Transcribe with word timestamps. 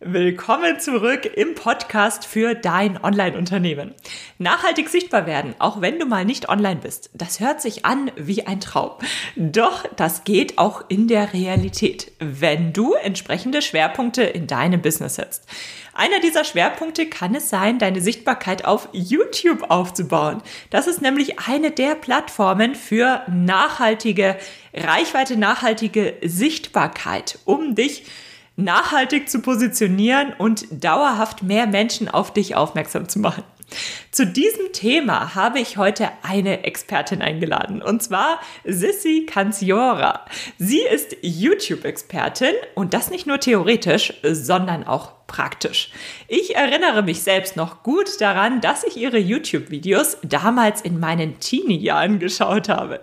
Willkommen 0.00 0.78
zurück 0.78 1.28
im 1.34 1.56
Podcast 1.56 2.24
für 2.24 2.54
dein 2.54 3.02
Online-Unternehmen. 3.02 3.96
Nachhaltig 4.38 4.90
sichtbar 4.90 5.26
werden, 5.26 5.56
auch 5.58 5.80
wenn 5.80 5.98
du 5.98 6.06
mal 6.06 6.24
nicht 6.24 6.48
online 6.48 6.76
bist, 6.76 7.10
das 7.14 7.40
hört 7.40 7.60
sich 7.60 7.84
an 7.84 8.12
wie 8.14 8.46
ein 8.46 8.60
Traum. 8.60 8.92
Doch 9.34 9.84
das 9.96 10.22
geht 10.22 10.56
auch 10.56 10.84
in 10.86 11.08
der 11.08 11.32
Realität, 11.32 12.12
wenn 12.20 12.72
du 12.72 12.94
entsprechende 12.94 13.60
Schwerpunkte 13.60 14.22
in 14.22 14.46
deinem 14.46 14.80
Business 14.82 15.16
setzt. 15.16 15.48
Einer 15.94 16.20
dieser 16.20 16.44
Schwerpunkte 16.44 17.06
kann 17.06 17.34
es 17.34 17.50
sein, 17.50 17.80
deine 17.80 18.00
Sichtbarkeit 18.00 18.66
auf 18.66 18.88
YouTube 18.92 19.68
aufzubauen. 19.68 20.44
Das 20.70 20.86
ist 20.86 21.02
nämlich 21.02 21.40
eine 21.40 21.72
der 21.72 21.96
Plattformen 21.96 22.76
für 22.76 23.22
nachhaltige 23.28 24.38
Reichweite, 24.72 25.36
nachhaltige 25.36 26.14
Sichtbarkeit, 26.22 27.40
um 27.46 27.74
dich 27.74 28.04
nachhaltig 28.58 29.30
zu 29.30 29.40
positionieren 29.40 30.34
und 30.36 30.66
dauerhaft 30.84 31.42
mehr 31.42 31.66
Menschen 31.66 32.08
auf 32.08 32.32
dich 32.32 32.56
aufmerksam 32.56 33.08
zu 33.08 33.20
machen. 33.20 33.44
Zu 34.10 34.26
diesem 34.26 34.72
Thema 34.72 35.34
habe 35.34 35.60
ich 35.60 35.76
heute 35.76 36.08
eine 36.22 36.64
Expertin 36.64 37.20
eingeladen 37.20 37.82
und 37.82 38.02
zwar 38.02 38.40
Sissy 38.64 39.26
Canziora. 39.26 40.24
Sie 40.56 40.80
ist 40.80 41.16
YouTube-Expertin 41.20 42.54
und 42.74 42.94
das 42.94 43.10
nicht 43.10 43.26
nur 43.26 43.40
theoretisch, 43.40 44.14
sondern 44.22 44.84
auch 44.84 45.12
praktisch. 45.26 45.90
Ich 46.28 46.56
erinnere 46.56 47.02
mich 47.02 47.22
selbst 47.22 47.56
noch 47.56 47.82
gut 47.82 48.20
daran, 48.20 48.62
dass 48.62 48.84
ich 48.84 48.96
ihre 48.96 49.18
YouTube-Videos 49.18 50.16
damals 50.22 50.80
in 50.80 50.98
meinen 50.98 51.38
Teenie-Jahren 51.38 52.18
geschaut 52.18 52.70
habe. 52.70 53.00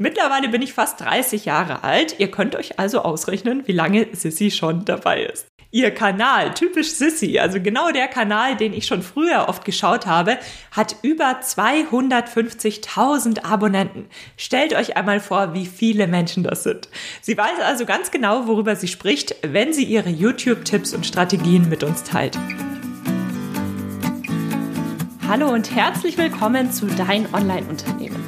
Mittlerweile 0.00 0.48
bin 0.48 0.62
ich 0.62 0.74
fast 0.74 1.00
30 1.00 1.44
Jahre 1.44 1.82
alt. 1.82 2.20
Ihr 2.20 2.30
könnt 2.30 2.54
euch 2.54 2.78
also 2.78 3.02
ausrechnen, 3.02 3.66
wie 3.66 3.72
lange 3.72 4.06
Sissy 4.12 4.52
schon 4.52 4.84
dabei 4.84 5.24
ist. 5.24 5.48
Ihr 5.72 5.90
Kanal, 5.90 6.54
typisch 6.54 6.92
Sissy, 6.92 7.40
also 7.40 7.60
genau 7.60 7.90
der 7.90 8.06
Kanal, 8.06 8.56
den 8.56 8.72
ich 8.72 8.86
schon 8.86 9.02
früher 9.02 9.48
oft 9.48 9.64
geschaut 9.64 10.06
habe, 10.06 10.38
hat 10.70 10.96
über 11.02 11.40
250.000 11.42 13.44
Abonnenten. 13.44 14.06
Stellt 14.36 14.72
euch 14.72 14.96
einmal 14.96 15.18
vor, 15.18 15.52
wie 15.52 15.66
viele 15.66 16.06
Menschen 16.06 16.44
das 16.44 16.62
sind. 16.62 16.88
Sie 17.20 17.36
weiß 17.36 17.58
also 17.62 17.84
ganz 17.84 18.12
genau, 18.12 18.46
worüber 18.46 18.76
sie 18.76 18.88
spricht, 18.88 19.34
wenn 19.42 19.72
sie 19.72 19.84
ihre 19.84 20.10
YouTube-Tipps 20.10 20.94
und 20.94 21.06
Strategien 21.06 21.68
mit 21.68 21.82
uns 21.82 22.04
teilt. 22.04 22.38
Hallo 25.26 25.50
und 25.50 25.74
herzlich 25.74 26.16
willkommen 26.16 26.72
zu 26.72 26.86
Dein 26.86 27.26
Online-Unternehmen. 27.34 28.27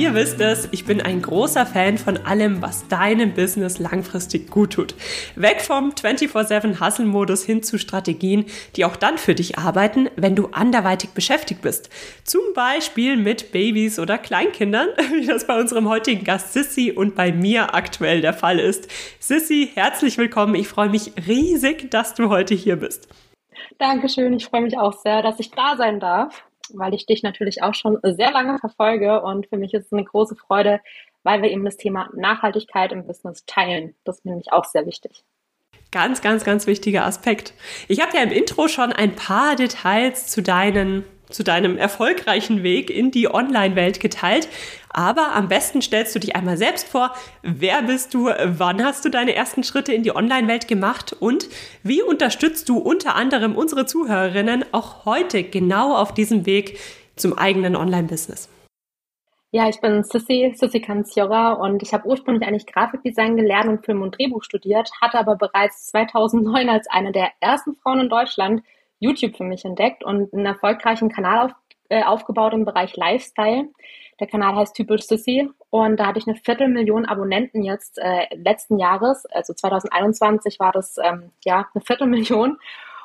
Ihr 0.00 0.14
wisst 0.14 0.40
es, 0.40 0.66
ich 0.72 0.86
bin 0.86 1.02
ein 1.02 1.20
großer 1.20 1.66
Fan 1.66 1.98
von 1.98 2.16
allem, 2.16 2.62
was 2.62 2.88
deinem 2.88 3.34
Business 3.34 3.78
langfristig 3.78 4.50
gut 4.50 4.72
tut. 4.72 4.94
Weg 5.36 5.60
vom 5.60 5.90
24-7 5.90 6.80
Hustle-Modus 6.80 7.44
hin 7.44 7.62
zu 7.62 7.78
Strategien, 7.78 8.46
die 8.76 8.86
auch 8.86 8.96
dann 8.96 9.18
für 9.18 9.34
dich 9.34 9.58
arbeiten, 9.58 10.08
wenn 10.16 10.34
du 10.34 10.46
anderweitig 10.52 11.10
beschäftigt 11.10 11.60
bist. 11.60 11.90
Zum 12.24 12.40
Beispiel 12.54 13.18
mit 13.18 13.52
Babys 13.52 13.98
oder 13.98 14.16
Kleinkindern, 14.16 14.88
wie 15.12 15.26
das 15.26 15.46
bei 15.46 15.60
unserem 15.60 15.86
heutigen 15.86 16.24
Gast 16.24 16.54
Sissy 16.54 16.92
und 16.92 17.14
bei 17.14 17.30
mir 17.30 17.74
aktuell 17.74 18.22
der 18.22 18.32
Fall 18.32 18.58
ist. 18.58 18.88
Sissy, 19.18 19.70
herzlich 19.74 20.16
willkommen. 20.16 20.54
Ich 20.54 20.68
freue 20.68 20.88
mich 20.88 21.12
riesig, 21.26 21.90
dass 21.90 22.14
du 22.14 22.30
heute 22.30 22.54
hier 22.54 22.76
bist. 22.76 23.06
Dankeschön. 23.76 24.32
Ich 24.32 24.46
freue 24.46 24.62
mich 24.62 24.78
auch 24.78 24.94
sehr, 24.94 25.20
dass 25.20 25.38
ich 25.40 25.50
da 25.50 25.76
sein 25.76 26.00
darf 26.00 26.49
weil 26.74 26.94
ich 26.94 27.06
dich 27.06 27.22
natürlich 27.22 27.62
auch 27.62 27.74
schon 27.74 27.98
sehr 28.02 28.30
lange 28.30 28.58
verfolge 28.58 29.22
und 29.22 29.46
für 29.48 29.56
mich 29.56 29.74
ist 29.74 29.86
es 29.86 29.92
eine 29.92 30.04
große 30.04 30.36
Freude, 30.36 30.80
weil 31.22 31.42
wir 31.42 31.50
eben 31.50 31.64
das 31.64 31.76
Thema 31.76 32.08
Nachhaltigkeit 32.14 32.92
im 32.92 33.06
Business 33.06 33.44
teilen. 33.46 33.94
Das 34.04 34.18
ist 34.18 34.24
nämlich 34.24 34.52
auch 34.52 34.64
sehr 34.64 34.86
wichtig. 34.86 35.24
Ganz, 35.92 36.22
ganz, 36.22 36.44
ganz 36.44 36.66
wichtiger 36.66 37.04
Aspekt. 37.04 37.52
Ich 37.88 38.00
habe 38.00 38.16
ja 38.16 38.22
im 38.22 38.30
Intro 38.30 38.68
schon 38.68 38.92
ein 38.92 39.16
paar 39.16 39.56
Details 39.56 40.28
zu 40.28 40.40
deinen 40.40 41.04
zu 41.30 41.44
deinem 41.44 41.76
erfolgreichen 41.76 42.62
Weg 42.62 42.90
in 42.90 43.10
die 43.10 43.32
Online-Welt 43.32 44.00
geteilt. 44.00 44.48
Aber 44.92 45.32
am 45.34 45.48
besten 45.48 45.82
stellst 45.82 46.14
du 46.14 46.18
dich 46.18 46.34
einmal 46.34 46.56
selbst 46.56 46.88
vor. 46.88 47.14
Wer 47.42 47.82
bist 47.82 48.12
du? 48.14 48.30
Wann 48.44 48.84
hast 48.84 49.04
du 49.04 49.08
deine 49.08 49.34
ersten 49.34 49.62
Schritte 49.62 49.92
in 49.92 50.02
die 50.02 50.14
Online-Welt 50.14 50.68
gemacht? 50.68 51.16
Und 51.18 51.48
wie 51.82 52.02
unterstützt 52.02 52.68
du 52.68 52.78
unter 52.78 53.14
anderem 53.14 53.56
unsere 53.56 53.86
Zuhörerinnen 53.86 54.64
auch 54.72 55.04
heute 55.04 55.44
genau 55.44 55.96
auf 55.96 56.12
diesem 56.12 56.46
Weg 56.46 56.78
zum 57.16 57.38
eigenen 57.38 57.76
Online-Business? 57.76 58.48
Ja, 59.52 59.68
ich 59.68 59.80
bin 59.80 60.04
Sissy, 60.04 60.52
Sissy 60.54 60.80
Kanziora 60.80 61.54
und 61.54 61.82
ich 61.82 61.92
habe 61.92 62.06
ursprünglich 62.06 62.46
eigentlich 62.46 62.66
Grafikdesign 62.66 63.36
gelernt 63.36 63.68
und 63.68 63.84
Film 63.84 64.00
und 64.00 64.16
Drehbuch 64.16 64.44
studiert, 64.44 64.92
hatte 65.00 65.18
aber 65.18 65.34
bereits 65.34 65.86
2009 65.88 66.68
als 66.68 66.86
eine 66.88 67.10
der 67.10 67.32
ersten 67.40 67.74
Frauen 67.74 68.00
in 68.00 68.08
Deutschland 68.08 68.62
YouTube 69.00 69.36
für 69.36 69.44
mich 69.44 69.64
entdeckt 69.64 70.04
und 70.04 70.32
einen 70.32 70.46
erfolgreichen 70.46 71.10
Kanal 71.10 71.46
auf, 71.46 71.52
äh, 71.88 72.04
aufgebaut 72.04 72.52
im 72.52 72.64
Bereich 72.64 72.96
Lifestyle. 72.96 73.68
Der 74.20 74.26
Kanal 74.26 74.54
heißt 74.54 74.76
typisch 74.76 75.02
Sissy 75.02 75.50
und 75.70 75.98
da 75.98 76.06
hatte 76.06 76.18
ich 76.18 76.28
eine 76.28 76.36
Viertelmillion 76.36 77.06
Abonnenten 77.06 77.64
jetzt 77.64 77.98
äh, 77.98 78.26
letzten 78.36 78.78
Jahres, 78.78 79.26
also 79.26 79.54
2021 79.54 80.60
war 80.60 80.72
das 80.72 80.96
ähm, 81.02 81.32
ja 81.44 81.66
eine 81.74 81.82
Viertelmillion 81.82 82.58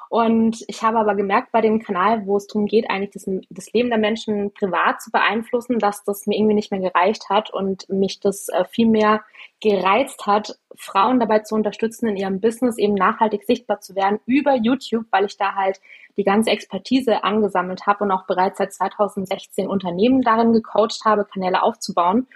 und 0.09 0.63
ich 0.67 0.83
habe 0.83 0.99
aber 0.99 1.15
gemerkt 1.15 1.51
bei 1.51 1.61
dem 1.61 1.79
Kanal, 1.79 2.25
wo 2.25 2.37
es 2.37 2.47
darum 2.47 2.67
geht, 2.67 2.89
eigentlich 2.89 3.11
das, 3.11 3.29
das, 3.49 3.73
Leben 3.73 3.89
der 3.89 3.97
Menschen 3.97 4.53
privat 4.53 5.01
zu 5.01 5.11
beeinflussen, 5.11 5.79
dass 5.79 6.03
das 6.03 6.27
mir 6.27 6.37
irgendwie 6.37 6.55
nicht 6.55 6.71
mehr 6.71 6.79
gereicht 6.79 7.29
hat 7.29 7.51
und 7.51 7.89
mich 7.89 8.19
das 8.19 8.49
äh, 8.49 8.65
viel 8.65 8.87
mehr 8.87 9.23
gereizt 9.61 10.25
hat, 10.25 10.59
Frauen 10.75 11.19
dabei 11.19 11.39
zu 11.39 11.55
unterstützen, 11.55 12.07
in 12.07 12.17
ihrem 12.17 12.39
Business 12.39 12.77
eben 12.77 12.93
nachhaltig 12.93 13.43
sichtbar 13.45 13.81
zu 13.81 13.95
werden 13.95 14.19
über 14.25 14.55
YouTube, 14.55 15.05
weil 15.11 15.25
ich 15.25 15.37
da 15.37 15.55
halt 15.55 15.79
die 16.17 16.23
ganze 16.23 16.51
Expertise 16.51 17.23
angesammelt 17.23 17.85
habe 17.87 18.03
und 18.03 18.11
auch 18.11 18.25
bereits 18.25 18.57
seit 18.57 18.73
2016 18.73 19.67
Unternehmen 19.67 20.21
darin 20.21 20.53
gecoacht 20.53 21.03
habe, 21.03 21.25
Kanäle 21.25 21.63
aufzubauen. 21.63 22.27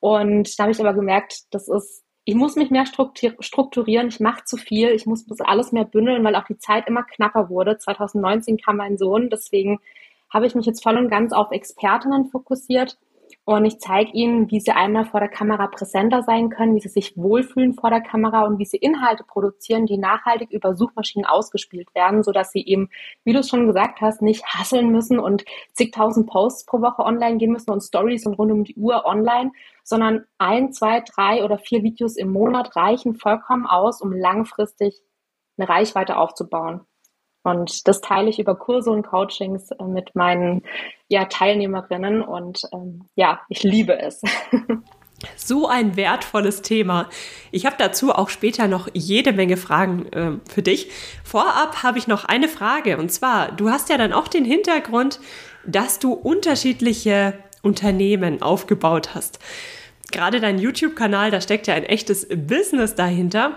Und 0.00 0.58
da 0.58 0.64
habe 0.64 0.72
ich 0.72 0.80
aber 0.80 0.94
gemerkt, 0.94 1.54
das 1.54 1.68
ist 1.68 2.03
ich 2.24 2.34
muss 2.34 2.56
mich 2.56 2.70
mehr 2.70 2.86
strukturieren, 2.86 4.08
ich 4.08 4.20
mache 4.20 4.44
zu 4.44 4.56
viel, 4.56 4.88
ich 4.90 5.06
muss 5.06 5.26
alles 5.40 5.72
mehr 5.72 5.84
bündeln, 5.84 6.24
weil 6.24 6.36
auch 6.36 6.46
die 6.46 6.58
Zeit 6.58 6.86
immer 6.88 7.02
knapper 7.02 7.50
wurde. 7.50 7.76
2019 7.76 8.56
kam 8.56 8.76
mein 8.78 8.96
Sohn, 8.96 9.28
deswegen 9.28 9.80
habe 10.30 10.46
ich 10.46 10.54
mich 10.54 10.66
jetzt 10.66 10.82
voll 10.82 10.96
und 10.96 11.10
ganz 11.10 11.32
auf 11.32 11.50
Expertinnen 11.50 12.26
fokussiert 12.26 12.98
und 13.46 13.66
ich 13.66 13.78
zeige 13.78 14.10
ihnen, 14.12 14.50
wie 14.50 14.58
sie 14.58 14.70
einmal 14.70 15.04
vor 15.04 15.20
der 15.20 15.28
Kamera 15.28 15.66
präsenter 15.66 16.22
sein 16.22 16.48
können, 16.48 16.74
wie 16.74 16.80
sie 16.80 16.88
sich 16.88 17.14
wohlfühlen 17.14 17.74
vor 17.74 17.90
der 17.90 18.00
Kamera 18.00 18.42
und 18.46 18.58
wie 18.58 18.64
sie 18.64 18.78
Inhalte 18.78 19.22
produzieren, 19.22 19.84
die 19.84 19.98
nachhaltig 19.98 20.50
über 20.50 20.74
Suchmaschinen 20.74 21.26
ausgespielt 21.26 21.94
werden, 21.94 22.22
sodass 22.22 22.52
sie 22.52 22.64
eben, 22.64 22.88
wie 23.22 23.34
du 23.34 23.40
es 23.40 23.50
schon 23.50 23.66
gesagt 23.66 24.00
hast, 24.00 24.22
nicht 24.22 24.46
hasseln 24.46 24.90
müssen 24.90 25.18
und 25.18 25.44
zigtausend 25.74 26.26
Posts 26.26 26.64
pro 26.64 26.80
Woche 26.80 27.02
online 27.02 27.36
gehen 27.36 27.52
müssen 27.52 27.70
und 27.70 27.82
Stories 27.82 28.24
und 28.24 28.34
rund 28.34 28.50
um 28.50 28.64
die 28.64 28.76
Uhr 28.76 29.04
online, 29.04 29.52
sondern 29.82 30.24
ein, 30.38 30.72
zwei, 30.72 31.00
drei 31.00 31.44
oder 31.44 31.58
vier 31.58 31.82
Videos 31.82 32.16
im 32.16 32.30
Monat 32.30 32.74
reichen 32.76 33.14
vollkommen 33.14 33.66
aus, 33.66 34.00
um 34.00 34.10
langfristig 34.12 35.02
eine 35.58 35.68
Reichweite 35.68 36.16
aufzubauen. 36.16 36.86
Und 37.44 37.86
das 37.86 38.00
teile 38.00 38.30
ich 38.30 38.38
über 38.38 38.56
Kurse 38.56 38.90
und 38.90 39.06
Coachings 39.06 39.70
äh, 39.70 39.84
mit 39.84 40.16
meinen 40.16 40.62
ja, 41.08 41.26
Teilnehmerinnen 41.26 42.22
und 42.22 42.62
ähm, 42.72 43.04
ja, 43.14 43.40
ich 43.48 43.62
liebe 43.62 43.98
es. 43.98 44.20
So 45.36 45.68
ein 45.68 45.96
wertvolles 45.96 46.60
Thema. 46.60 47.08
Ich 47.50 47.64
habe 47.64 47.76
dazu 47.78 48.12
auch 48.12 48.28
später 48.28 48.68
noch 48.68 48.88
jede 48.92 49.32
Menge 49.32 49.56
Fragen 49.56 50.12
äh, 50.12 50.32
für 50.52 50.60
dich. 50.60 50.90
Vorab 51.22 51.82
habe 51.82 51.96
ich 51.96 52.06
noch 52.06 52.26
eine 52.26 52.48
Frage 52.48 52.98
und 52.98 53.10
zwar, 53.10 53.52
du 53.52 53.70
hast 53.70 53.88
ja 53.88 53.96
dann 53.96 54.12
auch 54.12 54.28
den 54.28 54.44
Hintergrund, 54.44 55.20
dass 55.64 55.98
du 55.98 56.12
unterschiedliche 56.12 57.38
Unternehmen 57.62 58.42
aufgebaut 58.42 59.14
hast. 59.14 59.38
Gerade 60.12 60.40
dein 60.40 60.58
YouTube-Kanal, 60.58 61.30
da 61.30 61.40
steckt 61.40 61.68
ja 61.68 61.74
ein 61.74 61.84
echtes 61.84 62.28
Business 62.28 62.94
dahinter. 62.94 63.56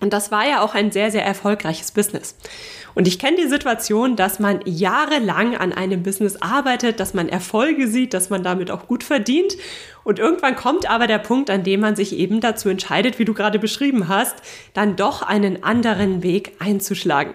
Und 0.00 0.12
das 0.12 0.30
war 0.30 0.46
ja 0.46 0.62
auch 0.62 0.74
ein 0.74 0.92
sehr, 0.92 1.10
sehr 1.10 1.24
erfolgreiches 1.24 1.90
Business. 1.90 2.36
Und 2.98 3.06
ich 3.06 3.20
kenne 3.20 3.36
die 3.36 3.46
Situation, 3.46 4.16
dass 4.16 4.40
man 4.40 4.58
jahrelang 4.64 5.56
an 5.56 5.72
einem 5.72 6.02
Business 6.02 6.34
arbeitet, 6.42 6.98
dass 6.98 7.14
man 7.14 7.28
Erfolge 7.28 7.86
sieht, 7.86 8.12
dass 8.12 8.28
man 8.28 8.42
damit 8.42 8.72
auch 8.72 8.88
gut 8.88 9.04
verdient. 9.04 9.56
Und 10.02 10.18
irgendwann 10.18 10.56
kommt 10.56 10.90
aber 10.90 11.06
der 11.06 11.20
Punkt, 11.20 11.48
an 11.48 11.62
dem 11.62 11.78
man 11.78 11.94
sich 11.94 12.12
eben 12.12 12.40
dazu 12.40 12.68
entscheidet, 12.68 13.20
wie 13.20 13.24
du 13.24 13.34
gerade 13.34 13.60
beschrieben 13.60 14.08
hast, 14.08 14.34
dann 14.74 14.96
doch 14.96 15.22
einen 15.22 15.62
anderen 15.62 16.24
Weg 16.24 16.56
einzuschlagen. 16.58 17.34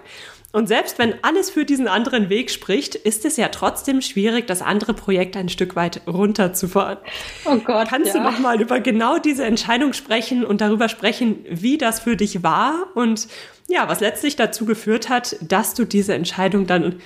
Und 0.54 0.68
selbst 0.68 1.00
wenn 1.00 1.16
alles 1.24 1.50
für 1.50 1.66
diesen 1.66 1.88
anderen 1.88 2.30
Weg 2.30 2.52
spricht, 2.52 2.94
ist 2.94 3.26
es 3.26 3.38
ja 3.38 3.48
trotzdem 3.50 4.02
schwierig, 4.02 4.46
das 4.46 4.62
andere 4.62 4.94
Projekt 4.94 5.36
ein 5.36 5.50
Stück 5.50 5.76
weit 5.76 6.02
runterzufahren. 6.06 7.00
Oh 7.46 7.58
Gott. 7.58 7.90
Kannst 7.90 8.14
ja. 8.14 8.22
du 8.22 8.32
noch 8.32 8.38
mal 8.38 8.62
über 8.62 8.80
genau 8.80 9.18
diese 9.18 9.46
Entscheidung 9.46 9.94
sprechen 9.94 10.46
und 10.46 10.62
darüber 10.62 10.90
sprechen, 10.90 11.44
wie 11.50 11.80
das 11.80 12.02
für 12.02 12.16
dich 12.16 12.44
war 12.44 12.86
und 12.94 13.28
ja, 13.68 13.90
was 13.90 14.00
letztlich 14.00 14.36
dazu 14.36 14.66
geführt 14.66 15.10
hat, 15.10 15.36
dass 15.42 15.74
du 15.74 15.86
diese 15.86 16.14
Entscheidung 16.14 16.68
dann 16.68 17.02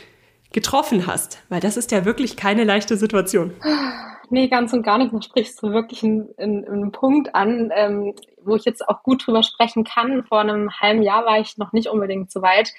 getroffen 0.52 1.08
hast? 1.08 1.40
Weil 1.48 1.62
das 1.62 1.78
ist 1.78 1.92
ja 1.92 2.04
wirklich 2.04 2.36
keine 2.36 2.66
leichte 2.66 2.98
Situation. 2.98 3.54
Nee, 4.30 4.48
ganz 4.50 4.74
und 4.74 4.84
gar 4.84 4.98
nicht. 4.98 5.14
Da 5.14 5.22
sprichst 5.22 5.62
du 5.64 5.72
wirklich 5.72 6.04
einen, 6.04 6.34
einen, 6.38 6.92
Punkt 6.92 7.34
an, 7.34 7.72
ähm, 7.74 8.14
wo 8.42 8.56
ich 8.56 8.66
jetzt 8.66 8.88
auch 8.88 9.02
gut 9.04 9.26
drüber 9.26 9.42
sprechen 9.42 9.84
kann. 9.86 10.24
Vor 10.26 10.42
einem 10.42 10.70
halben 10.80 11.02
Jahr 11.02 11.26
war 11.26 11.40
ich 11.40 11.58
noch 11.58 11.72
nicht 11.72 11.88
unbedingt 11.88 12.32
so 12.32 12.42
weit. 12.42 12.70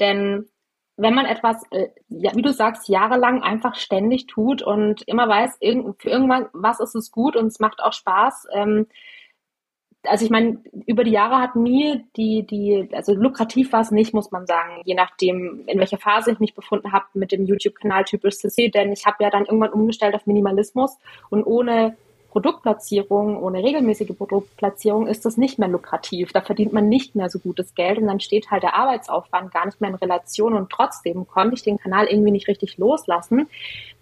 Denn 0.00 0.48
wenn 0.96 1.14
man 1.14 1.26
etwas, 1.26 1.62
äh, 1.70 1.88
wie 2.08 2.42
du 2.42 2.52
sagst, 2.52 2.88
jahrelang 2.88 3.42
einfach 3.42 3.76
ständig 3.76 4.26
tut 4.26 4.62
und 4.62 5.02
immer 5.06 5.28
weiß, 5.28 5.58
für 5.98 6.10
irgendwann 6.10 6.48
was 6.52 6.80
ist 6.80 6.94
es 6.96 7.10
gut 7.10 7.36
und 7.36 7.46
es 7.46 7.60
macht 7.60 7.80
auch 7.82 7.92
Spaß, 7.92 8.48
ähm, 8.54 8.86
also 10.08 10.24
ich 10.24 10.30
meine, 10.30 10.58
über 10.86 11.04
die 11.04 11.10
Jahre 11.10 11.38
hat 11.38 11.56
mir 11.56 12.02
die, 12.16 12.46
die, 12.46 12.88
also 12.92 13.14
lukrativ 13.14 13.72
war 13.72 13.80
es 13.80 13.90
nicht, 13.90 14.14
muss 14.14 14.30
man 14.30 14.46
sagen, 14.46 14.82
je 14.84 14.94
nachdem, 14.94 15.64
in 15.66 15.78
welcher 15.78 15.98
Phase 15.98 16.32
ich 16.32 16.40
mich 16.40 16.54
befunden 16.54 16.92
habe 16.92 17.06
mit 17.14 17.32
dem 17.32 17.44
YouTube-Kanal 17.44 18.04
typisch 18.04 18.38
CC, 18.38 18.68
denn 18.68 18.92
ich 18.92 19.06
habe 19.06 19.22
ja 19.22 19.30
dann 19.30 19.44
irgendwann 19.44 19.72
umgestellt 19.72 20.14
auf 20.14 20.26
Minimalismus 20.26 20.98
und 21.30 21.44
ohne 21.44 21.96
Produktplatzierung, 22.36 23.42
ohne 23.42 23.64
regelmäßige 23.64 24.14
Produktplatzierung 24.14 25.06
ist 25.06 25.24
das 25.24 25.38
nicht 25.38 25.58
mehr 25.58 25.68
lukrativ. 25.68 26.34
Da 26.34 26.42
verdient 26.42 26.70
man 26.74 26.86
nicht 26.86 27.14
mehr 27.14 27.30
so 27.30 27.38
gutes 27.38 27.74
Geld 27.74 27.96
und 27.96 28.08
dann 28.08 28.20
steht 28.20 28.50
halt 28.50 28.62
der 28.62 28.74
Arbeitsaufwand 28.74 29.50
gar 29.54 29.64
nicht 29.64 29.80
mehr 29.80 29.88
in 29.88 29.96
Relation 29.96 30.52
und 30.52 30.68
trotzdem 30.68 31.26
konnte 31.26 31.54
ich 31.54 31.62
den 31.62 31.78
Kanal 31.78 32.08
irgendwie 32.08 32.32
nicht 32.32 32.46
richtig 32.46 32.76
loslassen, 32.76 33.48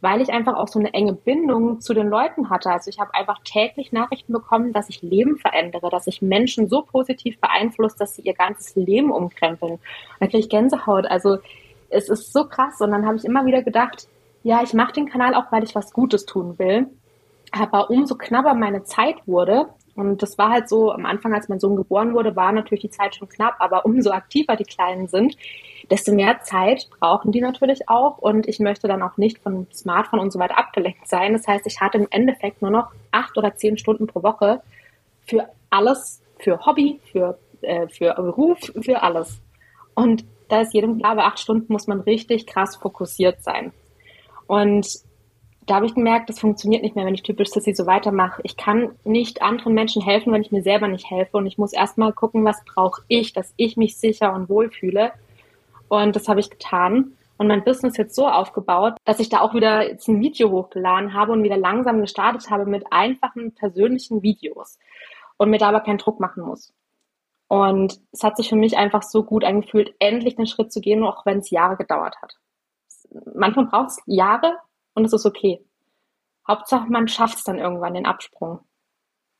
weil 0.00 0.20
ich 0.20 0.32
einfach 0.32 0.56
auch 0.56 0.66
so 0.66 0.80
eine 0.80 0.92
enge 0.94 1.12
Bindung 1.12 1.80
zu 1.80 1.94
den 1.94 2.08
Leuten 2.08 2.50
hatte. 2.50 2.72
Also 2.72 2.90
ich 2.90 2.98
habe 2.98 3.14
einfach 3.14 3.38
täglich 3.44 3.92
Nachrichten 3.92 4.32
bekommen, 4.32 4.72
dass 4.72 4.88
ich 4.88 5.00
Leben 5.00 5.36
verändere, 5.36 5.88
dass 5.88 6.08
ich 6.08 6.20
Menschen 6.20 6.68
so 6.68 6.82
positiv 6.82 7.38
beeinflusst, 7.38 8.00
dass 8.00 8.16
sie 8.16 8.22
ihr 8.22 8.34
ganzes 8.34 8.74
Leben 8.74 9.12
umkrempeln. 9.12 9.78
Da 10.18 10.26
kriege 10.26 10.40
ich 10.40 10.48
Gänsehaut. 10.48 11.06
Also 11.06 11.38
es 11.88 12.08
ist 12.08 12.32
so 12.32 12.48
krass 12.48 12.80
und 12.80 12.90
dann 12.90 13.06
habe 13.06 13.14
ich 13.16 13.24
immer 13.24 13.46
wieder 13.46 13.62
gedacht, 13.62 14.08
ja, 14.42 14.60
ich 14.64 14.74
mache 14.74 14.92
den 14.92 15.08
Kanal 15.08 15.36
auch, 15.36 15.52
weil 15.52 15.62
ich 15.62 15.76
was 15.76 15.92
Gutes 15.92 16.26
tun 16.26 16.58
will 16.58 16.88
aber 17.54 17.90
umso 17.90 18.16
knapper 18.16 18.54
meine 18.54 18.84
Zeit 18.84 19.16
wurde, 19.26 19.68
und 19.96 20.22
das 20.22 20.38
war 20.38 20.50
halt 20.50 20.68
so, 20.68 20.90
am 20.90 21.06
Anfang, 21.06 21.32
als 21.34 21.48
mein 21.48 21.60
Sohn 21.60 21.76
geboren 21.76 22.14
wurde, 22.14 22.34
war 22.34 22.50
natürlich 22.50 22.82
die 22.82 22.90
Zeit 22.90 23.14
schon 23.14 23.28
knapp, 23.28 23.54
aber 23.60 23.86
umso 23.86 24.10
aktiver 24.10 24.56
die 24.56 24.64
Kleinen 24.64 25.06
sind, 25.06 25.36
desto 25.88 26.12
mehr 26.12 26.40
Zeit 26.40 26.88
brauchen 26.98 27.30
die 27.30 27.40
natürlich 27.40 27.88
auch. 27.88 28.18
Und 28.18 28.48
ich 28.48 28.58
möchte 28.58 28.88
dann 28.88 29.02
auch 29.02 29.16
nicht 29.18 29.38
von 29.38 29.68
Smartphone 29.72 30.18
und 30.18 30.32
so 30.32 30.38
weiter 30.40 30.58
abgelenkt 30.58 31.06
sein. 31.06 31.32
Das 31.32 31.46
heißt, 31.46 31.66
ich 31.66 31.80
hatte 31.80 31.98
im 31.98 32.08
Endeffekt 32.10 32.60
nur 32.60 32.72
noch 32.72 32.90
acht 33.12 33.38
oder 33.38 33.54
zehn 33.54 33.78
Stunden 33.78 34.08
pro 34.08 34.24
Woche 34.24 34.62
für 35.26 35.48
alles, 35.70 36.22
für 36.38 36.66
Hobby, 36.66 37.00
für, 37.12 37.38
äh, 37.60 37.86
für 37.86 38.14
Beruf, 38.14 38.58
für 38.82 39.02
alles. 39.02 39.40
Und 39.94 40.24
da 40.48 40.62
ist 40.62 40.74
jedem 40.74 40.98
klar, 40.98 41.14
bei 41.14 41.22
acht 41.22 41.38
Stunden 41.38 41.72
muss 41.72 41.86
man 41.86 42.00
richtig 42.00 42.46
krass 42.46 42.76
fokussiert 42.76 43.44
sein. 43.44 43.72
Und 44.48 45.04
da 45.66 45.76
habe 45.76 45.86
ich 45.86 45.94
gemerkt, 45.94 46.28
das 46.28 46.40
funktioniert 46.40 46.82
nicht 46.82 46.96
mehr, 46.96 47.06
wenn 47.06 47.14
ich 47.14 47.22
typisch 47.22 47.50
Sissy 47.50 47.74
so 47.74 47.86
weitermache. 47.86 48.40
Ich 48.44 48.56
kann 48.56 48.96
nicht 49.04 49.42
anderen 49.42 49.74
Menschen 49.74 50.02
helfen, 50.02 50.32
wenn 50.32 50.42
ich 50.42 50.52
mir 50.52 50.62
selber 50.62 50.88
nicht 50.88 51.10
helfe. 51.10 51.36
Und 51.36 51.46
ich 51.46 51.58
muss 51.58 51.72
erstmal 51.72 52.12
gucken, 52.12 52.44
was 52.44 52.64
brauche 52.64 53.02
ich, 53.08 53.32
dass 53.32 53.52
ich 53.56 53.76
mich 53.76 53.96
sicher 53.96 54.34
und 54.34 54.48
wohl 54.48 54.70
fühle. 54.70 55.12
Und 55.88 56.16
das 56.16 56.28
habe 56.28 56.40
ich 56.40 56.50
getan. 56.50 57.12
Und 57.36 57.48
mein 57.48 57.64
Business 57.64 57.96
jetzt 57.96 58.14
so 58.14 58.28
aufgebaut, 58.28 58.94
dass 59.04 59.20
ich 59.20 59.28
da 59.28 59.40
auch 59.40 59.54
wieder 59.54 59.88
jetzt 59.88 60.08
ein 60.08 60.20
Video 60.20 60.50
hochgeladen 60.50 61.14
habe 61.14 61.32
und 61.32 61.42
wieder 61.42 61.56
langsam 61.56 62.00
gestartet 62.00 62.48
habe 62.50 62.66
mit 62.66 62.84
einfachen 62.92 63.52
persönlichen 63.52 64.22
Videos. 64.22 64.78
Und 65.36 65.50
mir 65.50 65.58
da 65.58 65.68
aber 65.68 65.80
keinen 65.80 65.98
Druck 65.98 66.20
machen 66.20 66.44
muss. 66.44 66.72
Und 67.48 68.00
es 68.12 68.22
hat 68.22 68.36
sich 68.36 68.48
für 68.48 68.56
mich 68.56 68.76
einfach 68.76 69.02
so 69.02 69.24
gut 69.24 69.44
angefühlt, 69.44 69.94
endlich 69.98 70.36
den 70.36 70.46
Schritt 70.46 70.72
zu 70.72 70.80
gehen, 70.80 71.04
auch 71.04 71.26
wenn 71.26 71.38
es 71.38 71.50
Jahre 71.50 71.76
gedauert 71.76 72.16
hat. 72.22 72.36
Manchmal 73.34 73.66
braucht 73.66 73.90
es 73.90 74.02
Jahre, 74.06 74.56
und 74.94 75.04
es 75.04 75.12
ist 75.12 75.26
okay. 75.26 75.64
Hauptsache, 76.46 76.86
man 76.90 77.08
schafft 77.08 77.38
es 77.38 77.44
dann 77.44 77.58
irgendwann, 77.58 77.94
den 77.94 78.06
Absprung. 78.06 78.60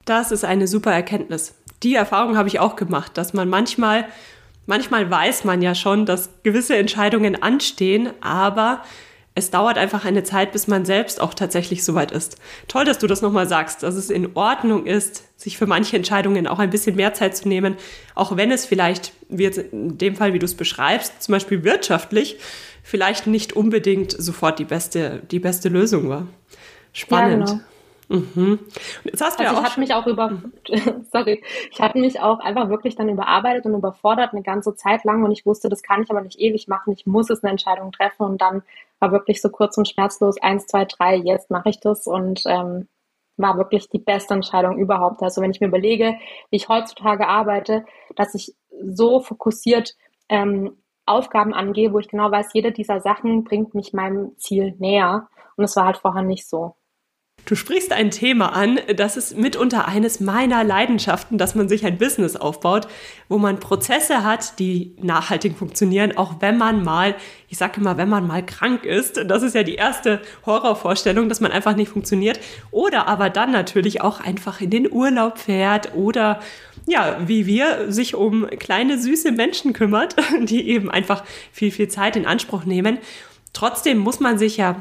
Das 0.05 0.33
ist 0.33 0.45
eine 0.45 0.67
super 0.67 0.93
Erkenntnis. 0.93 1.55
Die 1.83 1.95
Erfahrung 1.95 2.37
habe 2.37 2.49
ich 2.49 2.61
auch 2.61 2.77
gemacht, 2.77 3.17
dass 3.17 3.35
man 3.35 3.49
manchmal, 3.49 4.07
manchmal 4.67 5.11
weiß 5.11 5.45
man 5.45 5.63
ja 5.63 5.75
schon, 5.75 6.07
dass 6.07 6.43
gewisse 6.43 6.77
Entscheidungen 6.77 7.43
anstehen, 7.43 8.11
aber 8.21 8.83
es 9.37 9.51
dauert 9.51 9.79
einfach 9.79 10.05
eine 10.05 10.23
Zeit, 10.23 10.53
bis 10.53 10.69
man 10.69 10.85
selbst 10.85 11.21
auch 11.21 11.35
tatsächlich 11.35 11.85
soweit 11.85 12.13
ist. 12.13 12.37
Toll, 12.69 12.85
dass 12.85 12.99
du 12.99 13.09
das 13.09 13.21
nochmal 13.21 13.49
sagst, 13.49 13.83
dass 13.83 13.97
es 13.97 14.09
in 14.09 14.37
Ordnung 14.37 14.87
ist, 14.87 15.25
sich 15.41 15.59
für 15.59 15.67
manche 15.67 15.97
Entscheidungen 15.97 16.47
auch 16.47 16.61
ein 16.61 16.71
bisschen 16.71 16.95
mehr 16.95 17.15
Zeit 17.15 17.37
zu 17.37 17.49
nehmen, 17.49 17.77
auch 18.15 18.37
wenn 18.37 18.53
es 18.53 18.65
vielleicht, 18.65 19.13
wie 19.29 19.43
jetzt 19.43 19.59
in 19.59 19.99
dem 19.99 20.15
Fall, 20.15 20.35
wie 20.35 20.39
du 20.39 20.45
es 20.45 20.55
beschreibst, 20.55 21.21
zum 21.23 21.33
Beispiel 21.33 21.65
wirtschaftlich, 21.65 22.39
vielleicht 22.85 23.27
nicht 23.27 23.55
unbedingt 23.55 24.13
sofort 24.13 24.59
die 24.59 24.65
beste, 24.65 25.23
die 25.31 25.41
beste 25.41 25.71
Lösung 25.71 26.09
war. 26.09 26.29
Spannend. 26.93 27.49
Ja, 27.49 27.55
genau. 27.55 27.65
Mhm. 28.37 28.59
Jetzt 29.03 29.23
hast 29.23 29.41
du 29.41 29.45
also 29.45 29.55
ja 29.55 29.61
ich 29.61 29.67
hatte 29.67 29.81
mich 29.81 29.95
auch 29.95 30.07
über, 30.07 30.31
sorry, 31.11 31.43
ich 31.73 31.81
hatte 31.81 31.99
mich 31.99 32.21
auch 32.21 32.39
einfach 32.41 32.69
wirklich 32.69 32.95
dann 32.95 33.09
überarbeitet 33.09 33.65
und 33.65 33.75
überfordert 33.75 34.33
eine 34.33 34.43
ganze 34.43 34.77
Zeit 34.77 35.03
lang 35.05 35.25
und 35.25 35.33
ich 35.33 35.47
wusste, 35.47 35.71
das 35.71 35.83
kann 35.83 36.03
ich 36.03 36.11
aber 36.11 36.21
nicht 36.21 36.39
ewig 36.39 36.69
machen. 36.69 36.93
Ich 36.93 37.07
muss 37.07 37.31
es 37.31 37.43
eine 37.43 37.51
Entscheidung 37.51 37.91
treffen 37.91 38.25
und 38.25 38.43
dann 38.43 38.63
war 39.01 39.11
wirklich 39.11 39.41
so 39.41 39.49
kurz 39.49 39.79
und 39.79 39.89
schmerzlos 39.89 40.37
eins, 40.43 40.67
zwei, 40.67 40.85
drei, 40.85 41.17
jetzt 41.17 41.51
mache 41.51 41.71
ich 41.71 41.81
das 41.81 42.07
und 42.07 42.43
ähm, 42.47 42.87
war 43.39 43.57
wirklich 43.57 43.89
die 43.89 43.99
beste 43.99 44.35
Entscheidung 44.35 44.77
überhaupt. 44.77 45.23
Also 45.23 45.41
wenn 45.41 45.51
ich 45.51 45.61
mir 45.61 45.69
überlege, 45.69 46.15
wie 46.51 46.57
ich 46.57 46.69
heutzutage 46.69 47.27
arbeite, 47.27 47.87
dass 48.15 48.35
ich 48.35 48.55
so 48.87 49.21
fokussiert 49.21 49.97
ähm, 50.29 50.77
Aufgaben 51.07 51.55
angehe, 51.55 51.93
wo 51.93 51.99
ich 51.99 52.09
genau 52.09 52.31
weiß, 52.31 52.49
jede 52.55 52.73
dieser 52.73 53.01
Sachen 53.01 53.45
bringt 53.45 53.75
mich 53.75 53.93
meinem 53.93 54.37
Ziel 54.39 54.75
näher. 54.79 55.29
Und 55.57 55.65
es 55.65 55.77
war 55.77 55.87
halt 55.87 55.99
vorher 55.99 56.23
nicht 56.23 56.49
so. 56.49 56.75
Du 57.47 57.57
sprichst 57.57 57.93
ein 57.93 58.11
Thema 58.11 58.55
an, 58.55 58.81
das 58.97 59.19
ist 59.19 59.37
mitunter 59.37 59.87
eines 59.87 60.19
meiner 60.19 60.65
Leidenschaften, 60.65 61.37
dass 61.37 61.55
man 61.55 61.69
sich 61.69 61.85
ein 61.85 61.99
Business 61.99 62.37
aufbaut, 62.37 62.89
wo 63.29 63.37
man 63.37 63.61
Prozesse 63.61 64.25
hat, 64.25 64.59
die 64.59 64.97
nachhaltig 65.03 65.59
funktionieren, 65.59 66.17
auch 66.17 66.37
wenn 66.41 66.57
man 66.57 66.83
mal, 66.83 67.15
ich 67.49 67.59
sage 67.59 67.83
immer, 67.83 67.99
wenn 67.99 68.09
man 68.09 68.27
mal 68.27 68.45
krank 68.45 68.87
ist. 68.87 69.25
Das 69.27 69.43
ist 69.43 69.55
ja 69.55 69.63
die 69.63 69.75
erste 69.75 70.23
Horrorvorstellung, 70.47 71.29
dass 71.29 71.43
man 71.43 71.53
einfach 71.53 71.77
nicht 71.77 71.91
funktioniert. 71.91 72.41
Oder 72.71 73.09
aber 73.09 73.29
dann 73.29 73.51
natürlich 73.51 74.01
auch 74.01 74.21
einfach 74.21 74.63
in 74.63 74.71
den 74.71 74.91
Urlaub 74.91 75.37
fährt 75.37 75.95
oder 75.95 76.41
ja, 76.87 77.19
wie 77.27 77.47
wir 77.47 77.91
sich 77.93 78.15
um 78.15 78.47
kleine 78.59 78.99
süße 78.99 79.33
Menschen 79.33 79.73
kümmert, 79.73 80.17
die 80.43 80.69
eben 80.69 80.91
einfach 80.91 81.25
viel, 81.53 81.71
viel 81.71 81.89
Zeit 81.89 82.17
in 82.17 82.27
Anspruch 82.27 82.65
nehmen. 82.65 82.99
Trotzdem 83.53 83.99
muss 83.99 84.21
man 84.21 84.39
sich 84.39 84.57
ja 84.57 84.77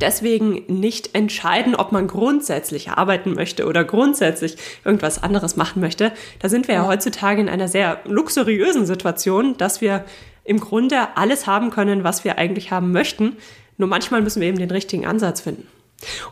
deswegen 0.00 0.62
nicht 0.66 1.14
entscheiden, 1.14 1.74
ob 1.74 1.92
man 1.92 2.06
grundsätzlich 2.06 2.90
arbeiten 2.90 3.34
möchte 3.34 3.66
oder 3.66 3.84
grundsätzlich 3.84 4.56
irgendwas 4.84 5.22
anderes 5.22 5.56
machen 5.56 5.80
möchte. 5.80 6.12
Da 6.40 6.48
sind 6.48 6.68
wir 6.68 6.76
ja 6.76 6.86
heutzutage 6.86 7.40
in 7.40 7.48
einer 7.48 7.68
sehr 7.68 8.00
luxuriösen 8.04 8.86
Situation, 8.86 9.56
dass 9.56 9.80
wir 9.80 10.04
im 10.44 10.60
Grunde 10.60 11.16
alles 11.16 11.46
haben 11.46 11.70
können, 11.70 12.04
was 12.04 12.24
wir 12.24 12.38
eigentlich 12.38 12.70
haben 12.70 12.92
möchten. 12.92 13.36
Nur 13.76 13.88
manchmal 13.88 14.22
müssen 14.22 14.40
wir 14.40 14.48
eben 14.48 14.58
den 14.58 14.70
richtigen 14.70 15.06
Ansatz 15.06 15.40
finden. 15.40 15.66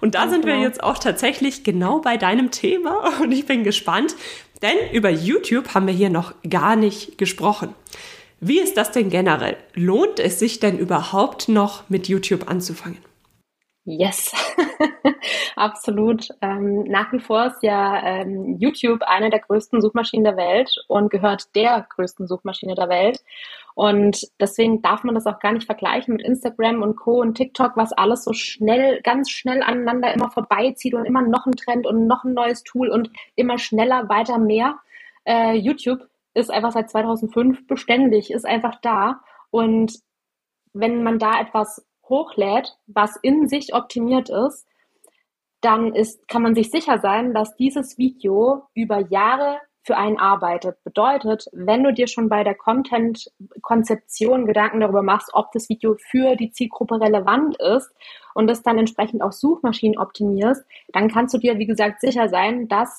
Und 0.01 0.15
da 0.15 0.29
sind 0.29 0.45
wir 0.45 0.55
genau. 0.55 0.65
jetzt 0.65 0.83
auch 0.83 0.99
tatsächlich 0.99 1.65
genau 1.65 2.01
bei 2.01 2.17
deinem 2.17 2.51
Thema 2.51 3.13
und 3.21 3.33
ich 3.33 3.47
bin 3.47 3.65
gespannt, 3.65 4.15
denn 4.63 4.77
über 4.93 5.11
YouTube 5.11 5.75
haben 5.75 5.87
wir 5.87 5.95
hier 5.95 6.11
noch 6.11 6.35
gar 6.49 6.77
nicht 6.77 7.19
gesprochen. 7.19 7.75
Wie 8.41 8.59
ist 8.59 8.77
das 8.77 8.91
denn 8.91 9.09
generell? 9.09 9.57
Lohnt 9.75 10.19
es 10.19 10.39
sich 10.39 10.59
denn 10.59 10.79
überhaupt 10.79 11.49
noch 11.49 11.89
mit 11.89 12.09
YouTube 12.09 12.51
anzufangen? 12.51 12.99
Yes, 13.85 14.33
absolut. 15.57 16.29
Ähm, 16.41 16.85
nach 16.85 17.13
wie 17.13 17.19
vor 17.19 17.47
ist 17.47 17.63
ja 17.63 18.01
ähm, 18.05 18.57
YouTube 18.59 19.03
eine 19.03 19.29
der 19.29 19.41
größten 19.41 19.81
Suchmaschinen 19.81 20.25
der 20.25 20.37
Welt 20.37 20.71
und 20.87 21.11
gehört 21.11 21.55
der 21.57 21.85
größten 21.91 22.29
Suchmaschine 22.29 22.77
der 22.77 22.89
Welt. 22.89 23.21
Und 23.75 24.29
deswegen 24.39 24.83
darf 24.83 25.03
man 25.05 25.15
das 25.15 25.27
auch 25.27 25.39
gar 25.39 25.53
nicht 25.53 25.67
vergleichen 25.67 26.15
mit 26.15 26.27
Instagram 26.27 26.83
und 26.83 26.97
Co. 26.97 27.21
und 27.21 27.35
TikTok, 27.35 27.77
was 27.77 27.93
alles 27.93 28.25
so 28.25 28.33
schnell, 28.33 29.01
ganz 29.03 29.31
schnell 29.31 29.63
aneinander 29.63 30.13
immer 30.13 30.31
vorbeizieht 30.31 30.95
und 30.95 31.05
immer 31.05 31.23
noch 31.23 31.47
ein 31.47 31.53
Trend 31.53 31.87
und 31.87 32.07
noch 32.07 32.25
ein 32.25 32.35
neues 32.35 32.63
Tool 32.63 32.89
und 32.89 33.11
immer 33.35 33.59
schneller, 33.59 34.09
weiter, 34.09 34.39
mehr. 34.39 34.79
Äh, 35.25 35.55
YouTube 35.55 36.01
ist 36.35 36.51
einfach 36.51 36.73
seit 36.73 36.91
2005 36.91 37.67
beständig, 37.67 38.31
ist 38.31 38.47
einfach 38.47 38.77
da. 38.83 39.21
Und 39.51 40.01
wenn 40.73 41.03
man 41.03 41.19
da 41.19 41.41
etwas 41.41 41.87
hochlädt, 42.09 42.77
was 42.87 43.17
in 43.23 43.49
sich 43.49 43.75
optimiert 43.75 44.29
ist, 44.29 44.67
dann 45.61 45.95
ist, 45.95 46.27
kann 46.29 46.43
man 46.43 46.55
sich 46.55 46.71
sicher 46.71 46.99
sein, 46.99 47.33
dass 47.35 47.57
dieses 47.57 47.97
Video 47.97 48.67
über 48.75 48.99
Jahre 48.99 49.61
für 49.83 49.97
einen 49.97 50.19
arbeitet. 50.19 50.83
Bedeutet, 50.85 51.47
wenn 51.53 51.83
du 51.83 51.93
dir 51.93 52.07
schon 52.07 52.29
bei 52.29 52.45
der 52.45 52.55
Content-Konzeption 52.55 54.47
Gedanken 54.47 54.81
darüber 54.81 55.03
machst, 55.03 55.31
ob 55.33 55.51
das 55.53 55.69
Video 55.69 55.97
für 55.99 56.37
die 56.37 56.53
Zielgruppe 56.53 57.01
relevant 57.01 57.57
ist 57.59 57.91
und 58.35 58.47
das 58.47 58.63
dann 58.63 58.79
entsprechend 58.79 59.23
auch 59.23 59.33
Suchmaschinen 59.33 59.99
optimierst, 59.99 60.65
dann 60.93 61.09
kannst 61.09 61.35
du 61.35 61.39
dir, 61.39 61.59
wie 61.59 61.67
gesagt, 61.67 62.01
sicher 62.01 62.29
sein, 62.29 62.69
dass 62.69 62.99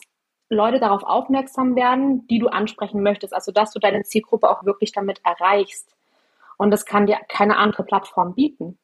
Leute 0.49 0.79
darauf 0.79 1.03
aufmerksam 1.03 1.75
werden, 1.75 2.27
die 2.27 2.39
du 2.39 2.47
ansprechen 2.47 3.01
möchtest. 3.01 3.33
Also, 3.33 3.51
dass 3.51 3.71
du 3.71 3.79
deine 3.79 4.03
Zielgruppe 4.03 4.49
auch 4.49 4.65
wirklich 4.65 4.91
damit 4.91 5.21
erreichst. 5.23 5.95
Und 6.57 6.71
das 6.71 6.85
kann 6.85 7.07
dir 7.07 7.17
keine 7.29 7.57
andere 7.57 7.83
Plattform 7.83 8.35
bieten. 8.35 8.77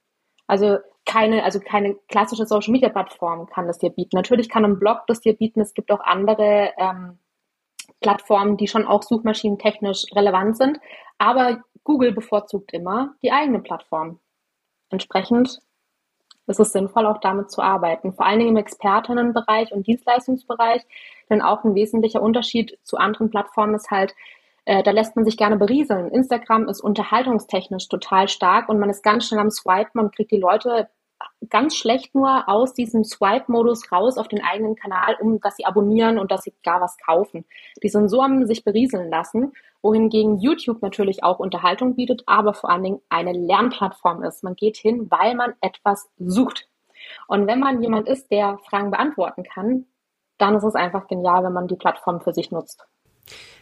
Also 0.48 0.79
keine, 1.06 1.44
also 1.44 1.60
keine 1.60 1.96
klassische 2.08 2.46
Social 2.46 2.72
Media 2.72 2.89
Plattform 2.89 3.48
kann 3.48 3.68
das 3.68 3.77
dir 3.77 3.91
bieten. 3.91 4.15
Natürlich 4.15 4.50
kann 4.50 4.65
ein 4.65 4.79
Blog 4.79 5.01
das 5.08 5.22
dir 5.22 5.36
bieten. 5.36 5.62
Es 5.62 5.74
gibt 5.74 5.91
auch 5.91 6.00
andere 6.00 6.72
ähm, 6.77 7.20
Plattformen, 8.01 8.58
die 8.58 8.67
schon 8.67 8.86
auch 8.86 9.03
suchmaschinentechnisch 9.03 10.05
relevant 10.15 10.58
sind. 10.58 10.79
Aber 11.17 11.62
Google 11.84 12.12
bevorzugt 12.12 12.74
immer 12.74 13.15
die 13.22 13.31
eigene 13.31 13.60
Plattform. 13.60 14.19
Entsprechend 14.89 15.60
ist 16.48 16.60
es 16.60 16.72
sinnvoll, 16.72 17.05
auch 17.05 17.19
damit 17.19 17.51
zu 17.51 17.62
arbeiten. 17.62 18.13
Vor 18.13 18.25
allen 18.25 18.39
Dingen 18.39 18.51
im 18.51 18.58
Expertinnenbereich 18.58 19.72
und 19.72 19.88
Dienstleistungsbereich. 19.88 20.81
Denn 21.29 21.41
auch 21.41 21.63
ein 21.63 21.75
wesentlicher 21.75 22.22
Unterschied 22.22 22.77
zu 22.84 22.98
anderen 22.98 23.29
Plattformen 23.29 23.75
ist 23.75 23.91
halt, 23.91 24.15
äh, 24.65 24.84
da 24.84 24.91
lässt 24.91 25.15
man 25.15 25.25
sich 25.25 25.38
gerne 25.38 25.58
berieseln. 25.58 26.12
Instagram 26.12 26.67
ist 26.67 26.81
unterhaltungstechnisch 26.81 27.88
total 27.88 28.27
stark 28.27 28.67
und 28.67 28.79
man 28.79 28.89
ist 28.89 29.03
ganz 29.03 29.27
schnell 29.27 29.39
am 29.39 29.51
Swipen 29.51 30.01
und 30.01 30.15
kriegt 30.15 30.31
die 30.31 30.39
Leute 30.39 30.89
ganz 31.50 31.76
schlecht 31.76 32.16
nur 32.16 32.48
aus 32.48 32.74
diesem 32.74 33.04
Swipe-Modus 33.04 33.92
raus 33.92 34.18
auf 34.18 34.28
den 34.28 34.44
eigenen 34.44 34.76
Kanal, 34.76 35.18
um 35.20 35.40
dass 35.40 35.56
sie 35.56 35.66
abonnieren 35.66 36.18
und 36.18 36.32
dass 36.32 36.44
sie 36.44 36.54
gar 36.64 36.82
was 36.82 36.98
kaufen. 36.98 37.46
Die 37.82 37.90
sind 37.90 38.10
so 38.10 38.22
am 38.22 38.46
sich 38.46 38.64
berieseln 38.64 39.10
lassen, 39.10 39.54
wohingegen 39.82 40.40
YouTube 40.40 40.82
natürlich 40.82 41.24
auch 41.24 41.40
Unterhaltung 41.40 41.96
bietet, 41.96 42.24
aber 42.26 42.54
vor 42.54 42.70
allen 42.70 42.84
Dingen 42.84 43.02
eine 43.10 43.34
Lernplattform 43.34 44.24
ist. 44.24 44.44
Man 44.44 44.56
geht 44.56 44.78
hin, 44.78 45.10
weil 45.10 45.36
man 45.36 45.54
etwas 45.62 46.10
sucht. 46.18 46.68
Und 47.28 47.48
wenn 47.48 47.60
man 47.60 47.82
jemand 47.82 48.08
ist, 48.08 48.30
der 48.32 48.58
Fragen 48.70 48.92
beantworten 48.92 49.44
kann, 49.44 49.86
dann 50.38 50.56
ist 50.56 50.64
es 50.64 50.76
einfach 50.76 51.08
genial, 51.08 51.44
wenn 51.44 51.54
man 51.54 51.68
die 51.68 51.76
Plattform 51.76 52.22
für 52.22 52.34
sich 52.34 52.52
nutzt. 52.52 52.86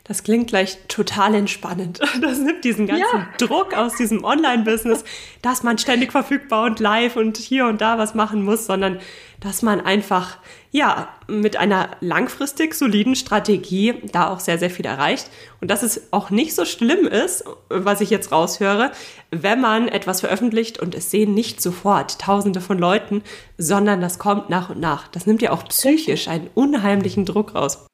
Das 0.07 0.23
klingt 0.23 0.47
gleich 0.47 0.77
total 0.87 1.35
entspannend. 1.35 1.99
Das 2.21 2.39
nimmt 2.39 2.63
diesen 2.63 2.87
ganzen 2.87 3.03
ja. 3.03 3.27
Druck 3.37 3.73
aus 3.75 3.95
diesem 3.95 4.23
Online-Business, 4.23 5.03
dass 5.41 5.63
man 5.63 5.77
ständig 5.77 6.11
verfügbar 6.11 6.65
und 6.65 6.79
live 6.79 7.15
und 7.15 7.37
hier 7.37 7.67
und 7.67 7.81
da 7.81 7.97
was 7.97 8.15
machen 8.15 8.43
muss, 8.43 8.65
sondern 8.65 8.99
dass 9.39 9.61
man 9.61 9.81
einfach, 9.81 10.37
ja, 10.71 11.09
mit 11.27 11.57
einer 11.57 11.91
langfristig 11.99 12.73
soliden 12.73 13.15
Strategie 13.15 13.95
da 14.11 14.29
auch 14.29 14.39
sehr, 14.39 14.57
sehr 14.57 14.71
viel 14.71 14.85
erreicht. 14.85 15.29
Und 15.61 15.69
dass 15.69 15.83
es 15.83 16.11
auch 16.11 16.31
nicht 16.31 16.55
so 16.55 16.65
schlimm 16.65 17.05
ist, 17.05 17.43
was 17.69 18.01
ich 18.01 18.09
jetzt 18.09 18.31
raushöre, 18.31 18.91
wenn 19.29 19.61
man 19.61 19.89
etwas 19.89 20.21
veröffentlicht 20.21 20.79
und 20.79 20.95
es 20.95 21.11
sehen 21.11 21.33
nicht 21.33 21.61
sofort 21.61 22.19
Tausende 22.19 22.61
von 22.61 22.79
Leuten, 22.79 23.21
sondern 23.57 24.01
das 24.01 24.17
kommt 24.17 24.49
nach 24.49 24.69
und 24.69 24.79
nach. 24.79 25.07
Das 25.09 25.27
nimmt 25.27 25.41
ja 25.41 25.51
auch 25.51 25.65
psychisch 25.65 26.27
einen 26.27 26.49
unheimlichen 26.55 27.25
Druck 27.25 27.53
raus. 27.53 27.85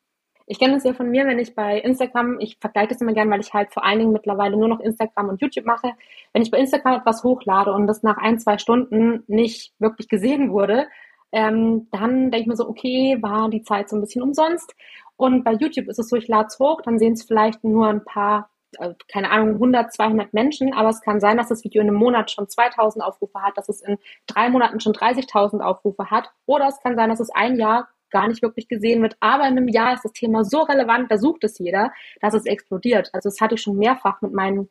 Ich 0.53 0.59
kenne 0.59 0.75
das 0.75 0.83
ja 0.83 0.93
von 0.93 1.09
mir, 1.09 1.25
wenn 1.25 1.39
ich 1.39 1.55
bei 1.55 1.79
Instagram, 1.79 2.39
ich 2.39 2.59
vergleiche 2.61 2.89
das 2.89 3.01
immer 3.01 3.13
gerne, 3.13 3.31
weil 3.31 3.39
ich 3.39 3.55
halt 3.55 3.73
vor 3.73 3.83
allen 3.83 3.97
Dingen 3.97 4.13
mittlerweile 4.13 4.55
nur 4.55 4.67
noch 4.67 4.81
Instagram 4.81 5.29
und 5.29 5.41
YouTube 5.41 5.65
mache. 5.65 5.93
Wenn 6.31 6.43
ich 6.43 6.51
bei 6.51 6.59
Instagram 6.59 6.99
etwas 6.99 7.23
hochlade 7.23 7.73
und 7.73 7.87
das 7.87 8.03
nach 8.03 8.17
ein, 8.17 8.37
zwei 8.37 8.59
Stunden 8.59 9.23
nicht 9.25 9.73
wirklich 9.79 10.09
gesehen 10.09 10.51
wurde, 10.51 10.85
ähm, 11.31 11.87
dann 11.91 12.29
denke 12.29 12.41
ich 12.41 12.45
mir 12.45 12.55
so, 12.55 12.69
okay, 12.69 13.17
war 13.19 13.49
die 13.49 13.63
Zeit 13.63 13.89
so 13.89 13.95
ein 13.95 14.01
bisschen 14.01 14.21
umsonst. 14.21 14.75
Und 15.17 15.43
bei 15.43 15.53
YouTube 15.53 15.87
ist 15.87 15.97
es 15.97 16.07
so, 16.09 16.17
ich 16.17 16.27
lade 16.27 16.49
es 16.49 16.59
hoch, 16.59 16.83
dann 16.83 16.99
sehen 16.99 17.13
es 17.13 17.23
vielleicht 17.23 17.63
nur 17.63 17.87
ein 17.87 18.05
paar, 18.05 18.51
äh, 18.77 18.93
keine 19.11 19.31
Ahnung, 19.31 19.55
100, 19.55 19.91
200 19.91 20.35
Menschen, 20.35 20.71
aber 20.71 20.89
es 20.89 21.01
kann 21.01 21.19
sein, 21.19 21.37
dass 21.37 21.47
das 21.49 21.63
Video 21.63 21.81
in 21.81 21.87
einem 21.87 21.97
Monat 21.97 22.29
schon 22.29 22.47
2000 22.47 23.03
Aufrufe 23.03 23.41
hat, 23.41 23.57
dass 23.57 23.69
es 23.69 23.81
in 23.81 23.97
drei 24.27 24.49
Monaten 24.51 24.79
schon 24.79 24.93
30.000 24.93 25.61
Aufrufe 25.61 26.11
hat, 26.11 26.29
oder 26.45 26.67
es 26.67 26.79
kann 26.79 26.95
sein, 26.95 27.09
dass 27.09 27.19
es 27.19 27.31
ein 27.31 27.55
Jahr 27.55 27.87
gar 28.13 28.29
nicht 28.29 28.41
wirklich 28.41 28.69
gesehen 28.69 29.01
wird. 29.01 29.17
Aber 29.19 29.43
in 29.43 29.57
einem 29.57 29.67
Jahr 29.67 29.93
ist 29.93 30.05
das 30.05 30.13
Thema 30.13 30.45
so 30.45 30.61
relevant, 30.61 31.11
da 31.11 31.17
sucht 31.17 31.43
es 31.43 31.59
jeder, 31.59 31.91
dass 32.21 32.33
es 32.33 32.45
explodiert. 32.45 33.09
Also 33.11 33.27
das 33.27 33.41
hatte 33.41 33.55
ich 33.55 33.61
schon 33.61 33.77
mehrfach 33.77 34.21
mit 34.21 34.31
meinen 34.31 34.69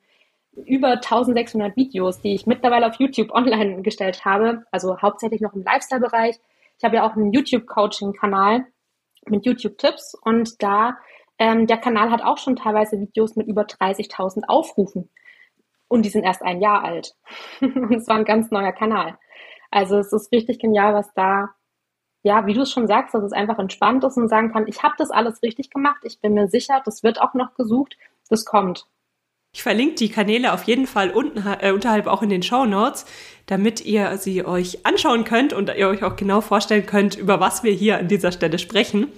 über 0.54 0.92
1600 0.92 1.76
Videos, 1.76 2.20
die 2.20 2.34
ich 2.34 2.46
mittlerweile 2.46 2.86
auf 2.86 2.96
YouTube 2.98 3.32
online 3.32 3.82
gestellt 3.82 4.24
habe, 4.24 4.64
also 4.70 5.00
hauptsächlich 5.00 5.40
noch 5.40 5.54
im 5.54 5.62
Lifestyle-Bereich. 5.62 6.36
Ich 6.78 6.84
habe 6.84 6.96
ja 6.96 7.06
auch 7.06 7.16
einen 7.16 7.32
YouTube-Coaching-Kanal 7.32 8.66
mit 9.26 9.46
YouTube-Tipps 9.46 10.14
und 10.22 10.62
da, 10.62 10.98
ähm, 11.38 11.66
der 11.66 11.78
Kanal 11.78 12.10
hat 12.10 12.22
auch 12.22 12.38
schon 12.38 12.56
teilweise 12.56 13.00
Videos 13.00 13.36
mit 13.36 13.46
über 13.46 13.62
30.000 13.62 14.44
Aufrufen. 14.46 15.10
Und 15.88 16.04
die 16.04 16.10
sind 16.10 16.24
erst 16.24 16.42
ein 16.42 16.60
Jahr 16.60 16.84
alt. 16.84 17.14
und 17.60 17.94
es 17.94 18.08
war 18.08 18.16
ein 18.16 18.24
ganz 18.24 18.50
neuer 18.50 18.72
Kanal. 18.72 19.18
Also 19.70 19.98
es 19.98 20.12
ist 20.12 20.32
richtig 20.32 20.58
genial, 20.58 20.94
was 20.94 21.12
da 21.14 21.50
ja, 22.22 22.46
wie 22.46 22.54
du 22.54 22.62
es 22.62 22.70
schon 22.70 22.86
sagst, 22.86 23.14
dass 23.14 23.24
es 23.24 23.32
einfach 23.32 23.58
entspannt 23.58 24.04
ist 24.04 24.16
und 24.16 24.28
sagen 24.28 24.52
kann, 24.52 24.66
ich 24.68 24.82
habe 24.82 24.94
das 24.98 25.10
alles 25.10 25.42
richtig 25.42 25.70
gemacht, 25.70 26.02
ich 26.04 26.20
bin 26.20 26.34
mir 26.34 26.48
sicher, 26.48 26.80
das 26.84 27.02
wird 27.02 27.20
auch 27.20 27.34
noch 27.34 27.54
gesucht, 27.54 27.96
das 28.28 28.44
kommt. 28.44 28.86
Ich 29.54 29.62
verlinke 29.62 29.96
die 29.96 30.08
Kanäle 30.08 30.54
auf 30.54 30.62
jeden 30.62 30.86
Fall 30.86 31.10
unten, 31.10 31.44
äh, 31.60 31.72
unterhalb 31.72 32.06
auch 32.06 32.22
in 32.22 32.30
den 32.30 32.42
Show 32.42 32.64
Notes, 32.64 33.04
damit 33.46 33.84
ihr 33.84 34.16
sie 34.16 34.46
euch 34.46 34.86
anschauen 34.86 35.24
könnt 35.24 35.52
und 35.52 35.68
ihr 35.76 35.88
euch 35.88 36.04
auch 36.04 36.16
genau 36.16 36.40
vorstellen 36.40 36.86
könnt, 36.86 37.16
über 37.18 37.38
was 37.38 37.62
wir 37.62 37.72
hier 37.72 37.98
an 37.98 38.08
dieser 38.08 38.32
Stelle 38.32 38.58
sprechen. 38.58 39.08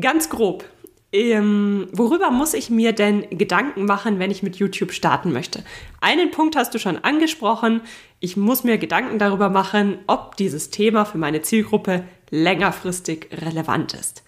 Ganz 0.00 0.30
grob. 0.30 0.64
Ähm, 1.10 1.88
worüber 1.92 2.30
muss 2.30 2.54
ich 2.54 2.70
mir 2.70 2.92
denn 2.92 3.26
Gedanken 3.30 3.86
machen, 3.86 4.18
wenn 4.18 4.30
ich 4.30 4.42
mit 4.42 4.56
YouTube 4.56 4.92
starten 4.92 5.32
möchte? 5.32 5.64
Einen 6.00 6.30
Punkt 6.30 6.54
hast 6.54 6.74
du 6.74 6.78
schon 6.78 6.98
angesprochen. 6.98 7.80
Ich 8.20 8.36
muss 8.36 8.62
mir 8.62 8.78
Gedanken 8.78 9.18
darüber 9.18 9.48
machen, 9.48 9.98
ob 10.06 10.36
dieses 10.36 10.70
Thema 10.70 11.04
für 11.04 11.18
meine 11.18 11.42
Zielgruppe 11.42 12.04
längerfristig 12.30 13.28
relevant 13.32 13.94
ist. 13.94 14.22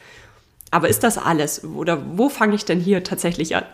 Aber 0.70 0.88
ist 0.88 1.02
das 1.02 1.18
alles? 1.18 1.64
Oder 1.64 2.16
wo 2.16 2.28
fange 2.28 2.54
ich 2.54 2.64
denn 2.64 2.80
hier 2.80 3.02
tatsächlich 3.02 3.56
an? 3.56 3.64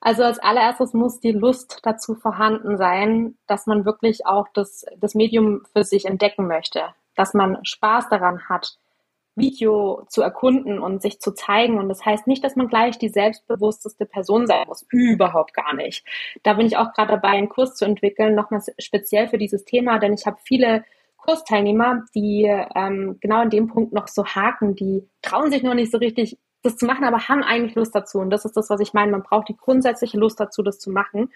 Also 0.00 0.22
als 0.22 0.38
allererstes 0.38 0.94
muss 0.94 1.18
die 1.18 1.32
Lust 1.32 1.80
dazu 1.82 2.14
vorhanden 2.14 2.76
sein, 2.76 3.36
dass 3.46 3.66
man 3.66 3.84
wirklich 3.84 4.26
auch 4.26 4.46
das, 4.54 4.86
das 4.96 5.14
Medium 5.14 5.62
für 5.72 5.82
sich 5.82 6.04
entdecken 6.04 6.46
möchte, 6.46 6.84
dass 7.16 7.34
man 7.34 7.58
Spaß 7.64 8.08
daran 8.08 8.48
hat, 8.48 8.78
Video 9.34 10.04
zu 10.08 10.22
erkunden 10.22 10.78
und 10.78 11.02
sich 11.02 11.20
zu 11.20 11.32
zeigen. 11.32 11.78
Und 11.78 11.88
das 11.88 12.04
heißt 12.04 12.26
nicht, 12.26 12.44
dass 12.44 12.56
man 12.56 12.68
gleich 12.68 12.98
die 12.98 13.08
selbstbewussteste 13.08 14.04
Person 14.04 14.46
sein 14.46 14.66
muss. 14.66 14.86
Überhaupt 14.90 15.54
gar 15.54 15.74
nicht. 15.74 16.04
Da 16.42 16.54
bin 16.54 16.66
ich 16.66 16.76
auch 16.76 16.92
gerade 16.92 17.12
dabei, 17.12 17.30
einen 17.30 17.48
Kurs 17.48 17.74
zu 17.74 17.84
entwickeln, 17.84 18.34
nochmal 18.34 18.62
speziell 18.78 19.28
für 19.28 19.38
dieses 19.38 19.64
Thema, 19.64 19.98
denn 19.98 20.12
ich 20.12 20.26
habe 20.26 20.38
viele 20.42 20.84
Kursteilnehmer, 21.28 22.04
die 22.14 22.44
ähm, 22.74 23.18
genau 23.20 23.40
an 23.40 23.50
dem 23.50 23.66
Punkt 23.66 23.92
noch 23.92 24.08
so 24.08 24.24
haken, 24.24 24.74
die 24.74 25.06
trauen 25.20 25.50
sich 25.50 25.62
noch 25.62 25.74
nicht 25.74 25.92
so 25.92 25.98
richtig, 25.98 26.38
das 26.62 26.76
zu 26.78 26.86
machen, 26.86 27.04
aber 27.04 27.28
haben 27.28 27.42
eigentlich 27.42 27.74
Lust 27.74 27.94
dazu. 27.94 28.18
Und 28.18 28.30
das 28.30 28.46
ist 28.46 28.56
das, 28.56 28.70
was 28.70 28.80
ich 28.80 28.94
meine. 28.94 29.12
Man 29.12 29.22
braucht 29.22 29.50
die 29.50 29.56
grundsätzliche 29.56 30.16
Lust 30.16 30.40
dazu, 30.40 30.62
das 30.62 30.78
zu 30.78 30.90
machen. 30.90 31.30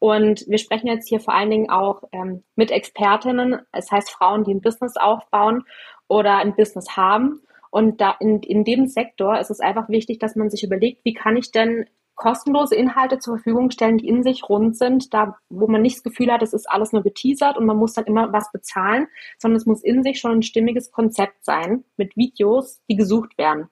Und 0.00 0.44
wir 0.48 0.58
sprechen 0.58 0.88
jetzt 0.88 1.08
hier 1.08 1.20
vor 1.20 1.32
allen 1.32 1.50
Dingen 1.50 1.70
auch 1.70 2.02
ähm, 2.10 2.42
mit 2.56 2.72
Expertinnen, 2.72 3.60
das 3.70 3.92
heißt 3.92 4.10
Frauen, 4.10 4.42
die 4.42 4.52
ein 4.52 4.62
Business 4.62 4.96
aufbauen 4.96 5.62
oder 6.08 6.38
ein 6.38 6.56
Business 6.56 6.96
haben. 6.96 7.40
Und 7.70 8.00
da 8.00 8.16
in, 8.18 8.40
in 8.40 8.64
dem 8.64 8.88
Sektor 8.88 9.38
ist 9.38 9.50
es 9.50 9.60
einfach 9.60 9.88
wichtig, 9.88 10.18
dass 10.18 10.34
man 10.34 10.50
sich 10.50 10.64
überlegt, 10.64 11.04
wie 11.04 11.14
kann 11.14 11.36
ich 11.36 11.52
denn 11.52 11.86
kostenlose 12.16 12.74
Inhalte 12.74 13.18
zur 13.18 13.36
Verfügung 13.36 13.70
stellen, 13.70 13.98
die 13.98 14.08
in 14.08 14.22
sich 14.22 14.48
rund 14.48 14.76
sind, 14.76 15.14
da 15.14 15.36
wo 15.48 15.68
man 15.68 15.82
nicht 15.82 15.96
das 15.96 16.02
Gefühl 16.02 16.32
hat, 16.32 16.42
es 16.42 16.52
ist 16.52 16.68
alles 16.68 16.92
nur 16.92 17.02
geteasert 17.02 17.56
und 17.56 17.66
man 17.66 17.76
muss 17.76 17.92
dann 17.92 18.06
immer 18.06 18.32
was 18.32 18.50
bezahlen, 18.50 19.06
sondern 19.38 19.56
es 19.56 19.66
muss 19.66 19.82
in 19.82 20.02
sich 20.02 20.18
schon 20.18 20.32
ein 20.32 20.42
stimmiges 20.42 20.90
Konzept 20.90 21.44
sein 21.44 21.84
mit 21.96 22.16
Videos, 22.16 22.80
die 22.88 22.96
gesucht 22.96 23.36
werden. 23.38 23.68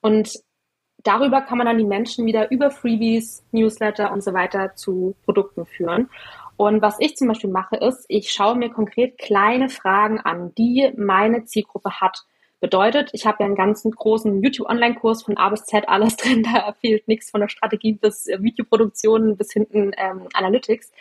Und 0.00 0.32
darüber 1.04 1.42
kann 1.42 1.58
man 1.58 1.66
dann 1.66 1.78
die 1.78 1.84
Menschen 1.84 2.26
wieder 2.26 2.50
über 2.50 2.70
Freebies, 2.70 3.44
Newsletter 3.52 4.12
und 4.12 4.22
so 4.22 4.32
weiter 4.32 4.74
zu 4.74 5.14
Produkten 5.24 5.66
führen. 5.66 6.08
Und 6.56 6.82
was 6.82 6.96
ich 7.00 7.16
zum 7.16 7.28
Beispiel 7.28 7.50
mache, 7.50 7.76
ist, 7.76 8.04
ich 8.08 8.32
schaue 8.32 8.56
mir 8.56 8.70
konkret 8.70 9.18
kleine 9.18 9.68
Fragen 9.68 10.20
an, 10.20 10.54
die 10.56 10.92
meine 10.96 11.44
Zielgruppe 11.44 12.00
hat. 12.00 12.24
Bedeutet, 12.60 13.10
ich 13.12 13.26
habe 13.26 13.38
ja 13.40 13.46
einen 13.46 13.56
ganzen 13.56 13.90
großen 13.90 14.42
YouTube-Online-Kurs 14.42 15.22
von 15.22 15.38
A 15.38 15.48
bis 15.48 15.64
Z 15.64 15.88
alles 15.88 16.16
drin, 16.18 16.42
da 16.42 16.72
fehlt 16.80 17.08
nichts 17.08 17.30
von 17.30 17.40
der 17.40 17.48
Strategie 17.48 17.92
bis 17.92 18.26
äh, 18.26 18.42
Videoproduktion 18.42 19.36
bis 19.36 19.52
hinten 19.52 19.92
ähm, 19.96 20.28
Analytics. 20.34 20.92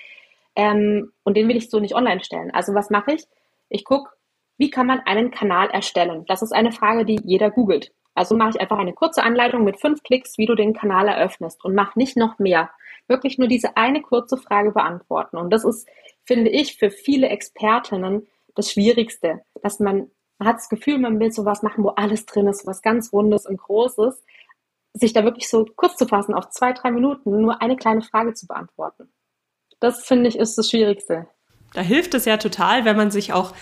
Ähm, 0.56 1.12
und 1.24 1.36
den 1.36 1.48
will 1.48 1.58
ich 1.58 1.70
so 1.70 1.80
nicht 1.80 1.96
online 1.96 2.24
stellen. 2.24 2.51
Also 2.51 2.74
was 2.74 2.89
mache 2.89 3.13
ich? 3.13 3.25
Ich 3.70 3.84
gucke, 3.84 4.10
wie 4.58 4.70
kann 4.70 4.88
man 4.88 5.00
einen 5.01 5.32
Kanal 5.32 5.70
erstellen? 5.70 6.25
Das 6.28 6.42
ist 6.42 6.51
eine 6.51 6.72
Frage, 6.72 7.06
die 7.06 7.20
jeder 7.24 7.51
googelt. 7.51 7.92
Also 8.13 8.36
mache 8.36 8.50
ich 8.50 8.62
einfach 8.62 8.78
eine 8.78 8.94
kurze 8.94 9.24
Anleitung 9.24 9.63
mit 9.63 9.80
fünf 9.80 10.04
Klicks, 10.04 10.38
wie 10.38 10.46
du 10.46 10.56
den 10.56 10.74
Kanal 10.74 11.08
eröffnest 11.08 11.63
und 11.63 11.75
mach 11.75 11.96
nicht 11.96 12.18
noch 12.18 12.39
mehr. 12.39 12.70
Wirklich 13.08 13.38
nur 13.38 13.48
diese 13.48 13.78
eine 13.78 14.01
kurze 14.01 14.36
Frage 14.36 14.72
beantworten. 14.72 15.38
Und 15.38 15.51
das 15.51 15.63
ist, 15.63 15.88
finde 16.25 16.50
ich, 16.50 16.78
für 16.78 16.92
viele 16.92 17.30
Expertinnen 17.30 18.28
das 18.56 18.72
Schwierigste, 18.72 19.42
dass 19.62 19.80
man, 19.80 20.12
man 20.39 20.48
hat 20.48 20.58
das 20.58 20.69
Gefühl, 20.69 20.98
man 20.98 21.19
will 21.19 21.31
sowas 21.31 21.62
machen, 21.62 21.84
wo 21.84 21.89
alles 21.89 22.25
drin 22.25 22.48
ist, 22.48 22.65
was 22.65 22.81
ganz 22.81 23.13
Rundes 23.13 23.46
und 23.46 23.58
Großes, 23.58 24.24
sich 24.93 25.13
da 25.13 25.24
wirklich 25.24 25.50
so 25.50 25.65
kurz 25.75 25.98
zu 25.98 26.08
fassen, 26.08 26.34
auf 26.34 26.50
zwei, 26.50 26.74
drei 26.74 26.91
Minuten 26.91 27.41
nur 27.41 27.62
eine 27.62 27.75
kleine 27.75 28.01
Frage 28.01 28.34
zu 28.34 28.48
beantworten. 28.48 29.12
Das 29.79 30.03
finde 30.03 30.29
ich 30.29 30.38
ist 30.38 30.58
das 30.58 30.69
Schwierigste. 30.69 31.27
Da 31.74 31.81
hilft 31.81 32.13
es 32.15 32.25
ja 32.25 32.38
total, 32.38 32.86
wenn 32.86 32.98
man 32.98 33.12
sich 33.12 33.34
auch 33.34 33.53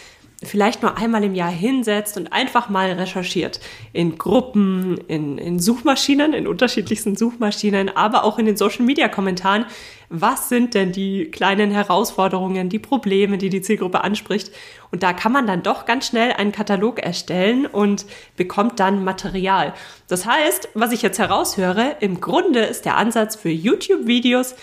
vielleicht 0.43 0.83
nur 0.83 0.97
einmal 0.97 1.23
im 1.23 1.33
Jahr 1.33 1.49
hinsetzt 1.49 2.15
und 2.15 2.31
einfach 2.31 2.69
mal 2.69 2.91
recherchiert. 2.91 3.59
In 3.91 4.17
Gruppen, 4.19 4.97
in, 5.07 5.39
in 5.39 5.59
Suchmaschinen, 5.59 6.33
in 6.33 6.45
unterschiedlichsten 6.45 7.15
Suchmaschinen, 7.15 7.95
aber 7.95 8.23
auch 8.23 8.37
in 8.37 8.45
den 8.45 8.55
Social-Media-Kommentaren. 8.55 9.65
Was 10.09 10.47
sind 10.47 10.73
denn 10.75 10.91
die 10.91 11.31
kleinen 11.31 11.71
Herausforderungen, 11.71 12.69
die 12.69 12.79
Probleme, 12.79 13.37
die 13.37 13.49
die 13.49 13.61
Zielgruppe 13.61 14.03
anspricht? 14.03 14.51
Und 14.91 15.01
da 15.03 15.11
kann 15.11 15.31
man 15.31 15.47
dann 15.47 15.63
doch 15.63 15.85
ganz 15.85 16.07
schnell 16.07 16.31
einen 16.31 16.51
Katalog 16.51 16.99
erstellen 16.99 17.65
und 17.65 18.05
bekommt 18.37 18.79
dann 18.79 19.03
Material. 19.03 19.73
Das 20.07 20.25
heißt, 20.25 20.69
was 20.75 20.91
ich 20.91 21.01
jetzt 21.01 21.17
heraushöre, 21.19 21.97
im 21.99 22.21
Grunde 22.21 22.59
ist 22.59 22.85
der 22.85 22.95
Ansatz 22.95 23.35
für 23.35 23.49
YouTube-Videos 23.49 24.55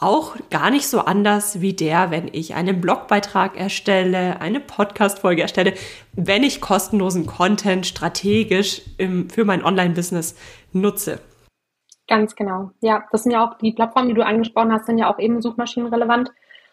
auch 0.00 0.36
gar 0.50 0.70
nicht 0.70 0.88
so 0.88 1.00
anders 1.00 1.60
wie 1.60 1.72
der, 1.72 2.10
wenn 2.10 2.28
ich 2.32 2.54
einen 2.54 2.80
Blogbeitrag 2.80 3.56
erstelle, 3.58 4.40
eine 4.40 4.60
Podcast-Folge 4.60 5.42
erstelle, 5.42 5.74
wenn 6.12 6.42
ich 6.42 6.60
kostenlosen 6.60 7.26
Content 7.26 7.86
strategisch 7.86 8.82
im, 8.98 9.30
für 9.30 9.44
mein 9.44 9.64
Online-Business 9.64 10.36
nutze. 10.72 11.20
Ganz 12.08 12.34
genau. 12.34 12.70
Ja, 12.80 13.04
das 13.12 13.22
sind 13.22 13.32
ja 13.32 13.46
auch 13.46 13.56
die 13.58 13.72
Plattformen, 13.72 14.08
die 14.08 14.14
du 14.14 14.26
angesprochen 14.26 14.72
hast, 14.72 14.86
sind 14.86 14.98
ja 14.98 15.12
auch 15.12 15.18
eben 15.18 15.40
suchmaschinenrelevant. 15.40 16.30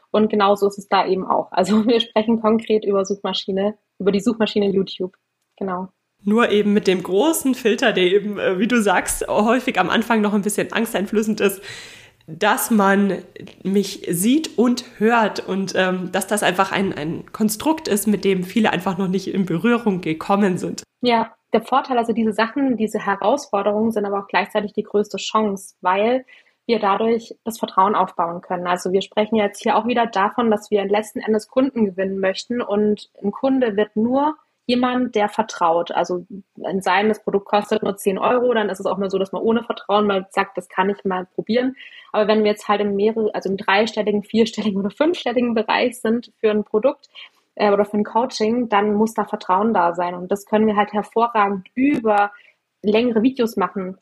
Und 0.10 0.30
genauso 0.30 0.68
ist 0.68 0.78
es 0.78 0.90
da 0.90 1.06
eben 1.06 1.26
auch. 1.26 1.52
Also 1.52 1.86
wir 1.88 2.02
sprechen 2.02 2.42
konkret 2.42 2.84
über 2.84 3.06
Suchmaschine, 3.06 3.78
über 4.00 4.12
die 4.12 4.20
Suchmaschine 4.20 4.70
YouTube. 4.70 5.16
Genau. 5.58 5.90
Nur 6.24 6.50
eben 6.50 6.74
mit 6.74 6.88
dem 6.88 7.02
großen 7.02 7.56
Filter, 7.56 7.94
der 7.94 8.04
eben, 8.04 8.38
äh, 8.38 8.60
wie 8.60 8.68
du 8.68 8.82
sagst, 8.82 9.28
häufig 9.28 9.80
am 9.80 9.90
Anfang 9.90 10.22
noch 10.22 10.34
ein 10.34 10.42
bisschen 10.42 10.72
angsteinflößend 10.74 11.40
ist 11.40 11.62
dass 12.28 12.72
man 12.72 13.20
mich 13.64 14.06
sieht 14.10 14.58
und 14.58 14.86
hört 14.98 15.40
und 15.48 15.74
ähm, 15.76 16.12
dass 16.12 16.28
das 16.28 16.44
einfach 16.44 16.72
ein, 16.72 16.94
ein 16.94 17.32
Konstrukt 17.32 17.88
ist, 17.88 18.08
mit 18.08 18.26
dem 18.26 18.44
viele 18.44 18.72
einfach 18.72 18.98
noch 18.98 19.08
nicht 19.08 19.28
in 19.28 19.46
Berührung 19.46 20.02
gekommen 20.02 20.58
sind. 20.58 20.84
Ja, 21.02 21.34
der 21.54 21.62
Vorteil, 21.62 21.98
also 21.98 22.14
diese 22.14 22.34
Sachen, 22.34 22.78
diese 22.78 23.00
Herausforderungen 23.00 23.92
sind 23.92 24.06
aber 24.06 24.20
auch 24.20 24.28
gleichzeitig 24.28 24.74
die 24.74 24.84
größte 24.84 25.18
Chance, 25.18 25.76
weil 25.82 26.26
wir 26.68 26.80
dadurch 26.80 27.36
das 27.44 27.60
Vertrauen 27.60 27.96
aufbauen 27.96 28.42
können. 28.42 28.68
Also 28.68 28.92
wir 28.92 29.02
sprechen 29.02 29.36
jetzt 29.36 29.62
hier 29.62 29.76
auch 29.76 29.88
wieder 29.88 30.06
davon, 30.06 30.52
dass 30.52 30.72
wir 30.72 30.86
letzten 30.86 31.20
Endes 31.20 31.48
Kunden 31.48 31.86
gewinnen 31.86 32.20
möchten 32.20 32.62
und 32.62 33.10
ein 33.22 33.32
Kunde 33.32 33.76
wird 33.76 33.96
nur 33.96 34.36
jemand, 34.66 35.16
der 35.16 35.30
vertraut. 35.30 35.92
Also 35.92 36.26
ein 36.64 36.82
sein, 36.82 37.10
das 37.10 37.24
Produkt 37.24 37.46
kostet 37.46 37.84
nur 37.84 37.98
10 37.98 38.18
Euro, 38.18 38.54
dann 38.54 38.70
ist 38.70 38.80
es 38.80 38.86
auch 38.86 38.98
mal 38.98 39.10
so, 39.10 39.18
dass 39.18 39.32
man 39.32 39.42
ohne 39.42 39.64
Vertrauen 39.64 40.08
mal 40.08 40.28
sagt, 40.32 40.58
das 40.58 40.70
kann 40.70 40.90
ich 40.90 41.04
mal 41.04 41.26
probieren. 41.26 41.76
Aber 42.12 42.28
wenn 42.28 42.44
wir 42.44 42.52
jetzt 42.52 42.68
halt 42.68 42.82
im 42.82 42.96
mehrere, 42.96 43.34
also 43.34 43.50
im 43.50 43.58
dreistelligen, 43.58 44.24
vierstelligen 44.24 44.80
oder 44.80 44.92
fünfstelligen 44.92 45.54
Bereich 45.54 46.00
sind 46.00 46.32
für 46.40 46.52
ein 46.52 46.64
Produkt 46.64 47.10
äh, 47.56 47.72
oder 47.72 47.86
für 47.86 47.98
ein 47.98 48.04
Coaching, 48.04 48.70
dann 48.70 48.94
muss 48.94 49.14
da 49.14 49.26
Vertrauen 49.26 49.74
da 49.74 49.94
sein. 49.94 50.14
Und 50.14 50.32
das 50.32 50.46
können 50.46 50.68
wir 50.68 50.76
halt 50.76 50.94
hervorragend 50.94 51.68
über 51.76 52.32
längere 52.82 53.22
Videos 53.22 53.58
machen. 53.58 53.98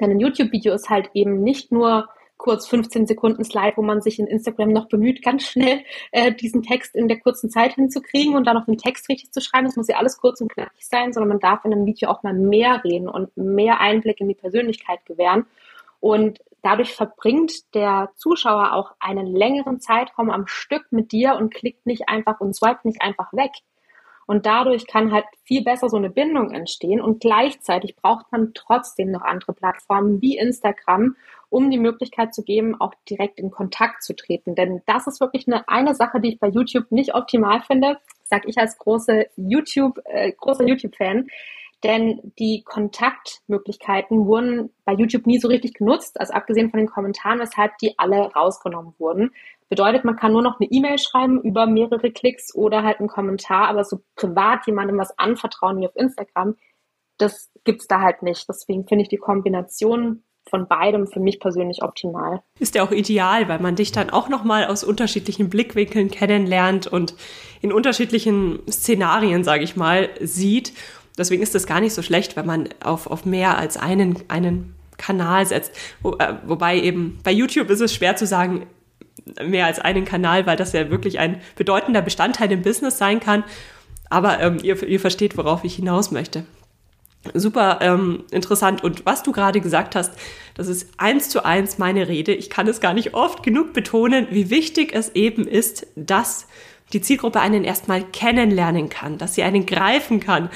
Denn 0.00 0.10
ein 0.10 0.20
YouTube-Video 0.20 0.72
ist 0.74 0.90
halt 0.90 1.10
eben 1.14 1.42
nicht 1.42 1.70
nur 1.70 2.08
kurz 2.42 2.66
15 2.66 3.06
Sekunden 3.06 3.44
Slide, 3.44 3.74
wo 3.76 3.82
man 3.82 4.02
sich 4.02 4.18
in 4.18 4.26
Instagram 4.26 4.70
noch 4.70 4.88
bemüht, 4.88 5.22
ganz 5.22 5.44
schnell 5.44 5.84
äh, 6.10 6.34
diesen 6.34 6.64
Text 6.64 6.96
in 6.96 7.06
der 7.06 7.20
kurzen 7.20 7.50
Zeit 7.50 7.74
hinzukriegen 7.74 8.34
und 8.34 8.48
dann 8.48 8.56
noch 8.56 8.66
den 8.66 8.78
Text 8.78 9.08
richtig 9.08 9.30
zu 9.30 9.40
schreiben. 9.40 9.66
Das 9.66 9.76
muss 9.76 9.86
ja 9.86 9.96
alles 9.96 10.18
kurz 10.18 10.40
und 10.40 10.52
knackig 10.52 10.84
sein, 10.84 11.12
sondern 11.12 11.28
man 11.28 11.38
darf 11.38 11.64
in 11.64 11.72
einem 11.72 11.86
Video 11.86 12.10
auch 12.10 12.24
mal 12.24 12.34
mehr 12.34 12.82
reden 12.82 13.08
und 13.08 13.36
mehr 13.36 13.78
Einblick 13.78 14.20
in 14.20 14.26
die 14.26 14.34
Persönlichkeit 14.34 15.06
gewähren. 15.06 15.46
Und 16.00 16.40
dadurch 16.62 16.92
verbringt 16.92 17.72
der 17.76 18.10
Zuschauer 18.16 18.72
auch 18.72 18.90
einen 18.98 19.28
längeren 19.28 19.78
Zeitraum 19.78 20.28
am 20.28 20.48
Stück 20.48 20.86
mit 20.90 21.12
dir 21.12 21.36
und 21.36 21.54
klickt 21.54 21.86
nicht 21.86 22.08
einfach 22.08 22.40
und 22.40 22.56
swipet 22.56 22.86
nicht 22.86 23.02
einfach 23.02 23.32
weg. 23.32 23.52
Und 24.26 24.46
dadurch 24.46 24.88
kann 24.88 25.12
halt 25.12 25.26
viel 25.44 25.62
besser 25.62 25.88
so 25.88 25.96
eine 25.96 26.10
Bindung 26.10 26.50
entstehen. 26.50 27.00
Und 27.00 27.20
gleichzeitig 27.20 27.94
braucht 27.94 28.32
man 28.32 28.52
trotzdem 28.54 29.12
noch 29.12 29.22
andere 29.22 29.52
Plattformen 29.52 30.20
wie 30.20 30.38
Instagram, 30.38 31.14
um 31.52 31.70
die 31.70 31.78
Möglichkeit 31.78 32.34
zu 32.34 32.42
geben, 32.42 32.80
auch 32.80 32.94
direkt 33.08 33.38
in 33.38 33.50
Kontakt 33.50 34.02
zu 34.02 34.16
treten. 34.16 34.54
Denn 34.54 34.82
das 34.86 35.06
ist 35.06 35.20
wirklich 35.20 35.46
eine, 35.46 35.68
eine 35.68 35.94
Sache, 35.94 36.20
die 36.20 36.30
ich 36.30 36.40
bei 36.40 36.48
YouTube 36.48 36.90
nicht 36.90 37.14
optimal 37.14 37.60
finde, 37.60 37.98
sag 38.24 38.48
ich 38.48 38.56
als 38.58 38.78
große 38.78 39.26
YouTube, 39.36 40.00
äh, 40.04 40.32
großer 40.32 40.66
YouTube-Fan. 40.66 41.28
Denn 41.84 42.32
die 42.38 42.62
Kontaktmöglichkeiten 42.64 44.26
wurden 44.26 44.70
bei 44.84 44.94
YouTube 44.94 45.26
nie 45.26 45.38
so 45.38 45.48
richtig 45.48 45.74
genutzt, 45.74 46.18
also 46.18 46.32
abgesehen 46.32 46.70
von 46.70 46.78
den 46.78 46.88
Kommentaren, 46.88 47.40
weshalb 47.40 47.76
die 47.78 47.98
alle 47.98 48.32
rausgenommen 48.32 48.94
wurden. 48.98 49.32
Bedeutet, 49.68 50.04
man 50.04 50.16
kann 50.16 50.32
nur 50.32 50.42
noch 50.42 50.60
eine 50.60 50.70
E-Mail 50.70 50.98
schreiben 50.98 51.40
über 51.42 51.66
mehrere 51.66 52.12
Klicks 52.12 52.54
oder 52.54 52.82
halt 52.82 53.00
einen 53.00 53.08
Kommentar, 53.08 53.68
aber 53.68 53.84
so 53.84 54.00
privat 54.14 54.66
jemandem 54.66 54.98
was 54.98 55.18
anvertrauen 55.18 55.80
wie 55.80 55.86
auf 55.86 55.96
Instagram, 55.96 56.56
das 57.18 57.50
gibt's 57.64 57.88
da 57.88 58.00
halt 58.00 58.22
nicht. 58.22 58.48
Deswegen 58.48 58.86
finde 58.86 59.02
ich 59.02 59.08
die 59.08 59.16
Kombination 59.16 60.22
von 60.48 60.68
beidem 60.68 61.06
für 61.06 61.20
mich 61.20 61.40
persönlich 61.40 61.82
optimal. 61.82 62.42
Ist 62.58 62.74
ja 62.74 62.82
auch 62.82 62.90
ideal, 62.90 63.48
weil 63.48 63.58
man 63.58 63.76
dich 63.76 63.92
dann 63.92 64.10
auch 64.10 64.28
nochmal 64.28 64.66
aus 64.66 64.84
unterschiedlichen 64.84 65.48
Blickwinkeln 65.48 66.10
kennenlernt 66.10 66.86
und 66.86 67.14
in 67.60 67.72
unterschiedlichen 67.72 68.60
Szenarien, 68.70 69.44
sage 69.44 69.64
ich 69.64 69.76
mal, 69.76 70.10
sieht. 70.20 70.72
Deswegen 71.16 71.42
ist 71.42 71.54
es 71.54 71.66
gar 71.66 71.80
nicht 71.80 71.94
so 71.94 72.02
schlecht, 72.02 72.36
wenn 72.36 72.46
man 72.46 72.68
auf, 72.82 73.06
auf 73.06 73.24
mehr 73.24 73.58
als 73.58 73.76
einen, 73.76 74.18
einen 74.28 74.74
Kanal 74.98 75.46
setzt. 75.46 75.72
Wo, 76.02 76.12
äh, 76.16 76.34
wobei 76.46 76.78
eben 76.80 77.18
bei 77.22 77.32
YouTube 77.32 77.70
ist 77.70 77.80
es 77.80 77.94
schwer 77.94 78.16
zu 78.16 78.26
sagen, 78.26 78.66
mehr 79.44 79.66
als 79.66 79.78
einen 79.78 80.04
Kanal, 80.04 80.46
weil 80.46 80.56
das 80.56 80.72
ja 80.72 80.90
wirklich 80.90 81.18
ein 81.18 81.40
bedeutender 81.56 82.02
Bestandteil 82.02 82.50
im 82.50 82.62
Business 82.62 82.98
sein 82.98 83.20
kann. 83.20 83.44
Aber 84.10 84.40
ähm, 84.40 84.58
ihr, 84.62 84.82
ihr 84.82 85.00
versteht, 85.00 85.36
worauf 85.36 85.64
ich 85.64 85.76
hinaus 85.76 86.10
möchte. 86.10 86.44
Super 87.34 87.78
ähm, 87.82 88.24
interessant. 88.32 88.82
Und 88.82 89.06
was 89.06 89.22
du 89.22 89.32
gerade 89.32 89.60
gesagt 89.60 89.94
hast, 89.94 90.12
das 90.54 90.66
ist 90.66 90.88
eins 90.98 91.28
zu 91.28 91.44
eins 91.44 91.78
meine 91.78 92.08
Rede. 92.08 92.34
Ich 92.34 92.50
kann 92.50 92.66
es 92.66 92.80
gar 92.80 92.94
nicht 92.94 93.14
oft 93.14 93.42
genug 93.42 93.72
betonen, 93.72 94.26
wie 94.30 94.50
wichtig 94.50 94.92
es 94.92 95.10
eben 95.14 95.46
ist, 95.46 95.86
dass 95.94 96.46
die 96.92 97.00
Zielgruppe 97.00 97.40
einen 97.40 97.64
erstmal 97.64 98.02
kennenlernen 98.02 98.88
kann, 98.88 99.18
dass 99.18 99.34
sie 99.34 99.44
einen 99.44 99.66
greifen 99.66 100.20
kann, 100.20 100.50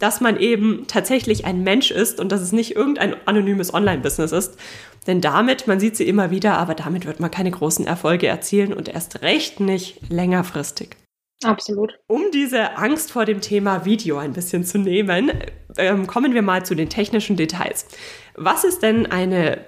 dass 0.00 0.20
man 0.20 0.38
eben 0.38 0.84
tatsächlich 0.86 1.44
ein 1.44 1.62
Mensch 1.62 1.90
ist 1.90 2.20
und 2.20 2.30
dass 2.30 2.40
es 2.40 2.52
nicht 2.52 2.76
irgendein 2.76 3.16
anonymes 3.26 3.72
Online-Business 3.72 4.32
ist. 4.32 4.58
Denn 5.06 5.20
damit, 5.20 5.66
man 5.66 5.80
sieht 5.80 5.96
sie 5.96 6.06
immer 6.06 6.30
wieder, 6.30 6.58
aber 6.58 6.74
damit 6.74 7.06
wird 7.06 7.20
man 7.20 7.30
keine 7.30 7.50
großen 7.50 7.86
Erfolge 7.86 8.26
erzielen 8.26 8.72
und 8.72 8.88
erst 8.88 9.22
recht 9.22 9.60
nicht 9.60 10.00
längerfristig. 10.10 10.96
Absolut. 11.44 11.98
Um 12.08 12.30
diese 12.32 12.76
Angst 12.76 13.12
vor 13.12 13.24
dem 13.24 13.40
Thema 13.40 13.84
Video 13.84 14.18
ein 14.18 14.32
bisschen 14.32 14.64
zu 14.64 14.78
nehmen, 14.78 15.32
ähm, 15.76 16.06
kommen 16.06 16.34
wir 16.34 16.42
mal 16.42 16.66
zu 16.66 16.74
den 16.74 16.88
technischen 16.88 17.36
Details. 17.36 17.86
Was 18.34 18.64
ist 18.64 18.82
denn 18.82 19.06
eine 19.06 19.64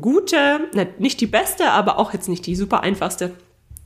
gute, 0.00 0.68
nicht 0.98 1.20
die 1.20 1.26
beste, 1.26 1.70
aber 1.70 1.98
auch 1.98 2.12
jetzt 2.12 2.28
nicht 2.28 2.46
die 2.46 2.56
super 2.56 2.82
einfachste, 2.82 3.32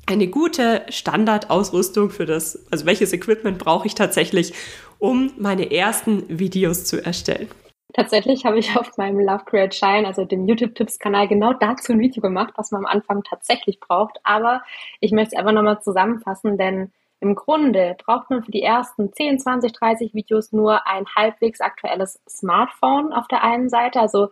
eine 0.06 0.28
gute 0.28 0.86
Standardausrüstung 0.88 2.10
für 2.10 2.26
das, 2.26 2.64
also 2.70 2.86
welches 2.86 3.12
Equipment 3.12 3.58
brauche 3.58 3.86
ich 3.86 3.94
tatsächlich, 3.94 4.54
um 4.98 5.32
meine 5.36 5.70
ersten 5.72 6.38
Videos 6.38 6.84
zu 6.84 7.04
erstellen? 7.04 7.48
Tatsächlich 7.92 8.44
habe 8.44 8.58
ich 8.58 8.76
auf 8.76 8.96
meinem 8.98 9.20
Love 9.20 9.44
Create 9.46 9.74
Shine, 9.74 10.06
also 10.06 10.24
dem 10.24 10.46
YouTube-Tipps-Kanal, 10.46 11.28
genau 11.28 11.52
dazu 11.54 11.92
ein 11.92 11.98
Video 11.98 12.22
gemacht, 12.22 12.54
was 12.56 12.70
man 12.70 12.84
am 12.84 12.86
Anfang 12.86 13.24
tatsächlich 13.24 13.80
braucht. 13.80 14.18
Aber 14.22 14.62
ich 15.00 15.12
möchte 15.12 15.34
es 15.34 15.38
einfach 15.38 15.52
nochmal 15.52 15.80
zusammenfassen, 15.82 16.56
denn 16.56 16.92
im 17.20 17.34
Grunde 17.34 17.96
braucht 18.04 18.30
man 18.30 18.42
für 18.42 18.50
die 18.50 18.62
ersten 18.62 19.12
10, 19.12 19.38
20, 19.38 19.72
30 19.72 20.14
Videos 20.14 20.52
nur 20.52 20.86
ein 20.86 21.06
halbwegs 21.16 21.60
aktuelles 21.60 22.20
Smartphone 22.28 23.12
auf 23.12 23.26
der 23.28 23.42
einen 23.42 23.68
Seite. 23.68 24.00
Also 24.00 24.28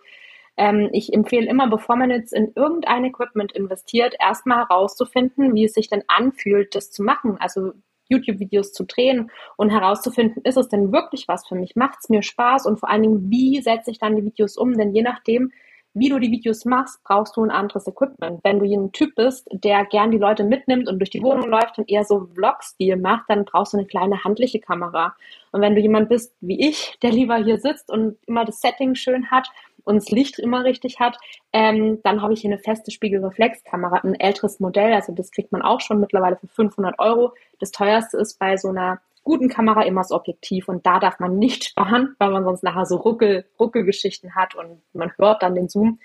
ähm, 0.56 0.90
ich 0.92 1.12
empfehle 1.12 1.48
immer, 1.48 1.68
bevor 1.68 1.96
man 1.96 2.10
jetzt 2.10 2.32
in 2.32 2.52
irgendein 2.54 3.04
Equipment 3.04 3.52
investiert, 3.52 4.14
erstmal 4.20 4.58
herauszufinden, 4.58 5.54
wie 5.54 5.64
es 5.64 5.72
sich 5.72 5.88
denn 5.88 6.04
anfühlt, 6.08 6.74
das 6.74 6.90
zu 6.90 7.02
machen. 7.02 7.38
Also 7.40 7.72
YouTube-Videos 8.08 8.72
zu 8.72 8.84
drehen 8.84 9.30
und 9.56 9.70
herauszufinden, 9.70 10.42
ist 10.44 10.58
es 10.58 10.68
denn 10.68 10.92
wirklich 10.92 11.26
was 11.26 11.46
für 11.48 11.54
mich? 11.54 11.74
Macht 11.76 11.98
es 12.02 12.10
mir 12.10 12.22
Spaß? 12.22 12.66
Und 12.66 12.78
vor 12.78 12.90
allen 12.90 13.02
Dingen, 13.02 13.30
wie 13.30 13.62
setze 13.62 13.90
ich 13.90 13.98
dann 13.98 14.14
die 14.14 14.24
Videos 14.24 14.56
um? 14.58 14.76
Denn 14.76 14.94
je 14.94 15.02
nachdem, 15.02 15.52
wie 15.94 16.08
du 16.08 16.18
die 16.18 16.30
Videos 16.30 16.64
machst, 16.64 17.02
brauchst 17.04 17.36
du 17.36 17.44
ein 17.44 17.52
anderes 17.52 17.86
Equipment. 17.86 18.40
Wenn 18.42 18.58
du 18.58 18.64
ein 18.64 18.90
Typ 18.92 19.14
bist, 19.14 19.46
der 19.52 19.84
gern 19.84 20.10
die 20.10 20.18
Leute 20.18 20.42
mitnimmt 20.42 20.88
und 20.88 20.98
durch 20.98 21.10
die 21.10 21.22
Wohnung 21.22 21.48
läuft 21.48 21.78
und 21.78 21.88
eher 21.88 22.04
so 22.04 22.28
Vlog-Stil 22.34 22.96
macht, 22.96 23.24
dann 23.28 23.44
brauchst 23.44 23.72
du 23.72 23.78
eine 23.78 23.86
kleine 23.86 24.24
handliche 24.24 24.58
Kamera. 24.58 25.14
Und 25.52 25.60
wenn 25.60 25.76
du 25.76 25.80
jemand 25.80 26.08
bist 26.08 26.34
wie 26.40 26.68
ich, 26.68 26.98
der 27.02 27.12
lieber 27.12 27.36
hier 27.36 27.58
sitzt 27.58 27.90
und 27.90 28.18
immer 28.26 28.44
das 28.44 28.60
Setting 28.60 28.96
schön 28.96 29.30
hat 29.30 29.48
und 29.84 29.94
das 29.94 30.10
Licht 30.10 30.40
immer 30.40 30.64
richtig 30.64 30.98
hat, 30.98 31.16
ähm, 31.52 32.00
dann 32.02 32.22
habe 32.22 32.32
ich 32.32 32.40
hier 32.40 32.50
eine 32.50 32.58
feste 32.58 32.90
Spiegelreflexkamera, 32.90 34.00
ein 34.02 34.18
älteres 34.18 34.58
Modell, 34.58 34.92
also 34.92 35.12
das 35.12 35.30
kriegt 35.30 35.52
man 35.52 35.62
auch 35.62 35.80
schon 35.80 36.00
mittlerweile 36.00 36.36
für 36.36 36.48
500 36.48 36.98
Euro. 36.98 37.34
Das 37.60 37.70
teuerste 37.70 38.16
ist 38.16 38.38
bei 38.40 38.56
so 38.56 38.68
einer 38.68 39.00
guten 39.24 39.48
Kamera 39.48 39.82
immer 39.82 40.02
das 40.02 40.12
Objektiv 40.12 40.68
und 40.68 40.86
da 40.86 41.00
darf 41.00 41.18
man 41.18 41.38
nicht 41.38 41.64
sparen, 41.70 42.14
weil 42.18 42.30
man 42.30 42.44
sonst 42.44 42.62
nachher 42.62 42.86
so 42.86 42.96
Ruckel, 42.96 43.46
Ruckelgeschichten 43.58 44.34
hat 44.34 44.54
und 44.54 44.82
man 44.92 45.12
hört 45.18 45.42
dann 45.42 45.54
den 45.54 45.68
Zoom. 45.68 45.98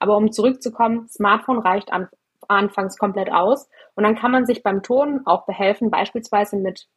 Aber 0.00 0.16
um 0.16 0.32
zurückzukommen, 0.32 1.08
Smartphone 1.08 1.58
reicht 1.58 1.92
an, 1.92 2.08
anfangs 2.48 2.98
komplett 2.98 3.30
aus 3.30 3.68
und 3.94 4.04
dann 4.04 4.16
kann 4.16 4.32
man 4.32 4.46
sich 4.46 4.62
beim 4.62 4.82
Ton 4.82 5.20
auch 5.26 5.46
behelfen, 5.46 5.90
beispielsweise 5.90 6.56
mit 6.56 6.88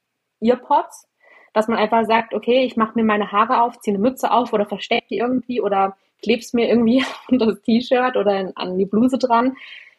Earpods, 0.42 1.08
dass 1.54 1.68
man 1.68 1.78
einfach 1.78 2.06
sagt, 2.06 2.34
okay, 2.34 2.64
ich 2.64 2.76
mache 2.76 2.94
mir 2.96 3.04
meine 3.04 3.32
Haare 3.32 3.62
auf, 3.62 3.80
ziehe 3.80 3.96
eine 3.96 4.02
Mütze 4.02 4.32
auf 4.32 4.52
oder 4.54 4.66
verstecke 4.66 5.08
die 5.10 5.18
irgendwie 5.20 5.62
oder 5.62 5.96
kleb's 6.22 6.54
mir 6.54 6.68
irgendwie 6.68 7.04
unter 7.30 7.48
das 7.48 7.62
T-Shirt 7.62 8.18
oder 8.18 8.52
an 8.56 8.78
die 8.78 8.86
Bluse 8.86 9.18
dran, 9.18 9.56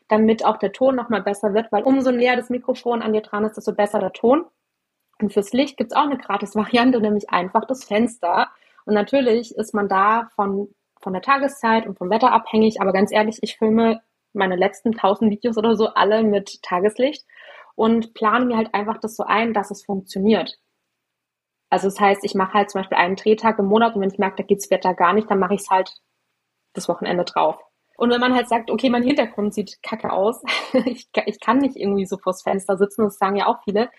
damit 0.08 0.44
auch 0.44 0.58
der 0.58 0.72
Ton 0.72 0.94
nochmal 0.94 1.22
besser 1.22 1.54
wird, 1.54 1.72
weil 1.72 1.82
umso 1.82 2.10
näher 2.10 2.36
das 2.36 2.50
Mikrofon 2.50 3.02
an 3.02 3.12
dir 3.12 3.22
dran 3.22 3.44
ist, 3.44 3.56
desto 3.56 3.72
besser 3.72 3.98
der 3.98 4.12
Ton. 4.12 4.44
Und 5.20 5.32
fürs 5.32 5.52
Licht 5.52 5.76
gibt's 5.76 5.94
auch 5.94 6.02
eine 6.02 6.18
Gratis-Variante, 6.18 7.00
nämlich 7.00 7.30
einfach 7.30 7.64
das 7.64 7.84
Fenster. 7.84 8.48
Und 8.84 8.94
natürlich 8.94 9.56
ist 9.56 9.74
man 9.74 9.88
da 9.88 10.28
von, 10.34 10.68
von 11.00 11.12
der 11.12 11.22
Tageszeit 11.22 11.86
und 11.86 11.98
vom 11.98 12.10
Wetter 12.10 12.32
abhängig, 12.32 12.80
aber 12.80 12.92
ganz 12.92 13.12
ehrlich, 13.12 13.38
ich 13.42 13.56
filme 13.56 14.02
meine 14.32 14.56
letzten 14.56 14.92
tausend 14.92 15.30
Videos 15.30 15.56
oder 15.56 15.74
so 15.74 15.88
alle 15.88 16.22
mit 16.22 16.62
Tageslicht 16.62 17.24
und 17.74 18.14
plane 18.14 18.44
mir 18.44 18.56
halt 18.56 18.74
einfach 18.74 18.98
das 18.98 19.16
so 19.16 19.24
ein, 19.24 19.54
dass 19.54 19.70
es 19.70 19.84
funktioniert. 19.84 20.58
Also 21.70 21.88
das 21.88 21.98
heißt, 21.98 22.24
ich 22.24 22.34
mache 22.34 22.54
halt 22.54 22.70
zum 22.70 22.80
Beispiel 22.80 22.98
einen 22.98 23.16
Drehtag 23.16 23.58
im 23.58 23.66
Monat 23.66 23.94
und 23.94 24.02
wenn 24.02 24.10
ich 24.10 24.18
merke, 24.18 24.36
da 24.36 24.42
geht's 24.44 24.70
Wetter 24.70 24.94
gar 24.94 25.12
nicht, 25.14 25.30
dann 25.30 25.38
mache 25.38 25.54
ich 25.54 25.62
es 25.62 25.70
halt 25.70 25.90
das 26.74 26.88
Wochenende 26.88 27.24
drauf. 27.24 27.58
Und 27.96 28.10
wenn 28.10 28.20
man 28.20 28.34
halt 28.34 28.48
sagt, 28.48 28.70
okay, 28.70 28.90
mein 28.90 29.02
Hintergrund 29.02 29.54
sieht 29.54 29.82
kacke 29.82 30.12
aus, 30.12 30.42
ich, 30.84 31.08
ich 31.24 31.40
kann 31.40 31.58
nicht 31.58 31.76
irgendwie 31.76 32.06
so 32.06 32.18
vors 32.18 32.42
Fenster 32.42 32.76
sitzen, 32.76 33.04
das 33.04 33.18
sagen 33.18 33.36
ja 33.36 33.46
auch 33.46 33.62
viele, 33.64 33.90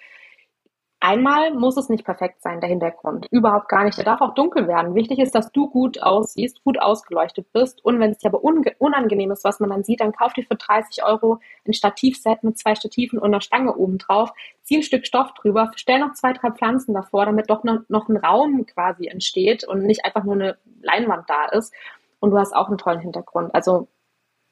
Einmal 1.00 1.54
muss 1.54 1.78
es 1.78 1.90
nicht 1.90 2.06
perfekt 2.06 2.42
sein, 2.42 2.60
der 2.60 2.70
Hintergrund. 2.70 3.28
Überhaupt 3.30 3.70
gar 3.70 3.84
nicht. 3.84 3.98
Der 4.00 4.06
darf 4.06 4.20
auch 4.20 4.34
dunkel 4.34 4.68
werden. 4.68 4.96
Wichtig 4.96 5.20
ist, 5.20 5.36
dass 5.36 5.52
du 5.52 5.70
gut 5.70 6.02
aussiehst, 6.02 6.64
gut 6.64 6.80
ausgeleuchtet 6.80 7.54
bist. 7.54 7.86
Und 7.86 8.00
wenn 8.00 8.12
es 8.12 8.18
dir 8.18 8.30
aber 8.30 8.44
unangenehm 8.44 9.30
ist, 9.30 9.44
was 9.44 9.60
man 9.60 9.70
dann 9.70 9.84
sieht, 9.84 10.02
dann 10.02 10.12
kauf 10.12 10.34
dir 10.34 10.44
für 10.44 10.56
30 10.56 11.04
Euro 11.04 11.40
ein 11.68 11.74
Stativset 11.74 12.44
mit 12.44 12.58
zwei 12.58 12.74
Stativen 12.74 13.20
und 13.20 13.26
einer 13.26 13.42
Stange 13.42 13.76
oben 13.76 14.00
drauf. 14.00 14.32
Zieh 14.64 14.78
ein 14.78 14.84
Stück 14.84 15.06
Stoff 15.06 15.34
drüber, 15.36 15.72
stell 15.76 16.00
noch 16.00 16.14
zwei, 16.14 16.34
drei 16.34 16.50
Pflanzen 16.50 16.96
davor, 16.96 17.28
damit 17.28 17.50
doch 17.52 17.64
noch, 17.64 17.82
noch 17.90 18.10
ein 18.10 18.18
Raum 18.18 18.66
quasi 18.66 19.06
entsteht 19.06 19.66
und 19.66 19.84
nicht 19.84 20.04
einfach 20.04 20.24
nur 20.24 20.34
eine 20.34 20.58
Leinwand 20.82 21.30
da 21.30 21.46
ist. 21.46 21.74
Und 22.20 22.32
du 22.32 22.40
hast 22.40 22.56
auch 22.56 22.70
einen 22.70 22.80
tollen 22.80 23.02
Hintergrund. 23.02 23.54
Also 23.54 23.88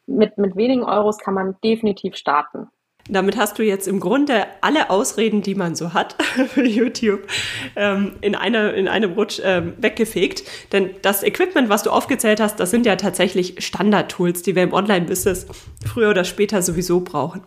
mit, 0.06 0.38
mit 0.38 0.56
wenigen 0.56 0.84
Euros 0.84 1.18
kann 1.18 1.34
man 1.34 1.56
definitiv 1.64 2.16
starten. 2.16 2.70
Damit 3.08 3.38
hast 3.38 3.60
du 3.60 3.64
jetzt 3.64 3.88
im 3.88 4.00
Grunde 4.00 4.48
alle 4.62 4.90
Ausreden, 4.90 5.44
die 5.44 5.54
man 5.54 5.76
so 5.76 5.94
hat 5.94 6.16
für 6.48 6.66
YouTube, 6.66 7.28
ähm, 7.76 8.14
in, 8.22 8.34
eine, 8.34 8.72
in 8.72 8.88
einem 8.88 9.14
Rutsch 9.14 9.40
ähm, 9.44 9.74
weggefegt. 9.78 10.44
Denn 10.72 10.90
das 11.04 11.22
Equipment, 11.22 11.70
was 11.70 11.84
du 11.84 11.92
aufgezählt 11.92 12.40
hast, 12.40 12.60
das 12.60 12.72
sind 12.72 12.86
ja 12.86 12.96
tatsächlich 12.96 13.64
Standard-Tools, 13.64 14.42
die 14.42 14.56
wir 14.56 14.64
im 14.64 14.74
Online-Business 14.74 15.46
früher 15.86 16.10
oder 16.10 16.24
später 16.24 16.64
sowieso 16.64 17.02
brauchen. 17.02 17.42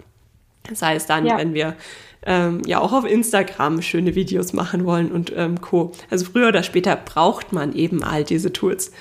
Sei 0.73 0.94
es 0.94 1.07
dann, 1.07 1.27
ja. 1.27 1.38
wenn 1.38 1.55
wir 1.55 1.75
ähm, 2.25 2.62
ja 2.64 2.81
auch 2.81 2.92
auf 2.92 3.05
Instagram 3.05 3.83
schöne 3.83 4.14
Videos 4.14 4.53
machen 4.53 4.85
wollen 4.85 5.11
und 5.11 5.33
ähm, 5.35 5.61
Co. 5.61 5.92
Also 6.09 6.27
früher 6.27 6.49
oder 6.49 6.62
später 6.62 6.94
braucht 6.94 7.53
man 7.53 7.73
eben 7.75 8.05
all 8.05 8.23
diese 8.23 8.53
Tools. 8.53 8.92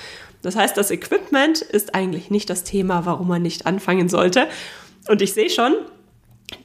Das 0.41 0.55
heißt, 0.55 0.75
das 0.75 0.89
Equipment 0.89 1.61
ist 1.61 1.93
eigentlich 1.93 2.31
nicht 2.31 2.49
das 2.49 2.63
Thema, 2.63 3.05
warum 3.05 3.27
man 3.27 3.41
nicht 3.41 3.65
anfangen 3.67 4.09
sollte. 4.09 4.47
Und 5.07 5.21
ich 5.21 5.33
sehe 5.33 5.49
schon, 5.49 5.73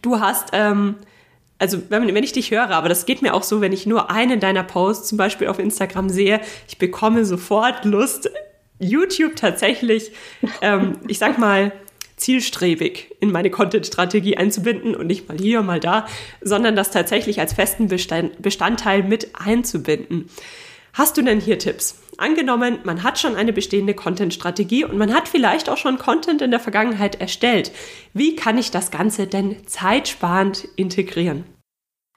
du 0.02 0.20
hast, 0.20 0.50
ähm, 0.52 0.96
also 1.58 1.78
wenn, 1.88 2.14
wenn 2.14 2.24
ich 2.24 2.32
dich 2.32 2.50
höre, 2.50 2.70
aber 2.70 2.88
das 2.88 3.06
geht 3.06 3.22
mir 3.22 3.34
auch 3.34 3.42
so, 3.42 3.60
wenn 3.60 3.72
ich 3.72 3.86
nur 3.86 4.10
einen 4.10 4.40
deiner 4.40 4.62
Posts 4.62 5.08
zum 5.08 5.18
Beispiel 5.18 5.48
auf 5.48 5.58
Instagram 5.58 6.08
sehe, 6.08 6.40
ich 6.68 6.78
bekomme 6.78 7.24
sofort 7.24 7.84
Lust, 7.84 8.30
YouTube 8.78 9.36
tatsächlich, 9.36 10.12
ähm, 10.60 10.98
ich 11.06 11.18
sag 11.18 11.38
mal, 11.38 11.72
zielstrebig 12.16 13.14
in 13.20 13.32
meine 13.32 13.50
Content-Strategie 13.50 14.36
einzubinden 14.36 14.94
und 14.94 15.06
nicht 15.06 15.28
mal 15.28 15.38
hier, 15.38 15.62
mal 15.62 15.80
da, 15.80 16.06
sondern 16.40 16.76
das 16.76 16.90
tatsächlich 16.90 17.40
als 17.40 17.52
festen 17.52 17.88
Bestandteil 17.88 19.02
mit 19.02 19.30
einzubinden. 19.34 20.28
Hast 20.94 21.16
du 21.16 21.22
denn 21.22 21.40
hier 21.40 21.58
Tipps? 21.58 21.98
Angenommen, 22.18 22.80
man 22.84 23.02
hat 23.02 23.18
schon 23.18 23.34
eine 23.34 23.54
bestehende 23.54 23.94
Content-Strategie 23.94 24.84
und 24.84 24.98
man 24.98 25.14
hat 25.14 25.26
vielleicht 25.26 25.70
auch 25.70 25.78
schon 25.78 25.96
Content 25.96 26.42
in 26.42 26.50
der 26.50 26.60
Vergangenheit 26.60 27.18
erstellt. 27.18 27.72
Wie 28.12 28.36
kann 28.36 28.58
ich 28.58 28.70
das 28.70 28.90
Ganze 28.90 29.26
denn 29.26 29.66
zeitsparend 29.66 30.68
integrieren? 30.76 31.44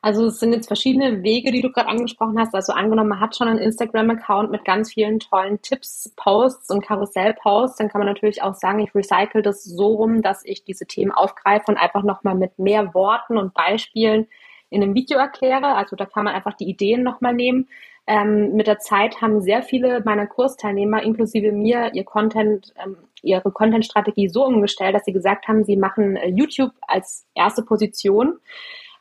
Also 0.01 0.25
es 0.25 0.39
sind 0.39 0.51
jetzt 0.51 0.67
verschiedene 0.67 1.23
Wege, 1.23 1.51
die 1.51 1.61
du 1.61 1.71
gerade 1.71 1.87
angesprochen 1.87 2.37
hast. 2.37 2.53
Also 2.53 2.73
angenommen, 2.73 3.09
man 3.09 3.21
hat 3.21 3.37
schon 3.37 3.47
einen 3.47 3.59
Instagram-Account 3.59 4.51
mit 4.51 4.65
ganz 4.65 4.93
vielen 4.93 5.19
tollen 5.19 5.61
Tipps, 5.61 6.13
Posts 6.17 6.69
und 6.69 6.85
Karussell-Posts, 6.85 7.77
dann 7.77 7.89
kann 7.89 7.99
man 7.99 8.09
natürlich 8.09 8.43
auch 8.43 8.53
sagen, 8.55 8.81
ich 8.81 8.93
recycle 8.93 9.41
das 9.41 9.63
so 9.63 9.95
rum, 9.95 10.21
dass 10.21 10.45
ich 10.45 10.65
diese 10.65 10.85
Themen 10.85 11.11
aufgreife 11.11 11.65
und 11.69 11.77
einfach 11.77 12.03
nochmal 12.03 12.35
mit 12.35 12.59
mehr 12.59 12.93
Worten 12.93 13.37
und 13.37 13.53
Beispielen 13.53 14.27
in 14.69 14.83
einem 14.83 14.93
Video 14.93 15.17
erkläre. 15.17 15.75
Also 15.75 15.95
da 15.95 16.05
kann 16.05 16.25
man 16.25 16.35
einfach 16.35 16.53
die 16.53 16.69
Ideen 16.69 17.01
nochmal 17.01 17.33
nehmen. 17.33 17.67
Ähm, 18.07 18.53
mit 18.55 18.67
der 18.67 18.79
Zeit 18.79 19.21
haben 19.21 19.41
sehr 19.41 19.63
viele 19.63 20.01
meiner 20.05 20.27
Kursteilnehmer, 20.27 21.01
inklusive 21.01 21.51
mir, 21.51 21.91
ihr 21.93 22.03
Content, 22.03 22.73
ähm, 22.83 22.97
ihre 23.23 23.51
Content-Strategie 23.51 24.29
so 24.29 24.45
umgestellt, 24.45 24.93
dass 24.93 25.05
sie 25.05 25.13
gesagt 25.13 25.47
haben, 25.47 25.63
sie 25.63 25.75
machen 25.75 26.15
äh, 26.15 26.29
YouTube 26.29 26.71
als 26.81 27.25
erste 27.33 27.63
Position 27.63 28.39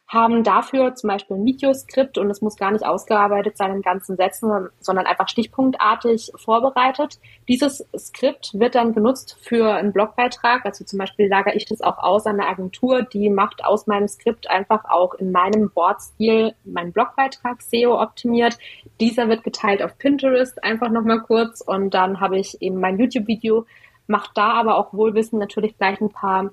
haben 0.06 0.44
dafür 0.44 0.94
zum 0.94 1.08
Beispiel 1.08 1.36
ein 1.36 1.44
Videoskript 1.44 2.18
und 2.18 2.30
es 2.30 2.42
muss 2.42 2.56
gar 2.56 2.70
nicht 2.70 2.84
ausgearbeitet 2.84 3.56
sein 3.56 3.72
in 3.72 3.82
ganzen 3.82 4.16
Sätzen, 4.16 4.68
sondern 4.78 5.06
einfach 5.06 5.28
stichpunktartig 5.28 6.30
vorbereitet. 6.36 7.18
Dieses 7.48 7.86
Skript 7.96 8.52
wird 8.54 8.74
dann 8.74 8.92
genutzt 8.92 9.36
für 9.40 9.72
einen 9.72 9.92
Blogbeitrag. 9.92 10.66
Also 10.66 10.84
zum 10.84 10.98
Beispiel 10.98 11.28
lagere 11.28 11.54
ich 11.54 11.64
das 11.64 11.80
auch 11.80 11.98
aus 11.98 12.26
an 12.26 12.38
eine 12.38 12.48
Agentur, 12.48 13.02
die 13.02 13.30
macht 13.30 13.64
aus 13.64 13.86
meinem 13.86 14.06
Skript 14.06 14.48
einfach 14.50 14.84
auch 14.84 15.14
in 15.14 15.32
meinem 15.32 15.70
Wortstil 15.74 16.54
meinen 16.64 16.92
Blogbeitrag 16.92 17.62
SEO 17.62 18.00
optimiert. 18.00 18.58
Dieser 19.00 19.28
wird 19.28 19.42
geteilt 19.42 19.82
auf 19.82 19.96
Pinterest 19.98 20.62
einfach 20.62 20.90
nochmal 20.90 21.22
kurz 21.22 21.60
und 21.62 21.94
dann 21.94 22.20
habe 22.20 22.38
ich 22.38 22.60
eben 22.60 22.78
mein 22.78 22.98
YouTube-Video, 22.98 23.64
macht 24.06 24.36
da 24.36 24.52
aber 24.52 24.76
auch 24.76 24.92
wohlwissend 24.92 25.40
natürlich 25.40 25.76
gleich 25.78 26.00
ein 26.00 26.10
paar 26.10 26.50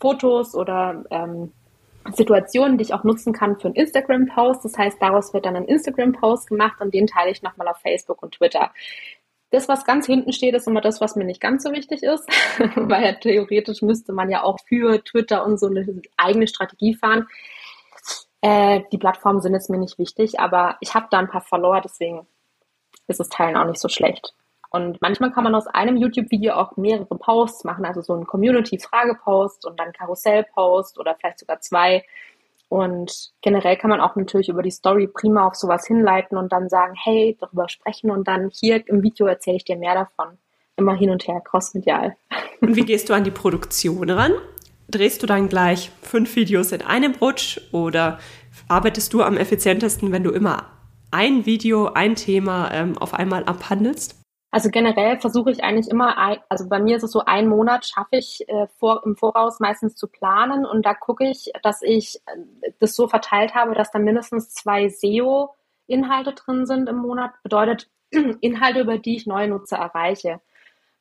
Fotos 0.00 0.54
oder 0.54 1.04
ähm, 1.10 1.52
Situationen, 2.14 2.78
die 2.78 2.84
ich 2.84 2.94
auch 2.94 3.04
nutzen 3.04 3.32
kann 3.32 3.58
für 3.58 3.68
einen 3.68 3.74
Instagram-Post. 3.74 4.64
Das 4.64 4.76
heißt, 4.76 5.00
daraus 5.00 5.32
wird 5.34 5.46
dann 5.46 5.56
ein 5.56 5.64
Instagram-Post 5.64 6.48
gemacht 6.48 6.80
und 6.80 6.94
den 6.94 7.06
teile 7.06 7.30
ich 7.30 7.42
nochmal 7.42 7.68
auf 7.68 7.78
Facebook 7.78 8.22
und 8.22 8.34
Twitter. 8.34 8.70
Das, 9.50 9.68
was 9.68 9.84
ganz 9.84 10.06
hinten 10.06 10.32
steht, 10.32 10.54
ist 10.54 10.68
immer 10.68 10.80
das, 10.80 11.00
was 11.00 11.16
mir 11.16 11.24
nicht 11.24 11.40
ganz 11.40 11.64
so 11.64 11.72
wichtig 11.72 12.02
ist, 12.02 12.28
weil 12.76 13.18
theoretisch 13.18 13.82
müsste 13.82 14.12
man 14.12 14.30
ja 14.30 14.42
auch 14.44 14.58
für 14.66 15.02
Twitter 15.02 15.44
und 15.44 15.58
so 15.58 15.66
eine 15.66 16.02
eigene 16.16 16.46
Strategie 16.46 16.94
fahren. 16.94 17.26
Äh, 18.42 18.82
die 18.92 18.98
Plattformen 18.98 19.40
sind 19.40 19.54
jetzt 19.54 19.68
mir 19.68 19.78
nicht 19.78 19.98
wichtig, 19.98 20.38
aber 20.38 20.76
ich 20.80 20.94
habe 20.94 21.08
da 21.10 21.18
ein 21.18 21.28
paar 21.28 21.42
Follower, 21.42 21.80
deswegen 21.80 22.26
ist 23.08 23.20
das 23.20 23.28
Teilen 23.28 23.56
auch 23.56 23.66
nicht 23.66 23.80
so 23.80 23.88
schlecht. 23.88 24.34
Und 24.70 25.02
manchmal 25.02 25.32
kann 25.32 25.44
man 25.44 25.54
aus 25.54 25.66
einem 25.66 25.96
YouTube-Video 25.96 26.54
auch 26.54 26.76
mehrere 26.76 27.16
Posts 27.16 27.64
machen, 27.64 27.84
also 27.84 28.02
so 28.02 28.12
einen 28.12 28.26
Community-Frage-Post 28.26 29.66
und 29.66 29.80
dann 29.80 29.92
Karussell-Post 29.92 30.98
oder 30.98 31.16
vielleicht 31.16 31.40
sogar 31.40 31.60
zwei. 31.60 32.04
Und 32.68 33.32
generell 33.42 33.76
kann 33.76 33.90
man 33.90 34.00
auch 34.00 34.14
natürlich 34.14 34.48
über 34.48 34.62
die 34.62 34.70
Story 34.70 35.08
prima 35.08 35.44
auf 35.44 35.56
sowas 35.56 35.88
hinleiten 35.88 36.38
und 36.38 36.52
dann 36.52 36.68
sagen, 36.68 36.94
hey, 36.94 37.36
darüber 37.40 37.68
sprechen 37.68 38.12
und 38.12 38.28
dann 38.28 38.48
hier 38.52 38.86
im 38.86 39.02
Video 39.02 39.26
erzähle 39.26 39.56
ich 39.56 39.64
dir 39.64 39.76
mehr 39.76 39.94
davon. 39.94 40.38
Immer 40.76 40.94
hin 40.94 41.10
und 41.10 41.26
her, 41.26 41.42
crossmedial. 41.44 42.16
Und 42.60 42.76
wie 42.76 42.84
gehst 42.84 43.08
du 43.08 43.14
an 43.14 43.24
die 43.24 43.32
Produktion 43.32 44.08
ran? 44.08 44.32
Drehst 44.88 45.20
du 45.20 45.26
dann 45.26 45.48
gleich 45.48 45.90
fünf 46.02 46.36
Videos 46.36 46.70
in 46.70 46.82
einem 46.82 47.14
Rutsch 47.20 47.60
oder 47.72 48.20
arbeitest 48.68 49.12
du 49.12 49.22
am 49.22 49.36
effizientesten, 49.36 50.12
wenn 50.12 50.22
du 50.22 50.30
immer 50.30 50.66
ein 51.10 51.46
Video, 51.46 51.88
ein 51.88 52.14
Thema 52.14 52.70
ähm, 52.72 52.96
auf 52.98 53.14
einmal 53.14 53.44
abhandelst? 53.44 54.19
Also 54.52 54.70
generell 54.70 55.20
versuche 55.20 55.52
ich 55.52 55.62
eigentlich 55.62 55.88
immer, 55.88 56.16
also 56.48 56.68
bei 56.68 56.80
mir 56.80 56.96
ist 56.96 57.04
es 57.04 57.12
so, 57.12 57.22
ein 57.24 57.46
Monat 57.48 57.86
schaffe 57.86 58.16
ich 58.16 58.48
äh, 58.48 58.66
vor, 58.78 59.02
im 59.04 59.16
Voraus 59.16 59.60
meistens 59.60 59.94
zu 59.94 60.08
planen 60.08 60.66
und 60.66 60.84
da 60.84 60.94
gucke 60.94 61.24
ich, 61.28 61.52
dass 61.62 61.82
ich 61.82 62.16
äh, 62.26 62.72
das 62.80 62.96
so 62.96 63.06
verteilt 63.06 63.54
habe, 63.54 63.74
dass 63.74 63.92
da 63.92 64.00
mindestens 64.00 64.52
zwei 64.52 64.88
SEO-Inhalte 64.88 66.32
drin 66.32 66.66
sind 66.66 66.88
im 66.88 66.96
Monat. 66.96 67.32
Bedeutet 67.44 67.88
Inhalte, 68.40 68.80
über 68.80 68.98
die 68.98 69.16
ich 69.16 69.26
neue 69.26 69.48
Nutzer 69.48 69.76
erreiche. 69.76 70.40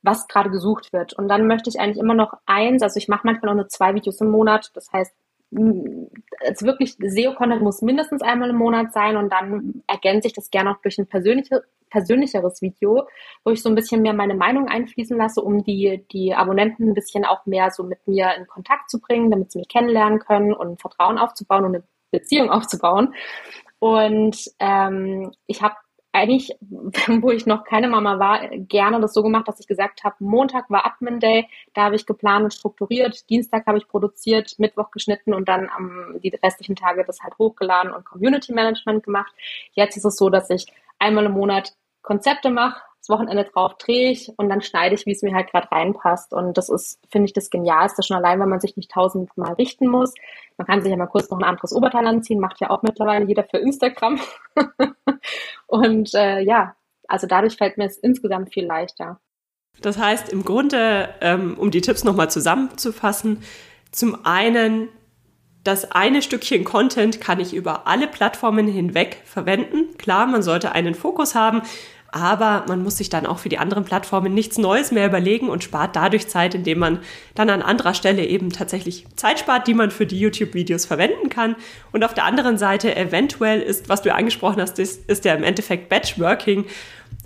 was 0.02 0.28
gerade 0.28 0.50
gesucht 0.50 0.94
wird. 0.94 1.14
Und 1.14 1.28
dann 1.28 1.48
möchte 1.48 1.70
ich 1.70 1.80
eigentlich 1.80 1.98
immer 2.00 2.14
noch 2.14 2.34
eins, 2.46 2.84
also 2.84 2.98
ich 2.98 3.08
mache 3.10 3.26
manchmal 3.26 3.52
auch 3.52 3.56
nur 3.56 3.68
zwei 3.68 3.94
Videos 3.96 4.22
im 4.22 4.32
Monat. 4.32 4.72
Das 4.76 4.92
heißt, 4.94 5.14
es 5.52 6.64
wirklich 6.64 6.96
SEO-Content 7.00 7.62
muss 7.62 7.82
mindestens 7.82 8.22
einmal 8.22 8.52
im 8.52 8.58
Monat 8.58 8.94
sein 8.94 9.18
und 9.18 9.32
dann 9.32 9.84
ergänze 9.88 10.28
ich 10.28 10.34
das 10.34 10.52
gerne 10.52 10.72
auch 10.72 10.82
durch 10.82 11.00
ein 11.00 11.08
persönliche, 11.08 11.64
persönlicheres 11.90 12.62
Video, 12.62 13.08
wo 13.44 13.52
ich 13.52 13.62
so 13.64 13.70
ein 13.70 13.76
bisschen 13.76 14.02
mehr 14.04 14.14
meine 14.14 14.36
Meinung 14.36 14.68
einfließen 14.68 15.18
lasse, 15.18 15.42
um 15.42 15.64
die, 15.64 16.06
die 16.12 16.36
Abonnenten 16.36 16.90
ein 16.90 16.94
bisschen 16.94 17.26
auch 17.26 17.46
mehr 17.46 17.72
so 17.72 17.84
mit 17.84 18.08
mir 18.08 18.36
in 18.38 18.46
Kontakt 18.48 18.90
zu 18.92 19.00
bringen, 19.00 19.32
damit 19.32 19.52
sie 19.52 19.60
mich 19.60 19.70
kennenlernen 19.70 20.20
können 20.20 20.54
und 20.54 20.80
Vertrauen 20.80 21.18
aufzubauen 21.18 21.66
und 21.66 21.76
eine 21.76 21.84
Beziehung 22.12 22.52
aufzubauen. 22.52 23.14
Und 23.80 24.38
ähm, 24.60 25.32
ich 25.48 25.62
habe 25.64 25.76
eigentlich, 26.20 26.52
wo 27.22 27.32
ich 27.32 27.46
noch 27.46 27.64
keine 27.64 27.88
Mama 27.88 28.20
war, 28.20 28.48
gerne 28.50 29.00
das 29.00 29.14
so 29.14 29.24
gemacht, 29.24 29.48
dass 29.48 29.60
ich 29.60 29.68
gesagt 29.68 30.04
habe, 30.04 30.16
Montag 30.20 30.70
war 30.70 30.86
Admin 30.86 31.20
Day, 31.20 31.48
da 31.74 31.86
habe 31.86 31.96
ich 31.96 32.06
geplant 32.06 32.44
und 32.44 32.54
strukturiert, 32.54 33.30
Dienstag 33.30 33.66
habe 33.66 33.78
ich 33.78 33.88
produziert, 33.88 34.60
Mittwoch 34.60 34.92
geschnitten 34.92 35.34
und 35.34 35.50
dann 35.50 35.70
am 35.70 36.20
die 36.22 36.30
restlichen 36.44 36.76
Tage 36.76 37.04
das 37.06 37.22
halt 37.22 37.38
hochgeladen 37.38 37.92
und 37.92 38.06
Community 38.06 38.54
Management 38.54 39.04
gemacht. 39.04 39.32
Jetzt 39.74 39.98
ist 39.98 40.06
es 40.06 40.18
so, 40.18 40.30
dass 40.30 40.50
ich 40.50 40.68
einmal 41.00 41.26
im 41.26 41.32
Monat 41.32 41.74
Konzepte 42.02 42.50
mache, 42.50 42.82
Wochenende 43.10 43.44
drauf 43.44 43.78
drehe 43.78 44.12
ich 44.12 44.32
und 44.38 44.50
dann 44.50 44.62
schneide 44.62 44.96
ich, 44.96 45.06
wie 45.06 45.12
es 45.12 45.22
mir 45.22 45.34
halt 45.34 45.52
gerade 45.52 45.72
reinpasst. 45.72 46.34
Und 46.34 46.58
das 46.58 46.70
ist, 46.70 47.00
finde 47.12 47.26
ich, 47.26 47.34
das 47.34 47.50
Genialste, 47.50 48.04
schon 48.04 48.18
allein, 48.18 48.40
weil 48.40 48.48
man 48.48 48.60
sich 48.60 48.78
nicht 48.78 48.92
tausendmal 48.92 49.54
richten 49.54 49.88
muss. 49.88 50.14
Man 50.58 50.68
kann 50.68 50.82
sich 50.82 50.92
ja 50.92 50.98
mal 50.98 51.08
kurz 51.08 51.30
noch 51.30 51.40
ein 51.40 51.44
anderes 51.44 51.74
Oberteil 51.74 52.06
anziehen, 52.08 52.40
macht 52.40 52.60
ja 52.60 52.70
auch 52.70 52.82
mittlerweile 52.82 53.26
jeder 53.26 53.44
für 53.44 53.58
Instagram. 53.58 54.20
und 55.68 56.14
äh, 56.14 56.42
ja, 56.42 56.76
also 57.08 57.28
dadurch 57.28 57.58
fällt 57.58 57.78
mir 57.78 57.86
es 57.86 57.98
insgesamt 57.98 58.54
viel 58.54 58.66
leichter. 58.66 59.20
Das 59.82 59.98
heißt, 59.98 60.30
im 60.30 60.44
Grunde, 60.44 61.10
ähm, 61.22 61.58
um 61.58 61.72
die 61.72 61.82
Tipps 61.82 62.04
nochmal 62.04 62.30
zusammenzufassen, 62.30 63.44
zum 63.92 64.26
einen 64.26 64.90
das 65.64 65.92
eine 65.92 66.22
Stückchen 66.22 66.64
Content 66.64 67.20
kann 67.20 67.40
ich 67.40 67.54
über 67.54 67.86
alle 67.86 68.08
Plattformen 68.08 68.68
hinweg 68.68 69.22
verwenden. 69.26 69.98
Klar, 69.98 70.26
man 70.26 70.42
sollte 70.42 70.72
einen 70.72 70.96
Fokus 70.96 71.36
haben, 71.36 71.62
aber 72.12 72.66
man 72.68 72.82
muss 72.82 72.98
sich 72.98 73.10
dann 73.10 73.26
auch 73.26 73.40
für 73.40 73.50
die 73.50 73.58
anderen 73.58 73.84
Plattformen 73.84 74.34
nichts 74.34 74.58
Neues 74.58 74.92
mehr 74.92 75.06
überlegen 75.06 75.50
und 75.50 75.64
spart 75.64 75.96
dadurch 75.96 76.28
Zeit, 76.28 76.56
indem 76.56 76.80
man 76.80 77.00
dann 77.36 77.50
an 77.50 77.62
anderer 77.62 77.94
Stelle 77.94 78.26
eben 78.26 78.52
tatsächlich 78.52 79.06
Zeit 79.16 79.40
spart, 79.40 79.68
die 79.68 79.74
man 79.74 79.92
für 79.92 80.06
die 80.06 80.20
YouTube-Videos 80.20 80.86
verwenden 80.86 81.30
kann. 81.30 81.56
Und 81.92 82.04
auf 82.04 82.14
der 82.14 82.26
anderen 82.26 82.58
Seite 82.58 82.96
eventuell 82.96 83.62
ist, 83.62 83.90
was 83.90 84.02
du 84.02 84.14
angesprochen 84.14 84.62
hast, 84.62 84.80
ist, 84.80 85.08
ist 85.10 85.26
ja 85.26 85.34
im 85.36 85.44
Endeffekt 85.44 85.90
Batchworking. 85.90 86.66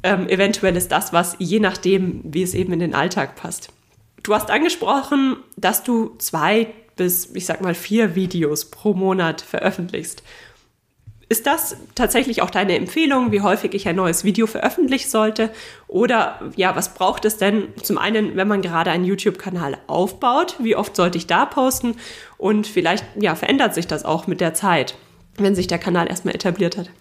Ähm, 0.04 0.28
eventuell 0.28 0.76
ist 0.76 0.92
das, 0.92 1.14
was 1.14 1.36
je 1.40 1.60
nachdem, 1.60 2.22
wie 2.24 2.44
es 2.44 2.54
eben 2.54 2.74
in 2.74 2.80
den 2.80 2.96
Alltag 2.96 3.36
passt. 3.36 3.70
Du 4.22 4.34
hast 4.34 4.50
angesprochen, 4.52 5.38
dass 5.56 5.84
du 5.84 6.16
zwei 6.18 6.68
bis, 6.96 7.34
ich 7.34 7.46
sag 7.46 7.62
mal, 7.62 7.74
vier 7.74 8.16
Videos 8.16 8.70
pro 8.70 8.94
Monat 8.94 9.42
veröffentlichst. 9.42 10.24
Ist 11.34 11.48
das 11.48 11.76
tatsächlich 11.96 12.44
auch 12.44 12.52
deine 12.52 12.76
Empfehlung, 12.76 13.32
wie 13.32 13.42
häufig 13.42 13.74
ich 13.74 13.88
ein 13.88 13.96
neues 13.96 14.24
Video 14.24 14.46
veröffentlichen 14.46 15.10
sollte? 15.10 15.50
Oder 15.88 16.40
ja, 16.56 16.76
was 16.76 16.94
braucht 16.94 17.26
es 17.26 17.38
denn 17.38 17.70
zum 17.82 17.98
einen, 17.98 18.36
wenn 18.36 18.48
man 18.48 18.62
gerade 18.62 18.92
einen 18.92 19.04
YouTube-Kanal 19.04 19.80
aufbaut? 19.88 20.58
Wie 20.60 20.76
oft 20.76 20.96
sollte 20.96 21.18
ich 21.18 21.26
da 21.26 21.48
posten? 21.48 21.96
Und 22.38 22.68
vielleicht 22.68 23.04
ja, 23.16 23.34
verändert 23.34 23.74
sich 23.74 23.88
das 23.88 24.06
auch 24.06 24.28
mit 24.28 24.42
der 24.42 24.54
Zeit, 24.54 24.94
wenn 25.36 25.56
sich 25.56 25.66
der 25.66 25.80
Kanal 25.80 26.08
erstmal 26.08 26.36
etabliert 26.36 26.78
hat. 26.78 26.92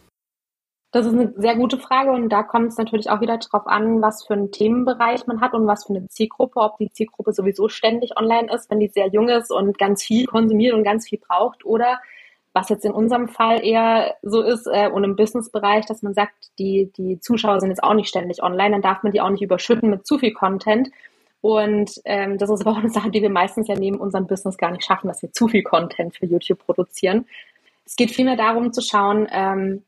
Das 0.93 1.05
ist 1.05 1.13
eine 1.13 1.35
sehr 1.37 1.57
gute 1.57 1.77
Frage 1.77 2.13
und 2.13 2.31
da 2.31 2.43
kommt 2.43 2.69
es 2.69 2.79
natürlich 2.79 3.11
auch 3.11 3.21
wieder 3.21 3.37
darauf 3.37 3.67
an, 3.67 4.01
was 4.01 4.25
für 4.25 4.33
einen 4.33 4.51
Themenbereich 4.51 5.27
man 5.27 5.43
hat 5.43 5.53
und 5.53 5.67
was 5.67 5.85
für 5.85 5.95
eine 5.95 6.09
Zielgruppe, 6.09 6.59
ob 6.59 6.79
die 6.79 6.91
Zielgruppe 6.91 7.35
sowieso 7.35 7.69
ständig 7.69 8.17
online 8.19 8.51
ist, 8.51 8.71
wenn 8.71 8.81
die 8.81 8.89
sehr 8.89 9.09
jung 9.09 9.29
ist 9.29 9.53
und 9.53 9.77
ganz 9.77 10.03
viel 10.03 10.25
konsumiert 10.25 10.73
und 10.73 10.85
ganz 10.85 11.07
viel 11.07 11.19
braucht 11.19 11.67
oder 11.67 11.99
was 12.53 12.69
jetzt 12.69 12.85
in 12.85 12.93
unserem 12.93 13.29
Fall 13.29 13.65
eher 13.65 14.17
so 14.23 14.43
ist 14.43 14.67
äh, 14.67 14.89
und 14.89 15.05
im 15.05 15.17
Businessbereich, 15.17 15.87
dass 15.87 16.03
man 16.03 16.15
sagt, 16.15 16.35
die, 16.59 16.93
die 16.97 17.19
Zuschauer 17.21 17.61
sind 17.61 17.71
jetzt 17.71 17.83
auch 17.83 17.95
nicht 17.95 18.09
ständig 18.09 18.43
online, 18.43 18.73
dann 18.73 18.83
darf 18.83 19.03
man 19.03 19.13
die 19.13 19.21
auch 19.21 19.31
nicht 19.31 19.43
überschütten 19.43 19.91
mit 19.91 20.07
zu 20.07 20.19
viel 20.19 20.33
Content. 20.33 20.91
Und 21.41 22.01
ähm, 22.05 22.39
das 22.39 22.51
ist 22.51 22.61
aber 22.61 22.73
auch 22.73 22.81
eine 22.81 22.91
Sache, 22.91 23.11
die 23.11 23.23
wir 23.23 23.31
meistens 23.31 23.69
ja 23.69 23.75
neben 23.75 23.99
unserem 23.99 24.27
Business 24.27 24.59
gar 24.59 24.71
nicht 24.71 24.85
schaffen, 24.85 25.09
dass 25.09 25.23
wir 25.23 25.33
zu 25.33 25.49
viel 25.49 25.63
Content 25.63 26.15
für 26.17 26.27
YouTube 26.27 26.61
produzieren. 26.61 27.27
Es 27.85 27.97
geht 27.97 28.13
vielmehr 28.13 28.37
darum 28.37 28.73
zu 28.73 28.81
schauen, 28.81 29.27
ähm, 29.31 29.83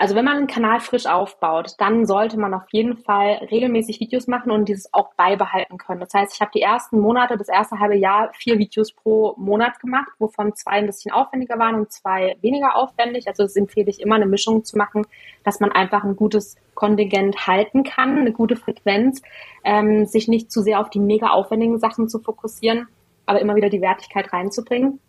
also 0.00 0.14
wenn 0.14 0.24
man 0.24 0.36
einen 0.36 0.46
Kanal 0.46 0.78
frisch 0.78 1.06
aufbaut, 1.06 1.74
dann 1.78 2.06
sollte 2.06 2.38
man 2.38 2.54
auf 2.54 2.62
jeden 2.70 2.98
Fall 2.98 3.48
regelmäßig 3.50 3.98
Videos 3.98 4.28
machen 4.28 4.52
und 4.52 4.68
dieses 4.68 4.94
auch 4.94 5.12
beibehalten 5.14 5.76
können. 5.76 5.98
Das 5.98 6.14
heißt, 6.14 6.34
ich 6.34 6.40
habe 6.40 6.52
die 6.54 6.62
ersten 6.62 7.00
Monate, 7.00 7.36
das 7.36 7.48
erste 7.48 7.80
halbe 7.80 7.96
Jahr 7.96 8.30
vier 8.32 8.58
Videos 8.60 8.92
pro 8.92 9.34
Monat 9.36 9.80
gemacht, 9.80 10.12
wovon 10.20 10.54
zwei 10.54 10.70
ein 10.72 10.86
bisschen 10.86 11.10
aufwendiger 11.10 11.58
waren 11.58 11.74
und 11.74 11.90
zwei 11.90 12.36
weniger 12.42 12.76
aufwendig. 12.76 13.26
Also 13.26 13.42
es 13.42 13.56
empfehle 13.56 13.90
ich 13.90 14.00
immer, 14.00 14.14
eine 14.14 14.26
Mischung 14.26 14.64
zu 14.64 14.78
machen, 14.78 15.04
dass 15.42 15.58
man 15.58 15.72
einfach 15.72 16.04
ein 16.04 16.14
gutes 16.14 16.54
Kontingent 16.76 17.48
halten 17.48 17.82
kann, 17.82 18.18
eine 18.18 18.32
gute 18.32 18.54
Frequenz, 18.54 19.20
ähm, 19.64 20.06
sich 20.06 20.28
nicht 20.28 20.52
zu 20.52 20.62
sehr 20.62 20.78
auf 20.78 20.90
die 20.90 21.00
mega 21.00 21.30
aufwendigen 21.30 21.80
Sachen 21.80 22.08
zu 22.08 22.20
fokussieren, 22.20 22.86
aber 23.26 23.40
immer 23.40 23.56
wieder 23.56 23.68
die 23.68 23.80
Wertigkeit 23.80 24.32
reinzubringen. 24.32 25.00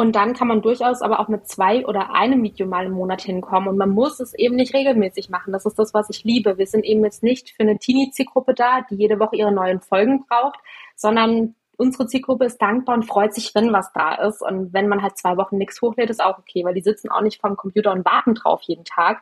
Und 0.00 0.16
dann 0.16 0.32
kann 0.32 0.48
man 0.48 0.62
durchaus 0.62 1.02
aber 1.02 1.20
auch 1.20 1.28
mit 1.28 1.46
zwei 1.46 1.84
oder 1.84 2.14
einem 2.14 2.42
Video 2.42 2.66
mal 2.66 2.86
im 2.86 2.92
Monat 2.92 3.20
hinkommen. 3.20 3.68
Und 3.68 3.76
man 3.76 3.90
muss 3.90 4.18
es 4.18 4.32
eben 4.32 4.56
nicht 4.56 4.72
regelmäßig 4.72 5.28
machen. 5.28 5.52
Das 5.52 5.66
ist 5.66 5.78
das, 5.78 5.92
was 5.92 6.08
ich 6.08 6.24
liebe. 6.24 6.56
Wir 6.56 6.66
sind 6.66 6.86
eben 6.86 7.04
jetzt 7.04 7.22
nicht 7.22 7.50
für 7.50 7.64
eine 7.64 7.78
Teenie-Zielgruppe 7.78 8.54
da, 8.54 8.80
die 8.88 8.94
jede 8.94 9.20
Woche 9.20 9.36
ihre 9.36 9.52
neuen 9.52 9.82
Folgen 9.82 10.24
braucht, 10.26 10.58
sondern 10.96 11.54
unsere 11.76 12.06
Zielgruppe 12.06 12.46
ist 12.46 12.62
dankbar 12.62 12.94
und 12.94 13.02
freut 13.02 13.34
sich, 13.34 13.54
wenn 13.54 13.74
was 13.74 13.92
da 13.92 14.14
ist. 14.14 14.40
Und 14.40 14.72
wenn 14.72 14.88
man 14.88 15.02
halt 15.02 15.18
zwei 15.18 15.36
Wochen 15.36 15.58
nichts 15.58 15.82
hochlädt, 15.82 16.08
ist 16.08 16.24
auch 16.24 16.38
okay, 16.38 16.64
weil 16.64 16.72
die 16.72 16.80
sitzen 16.80 17.10
auch 17.10 17.20
nicht 17.20 17.38
vorm 17.38 17.58
Computer 17.58 17.92
und 17.92 18.06
warten 18.06 18.34
drauf 18.34 18.62
jeden 18.62 18.86
Tag. 18.86 19.20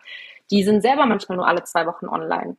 Die 0.52 0.62
sind 0.62 0.82
selber 0.82 1.06
manchmal 1.06 1.38
nur 1.38 1.48
alle 1.48 1.64
zwei 1.64 1.86
Wochen 1.86 2.06
online. 2.06 2.56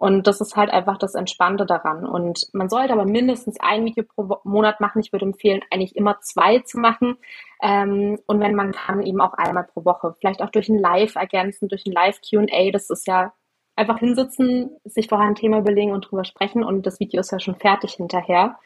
Und 0.00 0.28
das 0.28 0.40
ist 0.40 0.54
halt 0.54 0.70
einfach 0.70 0.96
das 0.96 1.16
Entspannte 1.16 1.66
daran. 1.66 2.06
Und 2.06 2.46
man 2.52 2.68
sollte 2.68 2.92
aber 2.92 3.04
mindestens 3.04 3.58
ein 3.58 3.84
Video 3.84 4.04
pro 4.04 4.38
Monat 4.44 4.78
machen. 4.80 5.00
Ich 5.00 5.10
würde 5.12 5.24
empfehlen, 5.24 5.60
eigentlich 5.72 5.96
immer 5.96 6.20
zwei 6.20 6.60
zu 6.60 6.78
machen. 6.78 7.16
Ähm, 7.60 8.16
und 8.26 8.38
wenn 8.38 8.54
man 8.54 8.70
kann, 8.70 9.02
eben 9.02 9.20
auch 9.20 9.34
einmal 9.34 9.64
pro 9.64 9.84
Woche. 9.84 10.14
Vielleicht 10.20 10.40
auch 10.40 10.50
durch 10.50 10.68
ein 10.68 10.78
Live 10.78 11.16
ergänzen, 11.16 11.66
durch 11.66 11.84
ein 11.84 11.90
Live-QA. 11.90 12.70
Das 12.70 12.90
ist 12.90 13.08
ja 13.08 13.32
einfach 13.74 13.98
hinsitzen, 13.98 14.70
sich 14.84 15.08
vorher 15.08 15.26
ein 15.26 15.34
Thema 15.34 15.58
überlegen 15.58 15.90
und 15.90 16.08
drüber 16.08 16.24
sprechen. 16.24 16.62
Und 16.62 16.86
das 16.86 17.00
Video 17.00 17.18
ist 17.18 17.32
ja 17.32 17.40
schon 17.40 17.56
fertig 17.56 17.94
hinterher. 17.94 18.56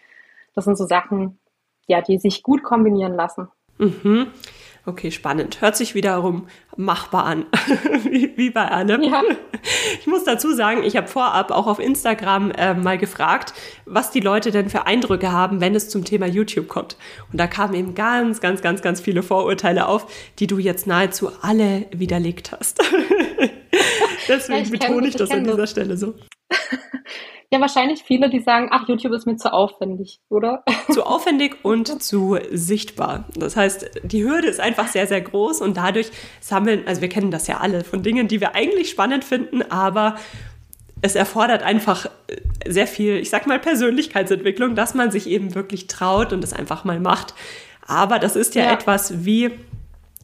Das 0.55 0.67
sind 0.67 0.77
so 0.77 0.85
Sachen, 0.85 1.41
ja, 1.87 2.03
die 2.03 2.19
sich 2.19 2.43
gut 2.43 2.63
kombinieren 2.63 3.15
lassen. 3.15 3.49
Mhm. 3.79 4.29
Okay, 4.85 5.13
spannend. 5.13 5.61
Hört 5.61 5.77
sich 5.77 5.95
wiederum 5.95 6.49
machbar 6.77 7.25
an, 7.25 7.47
wie, 8.11 8.37
wie, 8.37 8.51
bei 8.51 8.69
allem. 8.69 9.03
Ja. 9.03 9.23
Ich 10.01 10.09
muss 10.09 10.25
dazu 10.25 10.53
sagen, 10.53 10.83
ich 10.83 10.97
habe 10.97 11.07
vorab 11.07 11.53
auch 11.53 11.69
auf 11.69 11.79
Instagram 11.79 12.51
äh, 12.51 12.75
mal 12.75 12.99
gefragt, 12.99 13.55
was 13.87 14.11
die 14.11 14.19
Leute 14.19 14.51
denn 14.51 14.69
für 14.71 14.85
Eindrücke 14.85 15.31
haben, 15.31 15.61
wenn 15.61 15.77
es 15.77 15.89
zum 15.89 16.05
Thema 16.05 16.27
YouTube 16.27 16.67
kommt. 16.67 16.97
Und 17.31 17.39
da 17.39 17.47
kamen 17.47 17.75
eben 17.75 17.95
ganz, 17.95 18.41
ganz, 18.41 18.61
ganz, 18.61 18.83
ganz 18.83 19.01
viele 19.01 19.23
Vorurteile 19.23 19.87
auf, 19.87 20.13
die 20.41 20.49
du 20.49 20.59
jetzt 20.59 20.89
nahezu 20.89 21.31
alle 21.43 21.87
widerlegt 21.93 22.51
hast. 22.51 22.83
Deswegen 24.29 24.65
ja, 24.65 24.71
betone 24.71 25.07
ich 25.07 25.15
das 25.15 25.31
an 25.31 25.45
dieser 25.45 25.69
Stelle 25.69 25.97
so. 25.97 26.15
Ja, 27.53 27.61
wahrscheinlich 27.61 28.03
viele, 28.03 28.31
die 28.31 28.41
sagen, 28.41 28.69
ach, 28.71 28.89
YouTube 28.89 29.13
ist 29.13 29.27
mir 29.27 29.37
zu 29.37 29.53
aufwendig, 29.53 30.21
oder? 30.31 30.65
Zu 30.91 31.05
aufwendig 31.05 31.57
und 31.63 32.03
zu 32.03 32.39
sichtbar. 32.51 33.25
Das 33.37 33.57
heißt, 33.57 33.91
die 34.05 34.25
Hürde 34.25 34.49
ist 34.49 34.59
einfach 34.59 34.89
sehr, 34.89 35.07
sehr 35.07 35.21
groß 35.21 35.61
und 35.61 35.77
dadurch 35.77 36.11
sammeln, 36.41 36.85
also 36.87 37.03
wir 37.03 37.11
kennen 37.11 37.31
das 37.31 37.47
ja 37.49 37.59
alle 37.59 37.85
von 37.85 38.03
Dingen, 38.03 38.27
die 38.27 38.41
wir 38.41 38.55
eigentlich 38.55 38.89
spannend 38.89 39.23
finden, 39.23 39.61
aber 39.71 40.17
es 41.03 41.15
erfordert 41.15 41.63
einfach 41.63 42.07
sehr 42.67 42.87
viel, 42.87 43.17
ich 43.19 43.29
sag 43.29 43.47
mal, 43.47 43.59
Persönlichkeitsentwicklung, 43.59 44.75
dass 44.75 44.95
man 44.95 45.11
sich 45.11 45.29
eben 45.29 45.55
wirklich 45.55 45.89
traut 45.89 46.33
und 46.33 46.43
es 46.43 46.55
einfach 46.55 46.85
mal 46.85 47.01
macht. 47.01 47.35
Aber 47.87 48.19
das 48.19 48.35
ist 48.35 48.55
ja, 48.55 48.65
ja. 48.65 48.73
etwas 48.73 49.27
wie 49.27 49.51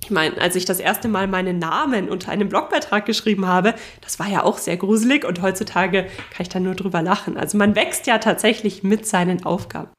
ich 0.03 0.11
meine, 0.11 0.41
als 0.41 0.57
ich 0.57 0.65
das 0.65 0.81
erste 0.81 1.09
Mal 1.09 1.27
meinen 1.27 1.59
Namen 1.59 2.09
unter 2.09 2.33
einem 2.33 2.49
Blogbeitrag 2.49 3.05
geschrieben 3.05 3.47
habe, 3.47 3.75
das 4.01 4.19
war 4.19 4.29
ja 4.29 4.43
auch 4.43 4.59
sehr 4.59 4.77
gruselig 4.77 5.25
und 5.25 5.43
heutzutage 5.43 6.05
kann 6.05 6.41
ich 6.41 6.49
da 6.49 6.61
nur 6.61 6.75
drüber 6.75 7.03
lachen. 7.03 7.37
Also 7.37 7.59
man 7.59 7.75
wächst 7.75 8.07
ja 8.07 8.19
tatsächlich 8.19 8.83
mit 8.83 9.07
seinen 9.07 9.45
Aufgaben. 9.45 9.91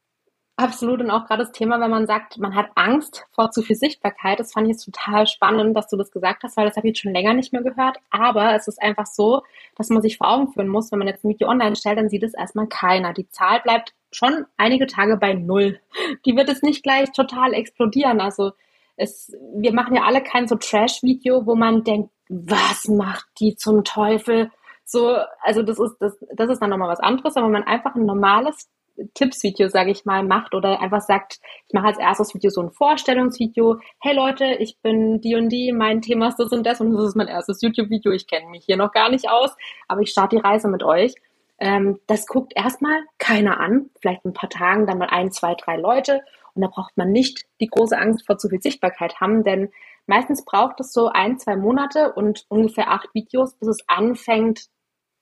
Absolut 0.60 1.00
und 1.00 1.10
auch 1.10 1.24
gerade 1.24 1.42
das 1.42 1.52
Thema, 1.52 1.80
wenn 1.80 1.90
man 1.90 2.06
sagt, 2.06 2.36
man 2.36 2.54
hat 2.54 2.68
Angst 2.74 3.24
vor 3.32 3.50
zu 3.50 3.62
viel 3.62 3.76
Sichtbarkeit, 3.76 4.38
das 4.38 4.52
fand 4.52 4.66
ich 4.66 4.72
jetzt 4.72 4.84
total 4.84 5.26
spannend, 5.26 5.74
dass 5.74 5.88
du 5.88 5.96
das 5.96 6.10
gesagt 6.10 6.42
hast, 6.42 6.54
weil 6.58 6.66
das 6.66 6.76
habe 6.76 6.86
ich 6.86 6.90
jetzt 6.90 7.00
schon 7.00 7.14
länger 7.14 7.32
nicht 7.32 7.54
mehr 7.54 7.62
gehört. 7.62 7.96
Aber 8.10 8.54
es 8.54 8.68
ist 8.68 8.82
einfach 8.82 9.06
so, 9.06 9.42
dass 9.76 9.88
man 9.88 10.02
sich 10.02 10.18
vor 10.18 10.28
Augen 10.28 10.52
führen 10.52 10.68
muss, 10.68 10.92
wenn 10.92 10.98
man 10.98 11.08
jetzt 11.08 11.24
ein 11.24 11.30
Video 11.30 11.48
online 11.48 11.76
stellt, 11.76 11.96
dann 11.96 12.10
sieht 12.10 12.22
es 12.24 12.34
erstmal 12.34 12.66
keiner. 12.66 13.14
Die 13.14 13.26
Zahl 13.30 13.60
bleibt 13.60 13.94
schon 14.12 14.44
einige 14.58 14.86
Tage 14.86 15.16
bei 15.16 15.32
Null. 15.32 15.80
Die 16.26 16.36
wird 16.36 16.50
es 16.50 16.60
nicht 16.60 16.82
gleich 16.82 17.10
total 17.12 17.54
explodieren. 17.54 18.20
Also 18.20 18.52
es, 19.00 19.32
wir 19.54 19.72
machen 19.72 19.96
ja 19.96 20.02
alle 20.02 20.22
kein 20.22 20.46
so 20.46 20.56
Trash-Video, 20.56 21.46
wo 21.46 21.54
man 21.54 21.84
denkt, 21.84 22.10
was 22.28 22.86
macht 22.88 23.26
die 23.40 23.56
zum 23.56 23.84
Teufel? 23.84 24.50
so, 24.90 25.16
also 25.42 25.62
das 25.62 25.78
ist, 25.78 25.96
das, 26.00 26.18
das 26.34 26.50
ist 26.50 26.60
dann 26.60 26.70
nochmal 26.70 26.88
was 26.88 27.00
anderes, 27.00 27.36
aber 27.36 27.46
wenn 27.46 27.52
man 27.52 27.62
einfach 27.62 27.94
ein 27.94 28.06
normales 28.06 28.68
Tippsvideo, 29.14 29.68
sage 29.68 29.92
ich 29.92 30.04
mal, 30.04 30.24
macht 30.24 30.52
oder 30.54 30.80
einfach 30.80 31.00
sagt, 31.00 31.38
ich 31.68 31.72
mache 31.72 31.86
als 31.86 31.98
erstes 31.98 32.34
Video 32.34 32.50
so 32.50 32.60
ein 32.60 32.72
Vorstellungsvideo. 32.72 33.78
Hey 34.00 34.14
Leute, 34.14 34.44
ich 34.58 34.78
bin 34.82 35.20
die 35.20 35.36
und 35.36 35.48
die, 35.48 35.72
mein 35.72 36.02
Thema 36.02 36.28
ist 36.28 36.38
das 36.38 36.50
und 36.50 36.66
das 36.66 36.80
und 36.80 36.92
das 36.92 37.04
ist 37.04 37.16
mein 37.16 37.28
erstes 37.28 37.62
YouTube-Video. 37.62 38.12
Ich 38.12 38.26
kenne 38.26 38.50
mich 38.50 38.64
hier 38.64 38.76
noch 38.76 38.92
gar 38.92 39.08
nicht 39.08 39.30
aus, 39.30 39.56
aber 39.88 40.02
ich 40.02 40.10
starte 40.10 40.36
die 40.36 40.42
Reise 40.42 40.68
mit 40.68 40.82
euch. 40.82 41.14
Ähm, 41.58 42.00
das 42.08 42.26
guckt 42.26 42.52
erstmal 42.56 43.00
keiner 43.18 43.60
an, 43.60 43.90
vielleicht 44.00 44.24
ein 44.24 44.34
paar 44.34 44.50
Tagen 44.50 44.86
dann 44.86 44.98
mal 44.98 45.08
ein, 45.08 45.30
zwei, 45.30 45.54
drei 45.54 45.76
Leute 45.76 46.20
und 46.60 46.66
da 46.66 46.68
braucht 46.68 46.96
man 46.98 47.10
nicht 47.10 47.46
die 47.60 47.68
große 47.68 47.96
Angst 47.96 48.26
vor 48.26 48.36
zu 48.36 48.50
viel 48.50 48.60
Sichtbarkeit 48.60 49.18
haben, 49.18 49.44
denn 49.44 49.70
meistens 50.06 50.44
braucht 50.44 50.78
es 50.80 50.92
so 50.92 51.08
ein, 51.08 51.38
zwei 51.38 51.56
Monate 51.56 52.12
und 52.12 52.44
ungefähr 52.48 52.90
acht 52.90 53.08
Videos, 53.14 53.54
bis 53.54 53.68
es 53.68 53.88
anfängt 53.88 54.66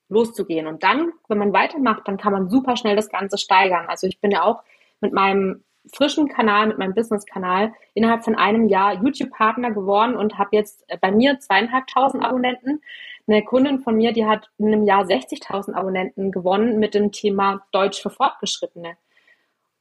loszugehen. 0.09 0.67
Und 0.67 0.83
dann, 0.83 1.13
wenn 1.29 1.37
man 1.37 1.53
weitermacht, 1.53 2.05
dann 2.09 2.17
kann 2.17 2.33
man 2.33 2.49
super 2.49 2.75
schnell 2.75 2.97
das 2.97 3.09
Ganze 3.09 3.37
steigern. 3.37 3.85
Also 3.87 4.05
ich 4.07 4.19
bin 4.19 4.31
ja 4.31 4.43
auch 4.43 4.63
mit 4.99 5.13
meinem 5.13 5.63
frischen 5.93 6.27
Kanal, 6.27 6.67
mit 6.67 6.77
meinem 6.77 6.93
Business-Kanal 6.93 7.73
innerhalb 7.93 8.25
von 8.25 8.35
einem 8.35 8.67
Jahr 8.67 9.01
YouTube-Partner 9.01 9.71
geworden 9.71 10.17
und 10.17 10.37
habe 10.37 10.49
jetzt 10.57 10.85
bei 10.99 11.09
mir 11.09 11.39
zweieinhalbtausend 11.39 12.21
Abonnenten. 12.21 12.81
Eine 13.27 13.45
Kundin 13.45 13.79
von 13.79 13.95
mir, 13.95 14.11
die 14.11 14.25
hat 14.25 14.49
in 14.57 14.67
einem 14.67 14.83
Jahr 14.83 15.03
60.000 15.03 15.73
Abonnenten 15.73 16.31
gewonnen 16.31 16.79
mit 16.79 16.95
dem 16.95 17.13
Thema 17.13 17.65
Deutsch 17.71 18.01
für 18.01 18.09
Fortgeschrittene. 18.09 18.97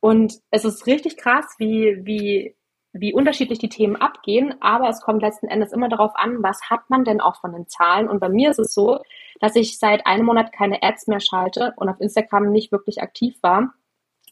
Und 0.00 0.34
es 0.50 0.64
ist 0.64 0.86
richtig 0.86 1.16
krass, 1.16 1.54
wie, 1.58 2.00
wie 2.04 2.56
wie 2.92 3.12
unterschiedlich 3.12 3.58
die 3.58 3.68
Themen 3.68 3.96
abgehen, 3.96 4.54
aber 4.60 4.88
es 4.88 5.00
kommt 5.00 5.22
letzten 5.22 5.46
Endes 5.46 5.72
immer 5.72 5.88
darauf 5.88 6.12
an, 6.14 6.42
was 6.42 6.70
hat 6.70 6.88
man 6.88 7.04
denn 7.04 7.20
auch 7.20 7.40
von 7.40 7.52
den 7.52 7.68
Zahlen. 7.68 8.08
Und 8.08 8.20
bei 8.20 8.28
mir 8.28 8.50
ist 8.50 8.58
es 8.58 8.72
so, 8.72 9.00
dass 9.40 9.56
ich 9.56 9.78
seit 9.78 10.06
einem 10.06 10.26
Monat 10.26 10.52
keine 10.52 10.82
Ads 10.82 11.06
mehr 11.06 11.20
schalte 11.20 11.74
und 11.76 11.88
auf 11.88 12.00
Instagram 12.00 12.50
nicht 12.50 12.72
wirklich 12.72 13.02
aktiv 13.02 13.36
war. 13.42 13.74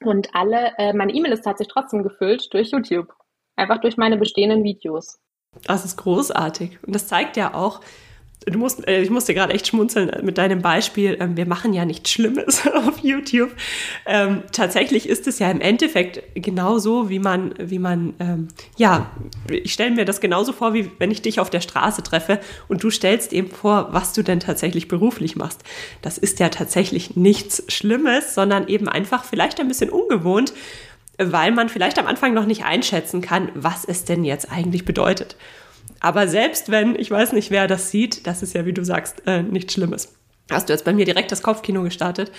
Und 0.03 0.35
alle, 0.35 0.75
äh, 0.79 0.93
meine 0.93 1.13
E-Mail-Liste 1.13 1.49
hat 1.49 1.59
sich 1.59 1.69
trotzdem 1.69 2.03
gefüllt 2.03 2.53
durch 2.53 2.71
YouTube. 2.71 3.15
Einfach 3.57 3.81
durch 3.81 3.97
meine 3.97 4.17
bestehenden 4.17 4.65
Videos. 4.65 5.19
Das 5.65 5.85
ist 5.85 5.97
großartig. 5.97 6.83
Und 6.83 6.95
das 6.95 7.09
zeigt 7.09 7.37
ja 7.37 7.55
auch, 7.55 7.81
du 8.45 8.59
musst, 8.59 8.87
äh, 8.87 9.03
ich 9.03 9.11
musste 9.11 9.35
gerade 9.35 9.53
echt 9.53 9.67
schmunzeln 9.69 10.11
mit 10.23 10.39
deinem 10.39 10.63
Beispiel. 10.63 11.17
Ähm, 11.21 11.37
wir 11.37 11.47
machen 11.47 11.73
ja 11.73 11.85
nichts 11.85 12.11
Schlimmes 12.11 12.67
auf 12.75 12.99
YouTube. 12.99 13.51
Ähm, 14.07 14.43
tatsächlich 14.53 15.09
ist 15.09 15.27
es 15.27 15.39
ja 15.39 15.51
im 15.51 15.61
Endeffekt 15.61 16.23
genauso, 16.35 17.09
wie 17.09 17.19
man, 17.19 17.55
wie 17.59 17.79
man, 17.79 18.15
ähm, 18.21 18.49
ja, 18.77 19.11
ich 19.51 19.73
stelle 19.73 19.91
mir 19.91 20.05
das 20.05 20.21
genauso 20.21 20.53
vor, 20.53 20.75
wie 20.75 20.91
wenn 20.99 21.11
ich 21.11 21.23
dich 21.23 21.41
auf 21.41 21.51
der 21.51 21.61
Straße 21.61 22.03
treffe 22.03 22.41
und 22.69 22.83
du 22.83 22.91
stellst 22.91 23.33
eben 23.33 23.51
vor, 23.51 23.89
was 23.91 24.13
du 24.13 24.23
denn 24.23 24.41
tatsächlich 24.41 24.89
beruflich 24.89 25.37
machst. 25.37 25.63
Das 26.03 26.19
ist 26.19 26.39
ja 26.39 26.49
tatsächlich 26.49 27.17
nichts 27.17 27.65
Schlimmes, 27.69 28.35
sondern 28.35 28.69
eben 28.69 28.89
einfach 28.89 29.25
vielleicht 29.25 29.61
ein 29.61 29.69
bisschen 29.69 29.91
ungewohnt, 29.91 30.53
weil 31.19 31.51
man 31.51 31.69
vielleicht 31.69 31.99
am 31.99 32.07
Anfang 32.07 32.35
noch 32.35 32.47
nicht 32.47 32.65
einschätzen 32.65 33.23
kann, 33.23 33.51
was 33.55 33.85
es 33.85 34.05
denn 34.05 34.25
jetzt 34.25 34.53
eigentlich 34.53 34.85
bedeutet. 34.85 35.37
Aber 36.01 36.29
selbst 36.29 36.71
wenn, 36.71 36.99
ich 36.99 37.11
weiß 37.11 37.33
nicht, 37.33 37.51
wer 37.51 37.67
das 37.67 37.91
sieht, 37.91 38.27
das 38.27 38.43
ist 38.43 38.55
ja, 38.55 38.67
wie 38.67 38.73
du 38.73 38.85
sagst, 38.85 39.23
äh, 39.27 39.43
nichts 39.43 39.75
Schlimmes. 39.75 40.15
Hast 40.51 40.69
du 40.69 40.73
jetzt 40.73 40.85
bei 40.85 40.93
mir 40.93 41.05
direkt 41.05 41.33
das 41.33 41.43
Kopfkino 41.43 41.83
gestartet? 41.83 42.31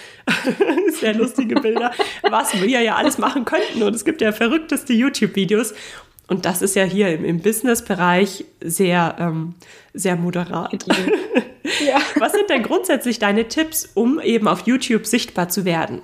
Sehr 1.00 1.14
lustige 1.14 1.56
Bilder, 1.56 1.92
was 2.22 2.62
wir 2.62 2.82
ja 2.82 2.96
alles 2.96 3.18
machen 3.18 3.44
könnten. 3.44 3.84
Und 3.84 3.94
es 3.94 4.06
gibt 4.06 4.22
ja 4.22 4.32
verrückteste 4.32 4.94
YouTube-Videos. 4.94 5.74
Und 6.28 6.46
das 6.46 6.62
ist 6.62 6.76
ja 6.76 6.84
hier 6.84 7.14
im, 7.14 7.26
im 7.26 7.40
Business-Bereich 7.40 8.46
sehr, 8.62 9.16
ähm, 9.20 9.56
sehr 9.94 10.16
moderat. 10.16 10.86
Ja. 11.86 12.00
Was 12.20 12.34
sind 12.34 12.50
denn 12.50 12.64
grundsätzlich 12.64 13.20
deine 13.20 13.48
Tipps, 13.48 13.90
um 13.94 14.20
eben 14.20 14.48
auf 14.48 14.66
YouTube 14.68 15.06
sichtbar 15.06 15.50
zu 15.50 15.66
werden? 15.66 16.02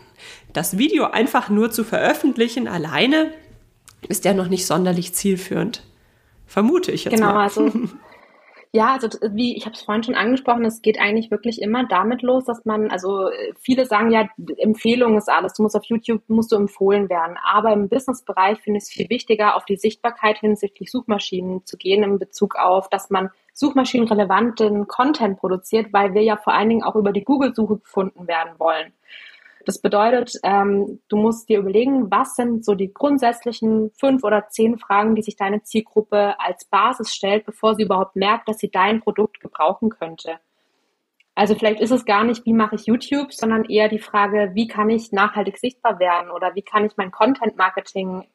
Das 0.53 0.77
Video 0.77 1.05
einfach 1.05 1.49
nur 1.49 1.71
zu 1.71 1.83
veröffentlichen 1.83 2.67
alleine 2.67 3.31
ist 4.07 4.25
ja 4.25 4.33
noch 4.33 4.49
nicht 4.49 4.65
sonderlich 4.65 5.13
zielführend. 5.13 5.83
Vermute 6.53 6.91
ich 6.91 7.05
jetzt 7.05 7.15
genau, 7.15 7.33
mal. 7.33 7.43
also 7.45 7.67
ja, 8.73 8.93
also 8.93 9.07
wie 9.31 9.57
ich 9.57 9.65
habe 9.65 9.73
es 9.73 9.81
vorhin 9.81 10.03
schon 10.03 10.13
angesprochen, 10.13 10.63
es 10.65 10.83
geht 10.83 10.99
eigentlich 10.99 11.31
wirklich 11.31 11.59
immer 11.59 11.87
damit 11.87 12.21
los, 12.21 12.45
dass 12.45 12.63
man, 12.63 12.91
also 12.91 13.29
viele 13.59 13.87
sagen 13.87 14.11
ja, 14.11 14.29
Empfehlung 14.57 15.17
ist 15.17 15.31
alles. 15.31 15.53
Du 15.53 15.63
musst 15.63 15.75
auf 15.75 15.85
YouTube 15.85 16.21
musst 16.27 16.51
du 16.51 16.55
empfohlen 16.55 17.09
werden. 17.09 17.37
Aber 17.43 17.73
im 17.73 17.89
Businessbereich 17.89 18.61
finde 18.61 18.77
ich 18.77 18.83
es 18.83 18.89
viel 18.91 19.09
wichtiger, 19.09 19.55
auf 19.55 19.65
die 19.65 19.77
Sichtbarkeit 19.77 20.37
hinsichtlich 20.37 20.91
Suchmaschinen 20.91 21.65
zu 21.65 21.75
gehen, 21.75 22.03
in 22.03 22.19
Bezug 22.19 22.55
auf, 22.55 22.87
dass 22.87 23.09
man 23.09 23.31
suchmaschinenrelevanten 23.53 24.87
Content 24.87 25.39
produziert, 25.39 25.91
weil 25.91 26.13
wir 26.13 26.21
ja 26.21 26.37
vor 26.37 26.53
allen 26.53 26.69
Dingen 26.69 26.83
auch 26.83 26.95
über 26.95 27.13
die 27.13 27.23
Google-Suche 27.23 27.77
gefunden 27.77 28.27
werden 28.27 28.59
wollen. 28.59 28.93
Das 29.65 29.79
bedeutet, 29.79 30.33
ähm, 30.43 30.99
du 31.07 31.15
musst 31.15 31.47
dir 31.47 31.59
überlegen, 31.59 32.11
was 32.11 32.35
sind 32.35 32.65
so 32.65 32.75
die 32.75 32.93
grundsätzlichen 32.93 33.91
fünf 33.97 34.23
oder 34.23 34.47
zehn 34.49 34.77
Fragen, 34.77 35.15
die 35.15 35.21
sich 35.21 35.37
deine 35.37 35.63
Zielgruppe 35.63 36.39
als 36.39 36.65
Basis 36.65 37.13
stellt, 37.13 37.45
bevor 37.45 37.75
sie 37.75 37.83
überhaupt 37.83 38.15
merkt, 38.15 38.49
dass 38.49 38.57
sie 38.57 38.69
dein 38.69 38.99
Produkt 38.99 39.39
gebrauchen 39.39 39.89
könnte. 39.89 40.39
Also 41.35 41.55
vielleicht 41.55 41.79
ist 41.79 41.91
es 41.91 42.05
gar 42.05 42.23
nicht, 42.23 42.45
wie 42.45 42.53
mache 42.53 42.75
ich 42.75 42.85
YouTube, 42.85 43.33
sondern 43.33 43.65
eher 43.65 43.89
die 43.89 43.99
Frage, 43.99 44.51
wie 44.53 44.67
kann 44.67 44.89
ich 44.89 45.11
nachhaltig 45.11 45.57
sichtbar 45.57 45.97
werden 45.97 46.29
oder 46.29 46.53
wie 46.55 46.61
kann 46.61 46.85
ich 46.85 46.93
mein 46.97 47.11
Content 47.11 47.57
Marketing 47.57 48.27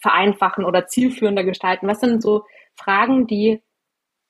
vereinfachen 0.00 0.64
oder 0.64 0.86
zielführender 0.86 1.44
gestalten? 1.44 1.88
Was 1.88 2.00
sind 2.00 2.22
so 2.22 2.44
Fragen, 2.74 3.26
die, 3.26 3.62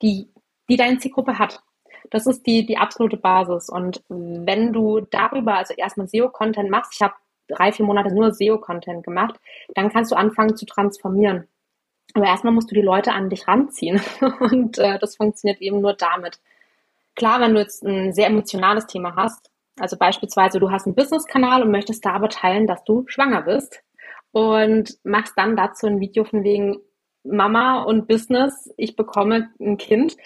die, 0.03 0.33
die 0.69 0.77
deine 0.77 0.99
Zielgruppe 0.99 1.39
hat? 1.39 1.63
Das 2.11 2.27
ist 2.27 2.47
die, 2.47 2.67
die 2.67 2.79
absolute 2.79 3.17
Basis. 3.17 3.69
Und 3.69 4.03
wenn 4.09 4.73
du 4.73 5.01
darüber, 5.01 5.57
also 5.57 5.75
erstmal 5.75 6.09
SEO-Content 6.09 6.71
machst, 6.71 6.95
ich 6.95 7.03
habe 7.03 7.15
drei, 7.49 7.73
vier 7.73 7.87
Monate 7.87 8.15
nur 8.15 8.33
SEO-Content 8.33 9.05
gemacht, 9.05 9.37
dann 9.75 9.91
kannst 9.91 10.13
du 10.13 10.17
anfangen 10.17 10.57
zu 10.57 10.67
transformieren. 10.67 11.49
Aber 12.15 12.27
erstmal 12.27 12.53
musst 12.53 12.71
du 12.71 12.75
die 12.75 12.83
Leute 12.83 13.13
an 13.13 13.31
dich 13.31 13.47
ranziehen. 13.49 14.01
Und 14.41 14.79
äh, 14.79 14.99
das 14.99 15.17
funktioniert 15.17 15.61
eben 15.61 15.81
nur 15.81 15.95
damit. 15.95 16.41
Klar, 17.15 17.41
wenn 17.41 17.55
du 17.55 17.61
jetzt 17.61 17.83
ein 17.85 18.13
sehr 18.13 18.29
emotionales 18.29 18.87
Thema 18.87 19.17
hast, 19.17 19.51
also 19.79 19.97
beispielsweise 19.97 20.59
du 20.59 20.71
hast 20.71 20.87
einen 20.87 20.95
Business-Kanal 20.95 21.63
und 21.63 21.71
möchtest 21.71 22.05
da 22.05 22.13
aber 22.13 22.29
teilen, 22.29 22.67
dass 22.67 22.83
du 22.85 23.05
schwanger 23.07 23.43
bist 23.43 23.81
und 24.33 24.99
machst 25.05 25.35
dann 25.37 25.57
dazu 25.57 25.87
ein 25.87 26.01
Video 26.01 26.25
von 26.25 26.43
wegen 26.45 26.79
Mama 27.25 27.83
und 27.83 28.09
Business, 28.09 28.73
ich 28.77 28.97
bekomme 28.97 29.51
ein 29.61 29.77
Kind, 29.77 30.17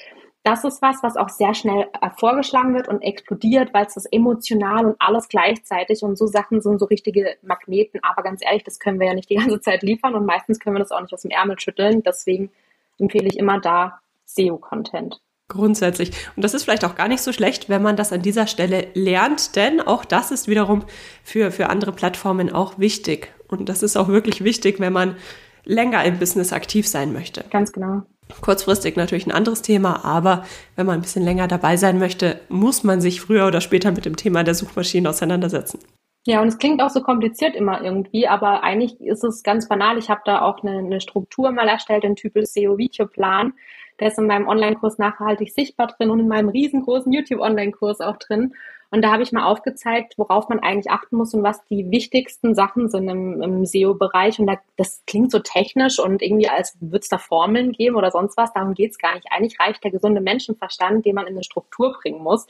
das 0.44 0.64
ist 0.64 0.82
was, 0.82 1.02
was 1.02 1.16
auch 1.16 1.28
sehr 1.28 1.54
schnell 1.54 1.86
vorgeschlagen 2.16 2.74
wird 2.74 2.88
und 2.88 3.00
explodiert, 3.00 3.72
weil 3.72 3.86
es 3.86 3.96
ist 3.96 4.06
emotional 4.06 4.86
und 4.86 4.96
alles 4.98 5.28
gleichzeitig 5.28 6.02
und 6.02 6.18
so 6.18 6.26
Sachen 6.26 6.60
sind 6.60 6.80
so 6.80 6.86
richtige 6.86 7.36
Magneten. 7.42 8.00
Aber 8.02 8.22
ganz 8.22 8.42
ehrlich, 8.44 8.64
das 8.64 8.80
können 8.80 8.98
wir 8.98 9.06
ja 9.06 9.14
nicht 9.14 9.30
die 9.30 9.36
ganze 9.36 9.60
Zeit 9.60 9.82
liefern 9.82 10.14
und 10.14 10.26
meistens 10.26 10.58
können 10.58 10.74
wir 10.74 10.80
das 10.80 10.90
auch 10.90 11.00
nicht 11.00 11.14
aus 11.14 11.22
dem 11.22 11.30
Ärmel 11.30 11.60
schütteln. 11.60 12.02
Deswegen 12.02 12.50
empfehle 12.98 13.28
ich 13.28 13.38
immer 13.38 13.60
da 13.60 14.00
SEO-Content. 14.24 15.20
Grundsätzlich. 15.48 16.12
Und 16.34 16.42
das 16.42 16.54
ist 16.54 16.64
vielleicht 16.64 16.84
auch 16.84 16.94
gar 16.94 17.08
nicht 17.08 17.22
so 17.22 17.32
schlecht, 17.32 17.68
wenn 17.68 17.82
man 17.82 17.96
das 17.96 18.12
an 18.12 18.22
dieser 18.22 18.46
Stelle 18.46 18.88
lernt, 18.94 19.54
denn 19.54 19.80
auch 19.80 20.04
das 20.04 20.30
ist 20.30 20.48
wiederum 20.48 20.84
für, 21.22 21.50
für 21.50 21.68
andere 21.68 21.92
Plattformen 21.92 22.50
auch 22.50 22.78
wichtig. 22.78 23.32
Und 23.48 23.68
das 23.68 23.82
ist 23.82 23.96
auch 23.96 24.08
wirklich 24.08 24.42
wichtig, 24.42 24.80
wenn 24.80 24.94
man 24.94 25.16
länger 25.64 26.04
im 26.04 26.18
Business 26.18 26.52
aktiv 26.52 26.88
sein 26.88 27.12
möchte. 27.12 27.44
Ganz 27.50 27.72
genau. 27.72 28.02
Kurzfristig 28.40 28.96
natürlich 28.96 29.26
ein 29.26 29.32
anderes 29.32 29.62
Thema, 29.62 30.04
aber 30.04 30.44
wenn 30.76 30.86
man 30.86 30.96
ein 30.96 31.02
bisschen 31.02 31.24
länger 31.24 31.48
dabei 31.48 31.76
sein 31.76 31.98
möchte, 31.98 32.40
muss 32.48 32.82
man 32.82 33.00
sich 33.00 33.20
früher 33.20 33.46
oder 33.46 33.60
später 33.60 33.92
mit 33.92 34.04
dem 34.04 34.16
Thema 34.16 34.42
der 34.42 34.54
Suchmaschinen 34.54 35.06
auseinandersetzen. 35.06 35.80
Ja, 36.24 36.40
und 36.40 36.48
es 36.48 36.58
klingt 36.58 36.80
auch 36.80 36.90
so 36.90 37.02
kompliziert 37.02 37.56
immer 37.56 37.82
irgendwie, 37.82 38.28
aber 38.28 38.62
eigentlich 38.62 39.00
ist 39.00 39.24
es 39.24 39.42
ganz 39.42 39.68
banal. 39.68 39.98
Ich 39.98 40.08
habe 40.08 40.20
da 40.24 40.42
auch 40.42 40.62
eine, 40.62 40.78
eine 40.78 41.00
Struktur 41.00 41.50
mal 41.50 41.68
erstellt, 41.68 42.04
den 42.04 42.14
Typel 42.14 42.46
SEO-Video-Plan. 42.46 43.54
Der 43.98 44.08
ist 44.08 44.18
in 44.18 44.28
meinem 44.28 44.46
Online-Kurs 44.46 44.98
nachhaltig 44.98 45.52
sichtbar 45.52 45.88
drin 45.88 46.10
und 46.10 46.20
in 46.20 46.28
meinem 46.28 46.48
riesengroßen 46.48 47.12
YouTube-Online-Kurs 47.12 48.00
auch 48.00 48.16
drin. 48.18 48.54
Und 48.92 49.00
da 49.00 49.10
habe 49.10 49.22
ich 49.22 49.32
mal 49.32 49.46
aufgezeigt, 49.46 50.18
worauf 50.18 50.50
man 50.50 50.60
eigentlich 50.60 50.90
achten 50.90 51.16
muss 51.16 51.32
und 51.32 51.42
was 51.42 51.64
die 51.64 51.90
wichtigsten 51.90 52.54
Sachen 52.54 52.90
sind 52.90 53.08
im, 53.08 53.40
im 53.40 53.64
SEO-Bereich. 53.64 54.38
Und 54.38 54.46
da, 54.46 54.58
das 54.76 55.02
klingt 55.06 55.32
so 55.32 55.38
technisch 55.38 55.98
und 55.98 56.20
irgendwie, 56.20 56.50
als 56.50 56.76
würde 56.78 56.98
es 56.98 57.08
da 57.08 57.16
Formeln 57.16 57.72
geben 57.72 57.96
oder 57.96 58.10
sonst 58.10 58.36
was. 58.36 58.52
Darum 58.52 58.74
geht 58.74 58.90
es 58.90 58.98
gar 58.98 59.14
nicht. 59.14 59.28
Eigentlich 59.30 59.58
reicht 59.58 59.82
der 59.82 59.92
gesunde 59.92 60.20
Menschenverstand, 60.20 61.06
den 61.06 61.14
man 61.14 61.26
in 61.26 61.32
eine 61.32 61.42
Struktur 61.42 61.96
bringen 62.02 62.22
muss. 62.22 62.46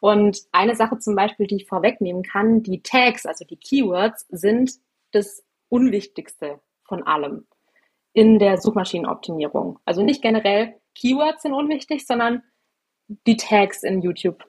Und 0.00 0.40
eine 0.50 0.74
Sache 0.74 0.98
zum 0.98 1.14
Beispiel, 1.14 1.46
die 1.46 1.56
ich 1.56 1.68
vorwegnehmen 1.68 2.24
kann, 2.24 2.64
die 2.64 2.82
Tags, 2.82 3.24
also 3.24 3.44
die 3.44 3.56
Keywords, 3.56 4.26
sind 4.30 4.72
das 5.12 5.44
Unwichtigste 5.68 6.58
von 6.82 7.04
allem 7.04 7.46
in 8.14 8.40
der 8.40 8.58
Suchmaschinenoptimierung. 8.58 9.78
Also 9.84 10.02
nicht 10.02 10.22
generell 10.22 10.74
Keywords 10.96 11.42
sind 11.42 11.52
unwichtig, 11.52 12.04
sondern 12.04 12.42
die 13.28 13.36
Tags 13.36 13.84
in 13.84 14.02
YouTube 14.02 14.44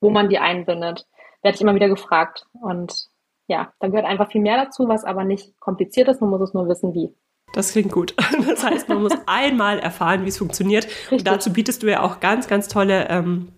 wo 0.00 0.10
man 0.10 0.28
die 0.28 0.38
einbindet, 0.38 1.06
werde 1.42 1.54
ich 1.54 1.60
immer 1.60 1.74
wieder 1.74 1.88
gefragt. 1.88 2.46
Und 2.52 3.08
ja, 3.48 3.72
da 3.80 3.88
gehört 3.88 4.06
einfach 4.06 4.30
viel 4.30 4.40
mehr 4.40 4.56
dazu, 4.64 4.88
was 4.88 5.04
aber 5.04 5.24
nicht 5.24 5.58
kompliziert 5.60 6.08
ist, 6.08 6.20
man 6.20 6.30
muss 6.30 6.40
es 6.40 6.54
nur 6.54 6.68
wissen, 6.68 6.94
wie. 6.94 7.14
Das 7.52 7.72
klingt 7.72 7.92
gut. 7.92 8.14
Das 8.46 8.64
heißt, 8.64 8.88
man 8.88 9.02
muss 9.02 9.12
einmal 9.26 9.78
erfahren, 9.78 10.24
wie 10.24 10.28
es 10.28 10.38
funktioniert. 10.38 10.86
Richtig. 10.86 11.18
Und 11.18 11.26
dazu 11.26 11.52
bietest 11.52 11.82
du 11.82 11.90
ja 11.90 12.02
auch 12.02 12.20
ganz, 12.20 12.48
ganz 12.48 12.68
tolle 12.68 13.08
ähm, 13.08 13.48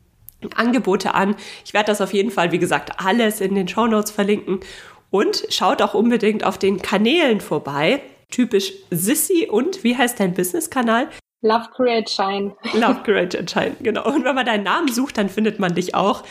Angebote 0.55 1.15
an. 1.15 1.37
Ich 1.65 1.75
werde 1.75 1.87
das 1.87 2.01
auf 2.01 2.13
jeden 2.13 2.31
Fall, 2.31 2.53
wie 2.53 2.59
gesagt, 2.59 3.01
alles 3.05 3.41
in 3.41 3.55
den 3.55 3.69
Show 3.69 3.87
Notes 3.87 4.11
verlinken. 4.11 4.61
Und 5.11 5.47
schaut 5.49 5.81
auch 5.83 5.95
unbedingt 5.95 6.45
auf 6.45 6.59
den 6.59 6.83
Kanälen 6.83 7.41
vorbei. 7.41 8.03
Typisch 8.31 8.73
Sissy 8.91 9.49
und 9.51 9.83
wie 9.85 9.97
heißt 9.97 10.21
dein 10.21 10.35
Business-Kanal? 10.35 11.09
Love 11.41 11.69
Create 11.75 12.11
Shine. 12.11 12.57
Love 12.75 13.03
Create 13.05 13.49
Shine, 13.49 13.77
genau. 13.81 14.07
Und 14.07 14.25
wenn 14.25 14.35
man 14.35 14.47
deinen 14.47 14.65
Namen 14.65 14.89
sucht, 14.89 15.19
dann 15.19 15.29
findet 15.29 15.59
man 15.61 15.75
dich 15.75 15.95
auch. 15.95 16.25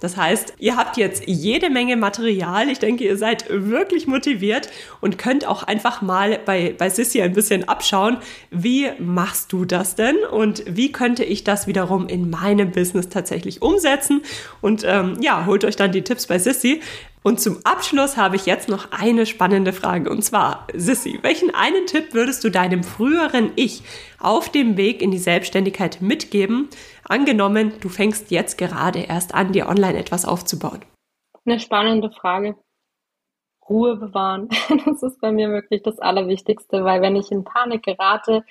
Das 0.00 0.16
heißt, 0.18 0.54
ihr 0.58 0.76
habt 0.76 0.96
jetzt 0.98 1.22
jede 1.26 1.70
Menge 1.70 1.96
Material. 1.96 2.68
Ich 2.68 2.78
denke, 2.78 3.04
ihr 3.04 3.16
seid 3.16 3.46
wirklich 3.48 4.06
motiviert 4.06 4.68
und 5.00 5.16
könnt 5.16 5.46
auch 5.46 5.62
einfach 5.62 6.02
mal 6.02 6.38
bei, 6.44 6.74
bei 6.76 6.90
Sissy 6.90 7.22
ein 7.22 7.32
bisschen 7.32 7.68
abschauen, 7.68 8.18
wie 8.50 8.90
machst 8.98 9.52
du 9.52 9.64
das 9.64 9.94
denn 9.94 10.16
und 10.30 10.62
wie 10.66 10.92
könnte 10.92 11.24
ich 11.24 11.44
das 11.44 11.66
wiederum 11.66 12.06
in 12.08 12.28
meinem 12.28 12.70
Business 12.70 13.08
tatsächlich 13.08 13.62
umsetzen. 13.62 14.22
Und 14.60 14.84
ähm, 14.86 15.16
ja, 15.20 15.46
holt 15.46 15.64
euch 15.64 15.76
dann 15.76 15.92
die 15.92 16.02
Tipps 16.02 16.26
bei 16.26 16.38
Sissy. 16.38 16.82
Und 17.26 17.40
zum 17.40 17.56
Abschluss 17.64 18.18
habe 18.18 18.36
ich 18.36 18.44
jetzt 18.44 18.68
noch 18.68 18.92
eine 18.92 19.24
spannende 19.24 19.72
Frage. 19.72 20.10
Und 20.10 20.22
zwar, 20.22 20.66
Sissy, 20.74 21.20
welchen 21.22 21.54
einen 21.54 21.86
Tipp 21.86 22.12
würdest 22.12 22.44
du 22.44 22.50
deinem 22.50 22.82
früheren 22.82 23.50
Ich 23.56 23.82
auf 24.20 24.50
dem 24.50 24.76
Weg 24.76 25.00
in 25.00 25.10
die 25.10 25.18
Selbstständigkeit 25.18 26.02
mitgeben? 26.02 26.68
Angenommen, 27.02 27.72
du 27.80 27.88
fängst 27.88 28.30
jetzt 28.30 28.58
gerade 28.58 29.00
erst 29.00 29.34
an, 29.34 29.52
dir 29.52 29.68
online 29.68 29.96
etwas 29.96 30.26
aufzubauen. 30.26 30.84
Eine 31.46 31.60
spannende 31.60 32.10
Frage. 32.10 32.56
Ruhe 33.70 33.96
bewahren. 33.96 34.50
Das 34.84 35.02
ist 35.02 35.18
bei 35.22 35.32
mir 35.32 35.48
wirklich 35.48 35.82
das 35.82 35.98
Allerwichtigste, 36.00 36.84
weil 36.84 37.00
wenn 37.00 37.16
ich 37.16 37.32
in 37.32 37.42
Panik 37.42 37.84
gerate 37.84 38.44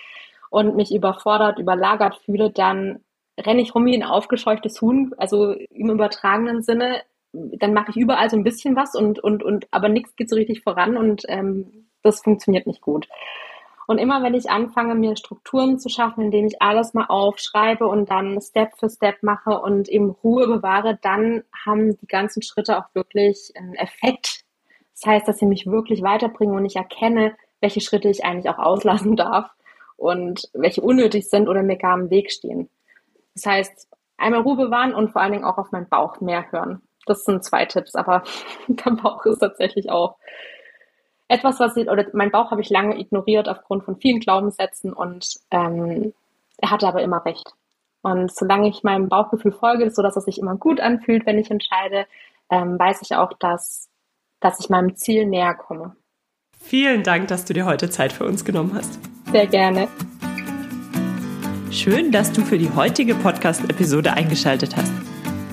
und 0.49 0.75
mich 0.75 0.91
überfordert, 0.91 1.59
überlagert 1.59 2.15
fühle, 2.25 2.49
dann 2.49 3.03
renne 3.39 3.61
ich 3.61 3.75
rum 3.75 3.85
wie 3.85 3.95
ein 3.95 4.03
aufgescheuchtes 4.03 4.81
Huhn, 4.81 5.13
also 5.17 5.51
im 5.51 5.91
übertragenen 5.91 6.63
Sinne 6.63 7.03
dann 7.33 7.73
mache 7.73 7.91
ich 7.91 7.97
überall 7.97 8.29
so 8.29 8.37
ein 8.37 8.43
bisschen 8.43 8.75
was 8.75 8.95
und, 8.95 9.19
und, 9.19 9.43
und 9.43 9.67
aber 9.71 9.89
nichts 9.89 10.15
geht 10.15 10.29
so 10.29 10.35
richtig 10.35 10.61
voran 10.61 10.97
und 10.97 11.23
ähm, 11.27 11.87
das 12.03 12.21
funktioniert 12.21 12.67
nicht 12.67 12.81
gut. 12.81 13.07
Und 13.85 13.97
immer 13.97 14.23
wenn 14.23 14.33
ich 14.33 14.49
anfange, 14.49 14.95
mir 14.95 15.17
Strukturen 15.17 15.77
zu 15.77 15.89
schaffen, 15.89 16.25
indem 16.25 16.45
ich 16.45 16.61
alles 16.61 16.93
mal 16.93 17.07
aufschreibe 17.07 17.85
und 17.85 18.09
dann 18.09 18.39
Step 18.39 18.77
für 18.77 18.89
Step 18.89 19.23
mache 19.23 19.59
und 19.59 19.89
eben 19.89 20.11
Ruhe 20.11 20.47
bewahre, 20.47 20.97
dann 21.01 21.43
haben 21.65 21.97
die 21.97 22.07
ganzen 22.07 22.41
Schritte 22.41 22.77
auch 22.77 22.93
wirklich 22.93 23.51
einen 23.55 23.75
Effekt. 23.75 24.43
Das 24.93 25.05
heißt, 25.05 25.27
dass 25.27 25.39
sie 25.39 25.45
mich 25.45 25.65
wirklich 25.65 26.01
weiterbringen 26.01 26.55
und 26.55 26.65
ich 26.65 26.77
erkenne, 26.77 27.35
welche 27.59 27.81
Schritte 27.81 28.09
ich 28.09 28.23
eigentlich 28.23 28.49
auch 28.49 28.59
auslassen 28.59 29.15
darf 29.15 29.49
und 29.97 30.49
welche 30.53 30.81
unnötig 30.81 31.29
sind 31.29 31.49
oder 31.49 31.63
mir 31.63 31.77
gar 31.77 31.97
im 31.97 32.09
Weg 32.09 32.31
stehen. 32.31 32.69
Das 33.35 33.45
heißt, 33.45 33.89
einmal 34.17 34.41
Ruhe 34.41 34.55
bewahren 34.55 34.93
und 34.93 35.11
vor 35.11 35.21
allen 35.21 35.33
Dingen 35.33 35.45
auch 35.45 35.57
auf 35.57 35.71
meinen 35.71 35.89
Bauch 35.89 36.21
mehr 36.21 36.51
hören. 36.51 36.81
Das 37.05 37.25
sind 37.25 37.43
zwei 37.43 37.65
Tipps, 37.65 37.95
aber 37.95 38.23
der 38.67 38.91
Bauch 38.91 39.25
ist 39.25 39.39
tatsächlich 39.39 39.89
auch 39.89 40.17
etwas, 41.27 41.59
was 41.59 41.75
ich, 41.77 41.89
oder 41.89 42.05
mein 42.13 42.31
Bauch 42.31 42.51
habe 42.51 42.61
ich 42.61 42.69
lange 42.69 42.99
ignoriert 42.99 43.49
aufgrund 43.49 43.83
von 43.83 43.97
vielen 43.97 44.19
Glaubenssätzen 44.19 44.93
und 44.93 45.39
ähm, 45.51 46.13
er 46.57 46.71
hatte 46.71 46.87
aber 46.87 47.01
immer 47.01 47.25
recht. 47.25 47.53
Und 48.01 48.33
solange 48.33 48.67
ich 48.67 48.83
meinem 48.83 49.07
Bauchgefühl 49.07 49.53
folge, 49.53 49.89
so 49.89 50.01
dass 50.01 50.17
es 50.17 50.25
sich 50.25 50.37
immer 50.37 50.55
gut 50.55 50.81
anfühlt, 50.81 51.25
wenn 51.25 51.39
ich 51.39 51.49
entscheide, 51.49 52.05
ähm, 52.49 52.77
weiß 52.77 53.01
ich 53.01 53.15
auch, 53.15 53.33
dass, 53.39 53.89
dass 54.41 54.59
ich 54.59 54.69
meinem 54.69 54.95
Ziel 54.95 55.25
näher 55.25 55.55
komme. 55.55 55.95
Vielen 56.59 57.03
Dank, 57.03 57.29
dass 57.29 57.45
du 57.45 57.53
dir 57.53 57.65
heute 57.65 57.89
Zeit 57.89 58.13
für 58.13 58.25
uns 58.25 58.45
genommen 58.45 58.73
hast. 58.75 58.99
Sehr 59.31 59.47
gerne. 59.47 59.87
Schön, 61.71 62.11
dass 62.11 62.31
du 62.31 62.41
für 62.41 62.57
die 62.57 62.69
heutige 62.69 63.15
Podcast-Episode 63.15 64.13
eingeschaltet 64.13 64.75
hast. 64.77 64.93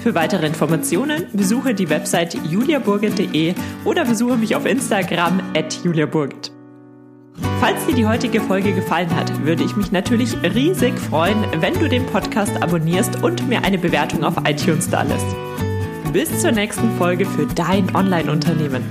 Für 0.03 0.15
weitere 0.15 0.47
Informationen 0.47 1.27
besuche 1.33 1.75
die 1.75 1.91
Website 1.91 2.35
juliaburgit.de 2.35 3.55
oder 3.85 4.05
besuche 4.05 4.37
mich 4.37 4.57
auf 4.57 4.65
Instagram 4.65 5.41
at 5.55 5.79
juliaburgit. 5.85 6.53
Falls 7.61 7.85
dir 7.87 7.95
die 7.95 8.07
heutige 8.07 8.41
Folge 8.41 8.73
gefallen 8.73 9.15
hat, 9.15 9.45
würde 9.45 9.63
ich 9.63 9.77
mich 9.77 9.93
natürlich 9.93 10.35
riesig 10.43 10.99
freuen, 10.99 11.45
wenn 11.61 11.75
du 11.75 11.89
den 11.89 12.07
Podcast 12.07 12.63
abonnierst 12.63 13.23
und 13.23 13.47
mir 13.49 13.63
eine 13.65 13.79
Bewertung 13.79 14.25
auf 14.25 14.37
iTunes 14.49 14.89
da 14.89 15.03
lässt. 15.03 15.27
Bis 16.13 16.41
zur 16.41 16.53
nächsten 16.53 16.91
Folge 16.97 17.27
für 17.27 17.47
dein 17.47 17.95
Online-Unternehmen. 17.95 18.83